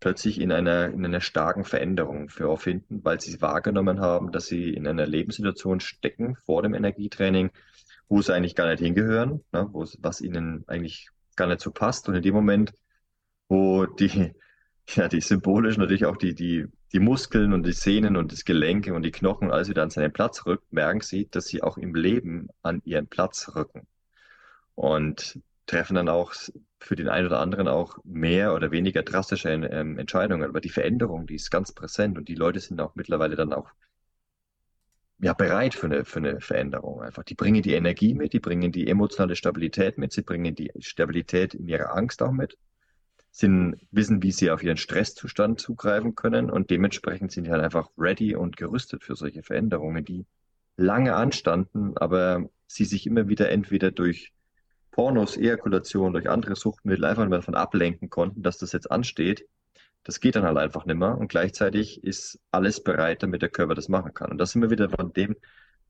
plötzlich 0.00 0.40
in 0.40 0.52
einer, 0.52 0.86
in 0.86 1.04
einer 1.04 1.20
starken 1.20 1.64
Veränderung 1.64 2.28
vorfinden, 2.28 3.04
weil 3.04 3.20
sie 3.20 3.40
wahrgenommen 3.40 4.00
haben, 4.00 4.32
dass 4.32 4.46
sie 4.46 4.72
in 4.72 4.86
einer 4.86 5.06
Lebenssituation 5.06 5.80
stecken 5.80 6.36
vor 6.44 6.62
dem 6.62 6.74
Energietraining, 6.74 7.50
wo 8.08 8.22
sie 8.22 8.34
eigentlich 8.34 8.54
gar 8.54 8.68
nicht 8.68 8.80
hingehören, 8.80 9.44
ne, 9.52 9.68
wo 9.72 9.84
was 9.98 10.20
ihnen 10.20 10.64
eigentlich 10.66 11.08
gar 11.36 11.46
nicht 11.48 11.60
so 11.60 11.70
passt. 11.70 12.08
Und 12.08 12.14
in 12.14 12.22
dem 12.22 12.34
Moment, 12.34 12.72
wo 13.48 13.86
die, 13.86 14.32
ja, 14.94 15.08
die 15.08 15.20
symbolisch 15.20 15.76
natürlich 15.76 16.06
auch 16.06 16.16
die, 16.16 16.34
die, 16.34 16.66
die 16.92 17.00
Muskeln 17.00 17.52
und 17.52 17.66
die 17.66 17.72
Sehnen 17.72 18.16
und 18.16 18.32
das 18.32 18.44
Gelenke 18.44 18.94
und 18.94 19.02
die 19.02 19.10
Knochen 19.10 19.50
alles 19.50 19.68
wieder 19.68 19.82
an 19.82 19.90
seinen 19.90 20.12
Platz 20.12 20.46
rückt, 20.46 20.72
merken 20.72 21.00
sie, 21.00 21.28
dass 21.30 21.46
sie 21.46 21.62
auch 21.62 21.76
im 21.76 21.94
Leben 21.94 22.48
an 22.62 22.80
ihren 22.84 23.06
Platz 23.06 23.50
rücken. 23.54 23.86
Und 24.74 25.40
treffen 25.66 25.96
dann 25.96 26.08
auch 26.08 26.32
für 26.80 26.96
den 26.96 27.08
einen 27.08 27.26
oder 27.26 27.40
anderen 27.40 27.68
auch 27.68 27.98
mehr 28.04 28.54
oder 28.54 28.70
weniger 28.70 29.02
drastische 29.02 29.50
ähm, 29.50 29.98
Entscheidungen. 29.98 30.48
Aber 30.48 30.60
die 30.60 30.70
Veränderung, 30.70 31.26
die 31.26 31.34
ist 31.34 31.50
ganz 31.50 31.72
präsent 31.72 32.18
und 32.18 32.28
die 32.28 32.34
Leute 32.34 32.60
sind 32.60 32.80
auch 32.80 32.94
mittlerweile 32.94 33.36
dann 33.36 33.52
auch 33.52 33.70
ja, 35.20 35.32
bereit 35.32 35.74
für 35.74 35.86
eine, 35.86 36.04
für 36.04 36.20
eine 36.20 36.40
Veränderung 36.40 37.02
einfach. 37.02 37.24
Die 37.24 37.34
bringen 37.34 37.62
die 37.62 37.74
Energie 37.74 38.14
mit, 38.14 38.32
die 38.32 38.40
bringen 38.40 38.72
die 38.72 38.86
emotionale 38.86 39.36
Stabilität 39.36 39.98
mit, 39.98 40.12
sie 40.12 40.22
bringen 40.22 40.54
die 40.54 40.70
Stabilität 40.78 41.54
in 41.54 41.66
ihrer 41.66 41.94
Angst 41.94 42.22
auch 42.22 42.32
mit 42.32 42.56
sind, 43.30 43.76
wissen, 43.90 44.22
wie 44.22 44.32
sie 44.32 44.50
auf 44.50 44.62
ihren 44.62 44.76
Stresszustand 44.76 45.60
zugreifen 45.60 46.14
können 46.14 46.50
und 46.50 46.70
dementsprechend 46.70 47.32
sind 47.32 47.44
die 47.44 47.50
halt 47.50 47.62
einfach 47.62 47.88
ready 47.96 48.34
und 48.34 48.56
gerüstet 48.56 49.04
für 49.04 49.16
solche 49.16 49.42
Veränderungen, 49.42 50.04
die 50.04 50.26
lange 50.76 51.14
anstanden, 51.14 51.96
aber 51.96 52.48
sie 52.66 52.84
sich 52.84 53.06
immer 53.06 53.28
wieder 53.28 53.50
entweder 53.50 53.90
durch 53.90 54.32
Pornos, 54.90 55.36
Ejakulation, 55.36 56.12
durch 56.12 56.28
andere 56.28 56.56
Suchtmittel 56.56 57.04
einfach 57.04 57.22
nicht 57.22 57.30
mehr 57.30 57.38
davon 57.38 57.54
ablenken 57.54 58.10
konnten, 58.10 58.42
dass 58.42 58.58
das 58.58 58.72
jetzt 58.72 58.90
ansteht. 58.90 59.46
Das 60.04 60.20
geht 60.20 60.36
dann 60.36 60.44
halt 60.44 60.56
einfach 60.56 60.86
nicht 60.86 60.96
mehr 60.96 61.16
und 61.18 61.28
gleichzeitig 61.28 62.02
ist 62.02 62.40
alles 62.50 62.82
bereit, 62.82 63.22
damit 63.22 63.42
der 63.42 63.50
Körper 63.50 63.74
das 63.74 63.88
machen 63.88 64.14
kann. 64.14 64.30
Und 64.30 64.38
das 64.38 64.52
sind 64.52 64.62
wir 64.62 64.70
wieder 64.70 64.88
von 64.88 65.12
dem, 65.12 65.36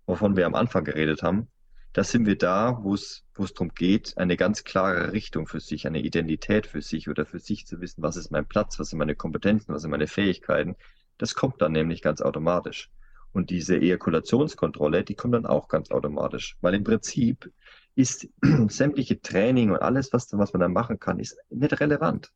wovon 0.06 0.36
wir 0.36 0.46
am 0.46 0.54
Anfang 0.54 0.84
geredet 0.84 1.22
haben 1.22 1.48
da 1.92 2.04
sind 2.04 2.26
wir 2.26 2.36
da, 2.36 2.78
wo 2.82 2.94
es 2.94 3.24
darum 3.34 3.70
geht, 3.74 4.16
eine 4.18 4.36
ganz 4.36 4.64
klare 4.64 5.12
Richtung 5.12 5.46
für 5.46 5.60
sich, 5.60 5.86
eine 5.86 6.00
Identität 6.00 6.66
für 6.66 6.82
sich 6.82 7.08
oder 7.08 7.24
für 7.24 7.38
sich 7.38 7.66
zu 7.66 7.80
wissen, 7.80 8.02
was 8.02 8.16
ist 8.16 8.30
mein 8.30 8.46
Platz, 8.46 8.78
was 8.78 8.90
sind 8.90 8.98
meine 8.98 9.14
Kompetenzen, 9.14 9.72
was 9.72 9.82
sind 9.82 9.90
meine 9.90 10.06
Fähigkeiten. 10.06 10.76
Das 11.16 11.34
kommt 11.34 11.60
dann 11.60 11.72
nämlich 11.72 12.02
ganz 12.02 12.20
automatisch. 12.20 12.90
Und 13.32 13.50
diese 13.50 13.76
Ejakulationskontrolle, 13.76 15.04
die 15.04 15.14
kommt 15.14 15.34
dann 15.34 15.46
auch 15.46 15.68
ganz 15.68 15.90
automatisch, 15.90 16.56
weil 16.60 16.74
im 16.74 16.84
Prinzip 16.84 17.50
ist 17.94 18.28
sämtliche 18.68 19.20
Training 19.20 19.70
und 19.70 19.82
alles, 19.82 20.12
was, 20.12 20.28
was 20.32 20.52
man 20.52 20.60
da 20.60 20.68
machen 20.68 20.98
kann, 20.98 21.18
ist 21.18 21.36
nicht 21.50 21.80
relevant. 21.80 22.32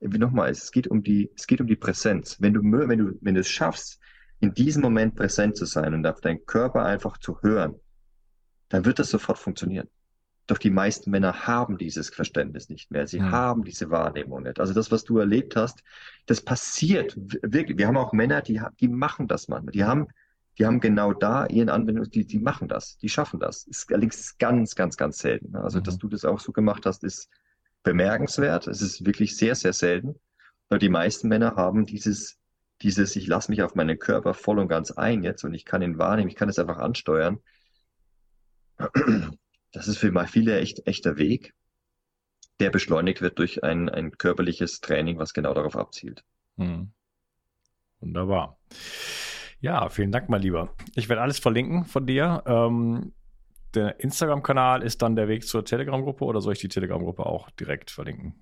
Wie 0.00 0.18
nochmal, 0.18 0.50
es 0.50 0.72
geht 0.72 0.88
um 0.88 1.02
die, 1.02 1.30
es 1.36 1.46
geht 1.46 1.60
um 1.60 1.66
die 1.66 1.76
Präsenz. 1.76 2.36
Wenn 2.40 2.54
du, 2.54 2.60
wenn 2.62 2.98
du, 2.98 3.18
wenn 3.20 3.34
du 3.34 3.40
es 3.40 3.48
schaffst, 3.48 3.98
in 4.40 4.52
diesem 4.52 4.82
Moment 4.82 5.14
präsent 5.14 5.56
zu 5.56 5.64
sein 5.64 5.94
und 5.94 6.06
auf 6.06 6.20
deinen 6.20 6.44
Körper 6.44 6.84
einfach 6.84 7.16
zu 7.18 7.40
hören, 7.40 7.76
dann 8.68 8.84
wird 8.84 8.98
das 8.98 9.10
sofort 9.10 9.38
funktionieren. 9.38 9.88
Doch 10.48 10.58
die 10.58 10.70
meisten 10.70 11.10
Männer 11.10 11.46
haben 11.46 11.76
dieses 11.76 12.08
Verständnis 12.10 12.68
nicht 12.68 12.90
mehr. 12.92 13.06
Sie 13.08 13.20
Hm. 13.20 13.30
haben 13.32 13.64
diese 13.64 13.90
Wahrnehmung 13.90 14.44
nicht. 14.44 14.60
Also 14.60 14.74
das, 14.74 14.92
was 14.92 15.04
du 15.04 15.18
erlebt 15.18 15.56
hast, 15.56 15.82
das 16.26 16.40
passiert 16.40 17.14
wirklich. 17.16 17.78
Wir 17.78 17.88
haben 17.88 17.96
auch 17.96 18.12
Männer, 18.12 18.42
die, 18.42 18.60
die 18.80 18.88
machen 18.88 19.26
das 19.26 19.48
manchmal. 19.48 19.72
Die 19.72 19.84
haben, 19.84 20.06
die 20.58 20.66
haben 20.66 20.80
genau 20.80 21.12
da 21.12 21.46
ihren 21.46 21.68
Anwendungs, 21.68 22.10
die, 22.10 22.24
die 22.26 22.38
machen 22.38 22.68
das, 22.68 22.96
die 22.98 23.08
schaffen 23.08 23.40
das. 23.40 23.64
Ist 23.66 23.90
allerdings 23.90 24.38
ganz, 24.38 24.76
ganz, 24.76 24.96
ganz 24.96 25.18
selten. 25.18 25.56
Also, 25.56 25.80
dass 25.80 25.96
Mhm. 25.96 25.98
du 25.98 26.08
das 26.08 26.24
auch 26.24 26.38
so 26.40 26.52
gemacht 26.52 26.86
hast, 26.86 27.02
ist 27.02 27.28
bemerkenswert. 27.82 28.66
Es 28.68 28.82
ist 28.82 29.04
wirklich 29.04 29.36
sehr, 29.36 29.54
sehr 29.54 29.72
selten. 29.72 30.14
Aber 30.68 30.78
die 30.78 30.88
meisten 30.88 31.28
Männer 31.28 31.56
haben 31.56 31.86
dieses, 31.86 32.38
dieses, 32.82 33.16
ich 33.16 33.26
lasse 33.26 33.50
mich 33.50 33.62
auf 33.62 33.74
meinen 33.74 33.98
Körper 33.98 34.34
voll 34.34 34.58
und 34.58 34.68
ganz 34.68 34.90
ein 34.92 35.22
jetzt 35.22 35.44
und 35.44 35.54
ich 35.54 35.64
kann 35.64 35.82
ihn 35.82 35.98
wahrnehmen, 35.98 36.28
ich 36.28 36.36
kann 36.36 36.48
es 36.48 36.58
einfach 36.58 36.78
ansteuern. 36.78 37.38
Das 39.72 39.88
ist 39.88 39.98
für 39.98 40.12
viele 40.26 40.58
echt 40.58 40.86
echter 40.86 41.18
Weg, 41.18 41.54
der 42.60 42.70
beschleunigt 42.70 43.20
wird 43.20 43.38
durch 43.38 43.62
ein, 43.62 43.88
ein 43.88 44.16
körperliches 44.16 44.80
Training, 44.80 45.18
was 45.18 45.34
genau 45.34 45.52
darauf 45.52 45.76
abzielt. 45.76 46.24
Hm. 46.56 46.92
Wunderbar. 48.00 48.58
Ja, 49.60 49.88
vielen 49.88 50.12
Dank, 50.12 50.28
mein 50.28 50.42
Lieber. 50.42 50.74
Ich 50.94 51.08
werde 51.08 51.22
alles 51.22 51.38
verlinken 51.38 51.84
von 51.84 52.06
dir. 52.06 52.42
Ähm, 52.46 53.12
der 53.74 54.00
Instagram-Kanal 54.00 54.82
ist 54.82 55.02
dann 55.02 55.16
der 55.16 55.28
Weg 55.28 55.46
zur 55.46 55.64
Telegram-Gruppe 55.64 56.24
oder 56.24 56.40
soll 56.40 56.54
ich 56.54 56.60
die 56.60 56.68
Telegram-Gruppe 56.68 57.26
auch 57.26 57.50
direkt 57.50 57.90
verlinken? 57.90 58.34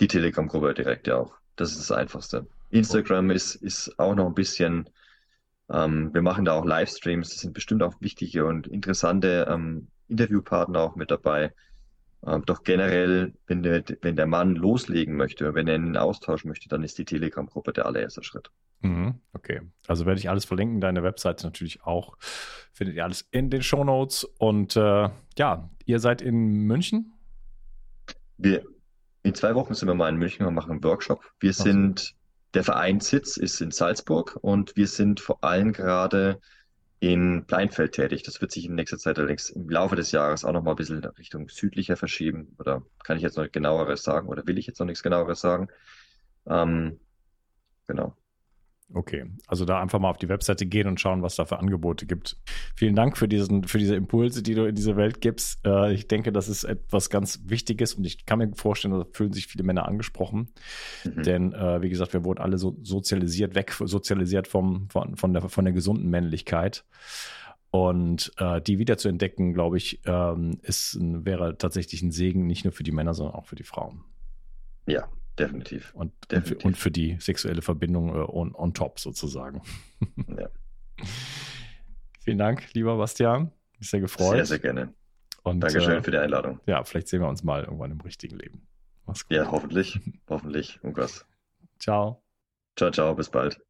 Die 0.00 0.08
Telegram-Gruppe 0.08 0.74
direkt 0.74 1.06
ja 1.06 1.16
auch. 1.16 1.34
Das 1.56 1.70
ist 1.70 1.78
das 1.78 1.92
Einfachste. 1.92 2.46
Instagram 2.70 3.30
ist, 3.30 3.54
ist 3.54 3.98
auch 3.98 4.14
noch 4.14 4.26
ein 4.26 4.34
bisschen, 4.34 4.90
ähm, 5.72 6.12
wir 6.12 6.22
machen 6.22 6.44
da 6.44 6.52
auch 6.52 6.64
Livestreams, 6.64 7.30
das 7.30 7.40
sind 7.40 7.54
bestimmt 7.54 7.82
auch 7.82 7.94
wichtige 8.00 8.44
und 8.46 8.66
interessante 8.66 9.46
ähm, 9.50 9.88
Interviewpartner 10.08 10.80
auch 10.80 10.96
mit 10.96 11.10
dabei. 11.10 11.52
Ähm, 12.26 12.42
doch 12.46 12.62
generell, 12.62 13.34
wenn 13.46 13.62
der, 13.62 13.84
wenn 14.02 14.16
der 14.16 14.26
Mann 14.26 14.54
loslegen 14.54 15.16
möchte, 15.16 15.54
wenn 15.54 15.68
er 15.68 15.76
in 15.76 15.84
den 15.84 15.96
Austausch 15.96 16.44
möchte, 16.44 16.68
dann 16.68 16.82
ist 16.82 16.98
die 16.98 17.04
Telegram-Gruppe 17.04 17.72
der 17.72 17.86
allererste 17.86 18.22
Schritt. 18.22 18.50
Mhm, 18.80 19.14
okay. 19.32 19.62
Also 19.86 20.04
werde 20.04 20.20
ich 20.20 20.28
alles 20.28 20.44
verlinken. 20.44 20.80
Deine 20.80 21.02
Webseite 21.02 21.46
natürlich 21.46 21.82
auch. 21.84 22.16
Findet 22.72 22.96
ihr 22.96 23.04
alles 23.04 23.26
in 23.30 23.50
den 23.50 23.62
Shownotes. 23.62 24.24
Und 24.24 24.76
äh, 24.76 25.08
ja, 25.38 25.70
ihr 25.86 26.00
seid 26.00 26.20
in 26.20 26.66
München? 26.66 27.12
Wir, 28.36 28.64
in 29.22 29.34
zwei 29.34 29.54
Wochen 29.54 29.74
sind 29.74 29.88
wir 29.88 29.94
mal 29.94 30.10
in 30.10 30.16
München 30.16 30.44
und 30.44 30.54
machen 30.54 30.70
einen 30.70 30.84
Workshop. 30.84 31.22
Wir 31.40 31.54
sind, 31.54 32.14
der 32.54 32.64
Vereinssitz 32.64 33.36
ist 33.36 33.60
in 33.60 33.70
Salzburg 33.70 34.38
und 34.40 34.76
wir 34.76 34.86
sind 34.86 35.20
vor 35.20 35.42
allem 35.42 35.72
gerade 35.72 36.40
in 37.00 37.44
Pleinfeld 37.46 37.92
tätig. 37.92 38.22
Das 38.22 38.40
wird 38.40 38.52
sich 38.52 38.66
in 38.66 38.76
nächster 38.76 38.98
Zeit 38.98 39.18
allerdings 39.18 39.50
im 39.50 39.68
Laufe 39.68 39.96
des 39.96 40.12
Jahres 40.12 40.44
auch 40.44 40.52
noch 40.52 40.62
mal 40.62 40.70
ein 40.70 40.76
bisschen 40.76 41.04
Richtung 41.04 41.48
südlicher 41.48 41.96
verschieben. 41.96 42.54
Oder 42.58 42.82
kann 43.02 43.16
ich 43.16 43.22
jetzt 43.22 43.36
noch 43.36 43.50
genaueres 43.50 44.02
sagen 44.02 44.28
oder 44.28 44.46
will 44.46 44.58
ich 44.58 44.66
jetzt 44.66 44.78
noch 44.78 44.86
nichts 44.86 45.02
genaueres 45.02 45.40
sagen? 45.40 45.68
Ähm, 46.46 47.00
genau. 47.86 48.16
Okay, 48.92 49.24
also 49.46 49.64
da 49.64 49.80
einfach 49.80 49.98
mal 49.98 50.10
auf 50.10 50.18
die 50.18 50.28
Webseite 50.28 50.66
gehen 50.66 50.86
und 50.86 51.00
schauen, 51.00 51.22
was 51.22 51.36
da 51.36 51.46
für 51.46 51.58
Angebote 51.58 52.06
gibt. 52.06 52.36
Vielen 52.76 52.94
Dank 52.94 53.16
für 53.16 53.26
diesen, 53.26 53.64
für 53.64 53.78
diese 53.78 53.96
Impulse, 53.96 54.42
die 54.42 54.54
du 54.54 54.66
in 54.66 54.74
diese 54.74 54.96
Welt 54.96 55.20
gibst. 55.20 55.66
Äh, 55.66 55.94
ich 55.94 56.06
denke, 56.06 56.32
das 56.32 56.48
ist 56.48 56.64
etwas 56.64 57.08
ganz 57.08 57.40
Wichtiges 57.46 57.94
und 57.94 58.04
ich 58.04 58.26
kann 58.26 58.38
mir 58.38 58.52
vorstellen, 58.54 58.94
da 58.94 59.06
fühlen 59.10 59.32
sich 59.32 59.46
viele 59.46 59.64
Männer 59.64 59.88
angesprochen. 59.88 60.50
Mhm. 61.04 61.22
Denn, 61.22 61.52
äh, 61.54 61.80
wie 61.80 61.88
gesagt, 61.88 62.12
wir 62.12 62.24
wurden 62.24 62.40
alle 62.40 62.58
so 62.58 62.76
sozialisiert, 62.82 63.54
weg, 63.54 63.72
sozialisiert 63.72 64.48
vom, 64.48 64.88
von, 64.90 65.16
von, 65.16 65.32
der, 65.32 65.48
von 65.48 65.64
der 65.64 65.74
gesunden 65.74 66.10
Männlichkeit. 66.10 66.84
Und 67.70 68.32
äh, 68.36 68.60
die 68.60 68.78
wieder 68.78 68.98
zu 68.98 69.08
entdecken, 69.08 69.54
glaube 69.54 69.78
ich, 69.78 70.02
ähm, 70.04 70.60
ist 70.62 70.96
wäre 71.00 71.58
tatsächlich 71.58 72.02
ein 72.02 72.12
Segen, 72.12 72.46
nicht 72.46 72.64
nur 72.64 72.72
für 72.72 72.84
die 72.84 72.92
Männer, 72.92 73.14
sondern 73.14 73.34
auch 73.34 73.46
für 73.46 73.56
die 73.56 73.64
Frauen. 73.64 74.04
Ja, 74.86 75.08
definitiv. 75.38 75.92
Und, 75.94 76.02
und, 76.02 76.12
für, 76.20 76.28
Definitiv. 76.28 76.64
und 76.64 76.76
für 76.76 76.90
die 76.90 77.16
sexuelle 77.20 77.62
Verbindung 77.62 78.10
äh, 78.10 78.18
on, 78.18 78.54
on 78.54 78.74
top 78.74 78.98
sozusagen. 78.98 79.62
Ja. 80.38 80.48
Vielen 82.20 82.38
Dank, 82.38 82.72
lieber 82.72 82.96
Bastian. 82.96 83.50
Mich 83.78 83.90
sehr 83.90 84.00
gefreut. 84.00 84.36
Sehr, 84.36 84.46
sehr 84.46 84.58
gerne. 84.60 84.94
Und 85.42 85.60
Dankeschön 85.60 85.98
äh, 85.98 86.02
für 86.02 86.10
die 86.10 86.18
Einladung. 86.18 86.60
ja, 86.66 86.82
vielleicht 86.84 87.08
sehen 87.08 87.20
wir 87.20 87.28
uns 87.28 87.42
mal 87.42 87.64
irgendwann 87.64 87.90
im 87.90 88.00
richtigen 88.00 88.38
Leben. 88.38 88.66
Mach's 89.06 89.26
gut. 89.26 89.36
Ja, 89.36 89.50
hoffentlich. 89.50 90.00
Hoffentlich. 90.28 90.78
Irgendwas. 90.82 91.26
Ciao. 91.78 92.22
Ciao, 92.76 92.90
ciao. 92.90 93.14
Bis 93.14 93.28
bald. 93.28 93.60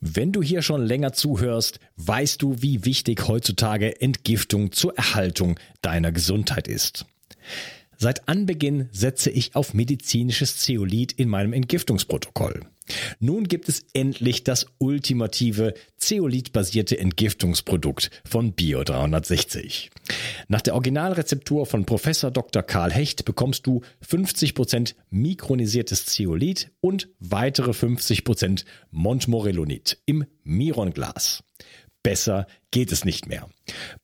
Wenn 0.00 0.32
du 0.32 0.42
hier 0.42 0.62
schon 0.62 0.82
länger 0.82 1.12
zuhörst, 1.12 1.80
weißt 1.96 2.40
du, 2.40 2.62
wie 2.62 2.84
wichtig 2.84 3.26
heutzutage 3.26 4.00
Entgiftung 4.00 4.72
zur 4.72 4.96
Erhaltung 4.96 5.58
deiner 5.82 6.12
Gesundheit 6.12 6.68
ist. 6.68 7.04
Seit 8.00 8.28
Anbeginn 8.28 8.88
setze 8.92 9.28
ich 9.28 9.56
auf 9.56 9.74
medizinisches 9.74 10.58
Zeolit 10.58 11.12
in 11.12 11.28
meinem 11.28 11.52
Entgiftungsprotokoll. 11.52 12.62
Nun 13.18 13.48
gibt 13.48 13.68
es 13.68 13.84
endlich 13.92 14.44
das 14.44 14.66
ultimative 14.78 15.74
Zeolit-basierte 15.96 16.96
Entgiftungsprodukt 16.96 18.10
von 18.24 18.52
Bio 18.52 18.84
360. 18.84 19.90
Nach 20.46 20.60
der 20.60 20.74
Originalrezeptur 20.74 21.66
von 21.66 21.84
Professor 21.86 22.30
Dr. 22.30 22.62
Karl 22.62 22.92
Hecht 22.92 23.24
bekommst 23.24 23.66
du 23.66 23.82
50% 24.08 24.94
mikronisiertes 25.10 26.06
Zeolit 26.06 26.70
und 26.80 27.08
weitere 27.18 27.72
50% 27.72 28.64
Montmorillonit 28.92 29.98
im 30.06 30.24
Mironglas. 30.44 31.42
Besser 32.02 32.46
geht 32.70 32.92
es 32.92 33.04
nicht 33.04 33.28
mehr. 33.28 33.48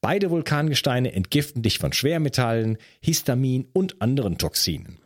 Beide 0.00 0.30
Vulkangesteine 0.30 1.12
entgiften 1.12 1.62
dich 1.62 1.78
von 1.78 1.92
Schwermetallen, 1.92 2.78
Histamin 3.00 3.66
und 3.72 4.02
anderen 4.02 4.38
Toxinen. 4.38 4.98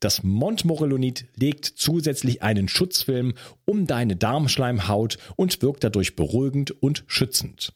Das 0.00 0.22
Montmorillonit 0.22 1.26
legt 1.36 1.64
zusätzlich 1.64 2.42
einen 2.42 2.68
Schutzfilm 2.68 3.34
um 3.64 3.86
deine 3.86 4.16
Darmschleimhaut 4.16 5.18
und 5.36 5.60
wirkt 5.60 5.82
dadurch 5.82 6.14
beruhigend 6.14 6.70
und 6.82 7.04
schützend. 7.08 7.72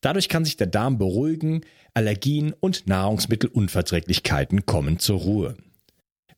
Dadurch 0.00 0.28
kann 0.28 0.44
sich 0.44 0.56
der 0.56 0.66
Darm 0.66 0.98
beruhigen, 0.98 1.60
Allergien 1.94 2.54
und 2.58 2.86
Nahrungsmittelunverträglichkeiten 2.86 4.66
kommen 4.66 4.98
zur 4.98 5.20
Ruhe. 5.20 5.56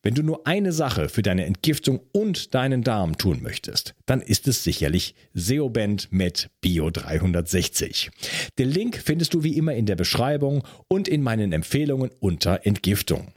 Wenn 0.05 0.13
du 0.13 0.21
nur 0.21 0.45
eine 0.45 0.71
Sache 0.71 1.09
für 1.09 1.23
deine 1.23 1.45
Entgiftung 1.45 1.99
und 2.11 2.53
deinen 2.53 2.83
Darm 2.83 3.17
tun 3.17 3.41
möchtest, 3.41 3.95
dann 4.05 4.21
ist 4.21 4.47
es 4.47 4.63
sicherlich 4.63 5.15
Seoband 5.33 6.11
mit 6.11 6.51
Bio 6.61 6.91
360. 6.91 8.11
Den 8.59 8.69
Link 8.69 9.01
findest 9.03 9.33
du 9.33 9.41
wie 9.41 9.57
immer 9.57 9.73
in 9.73 9.87
der 9.87 9.95
Beschreibung 9.95 10.63
und 10.87 11.07
in 11.07 11.23
meinen 11.23 11.51
Empfehlungen 11.53 12.11
unter 12.19 12.67
Entgiftung. 12.67 13.33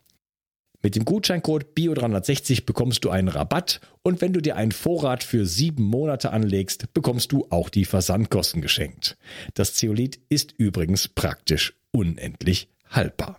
Mit 0.83 0.95
dem 0.95 1.07
Gutscheincode 1.07 1.69
BIO360 1.75 2.67
bekommst 2.67 3.03
du 3.03 3.09
einen 3.09 3.29
Rabatt 3.29 3.81
und 4.03 4.21
wenn 4.21 4.35
du 4.35 4.43
dir 4.43 4.57
einen 4.57 4.73
Vorrat 4.73 5.25
für 5.25 5.47
sieben 5.47 5.85
Monate 5.85 6.33
anlegst, 6.33 6.93
bekommst 6.93 7.33
du 7.33 7.47
auch 7.49 7.71
die 7.71 7.87
Versandkosten 7.87 8.61
geschenkt. 8.61 9.17
Das 9.55 9.73
Zeolit 9.73 10.21
ist 10.29 10.53
übrigens 10.59 11.09
praktisch 11.09 11.73
unendlich 11.93 12.69
haltbar. 12.91 13.39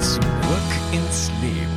Zurück 0.00 0.22
ins 0.92 1.30
Leben. 1.42 1.69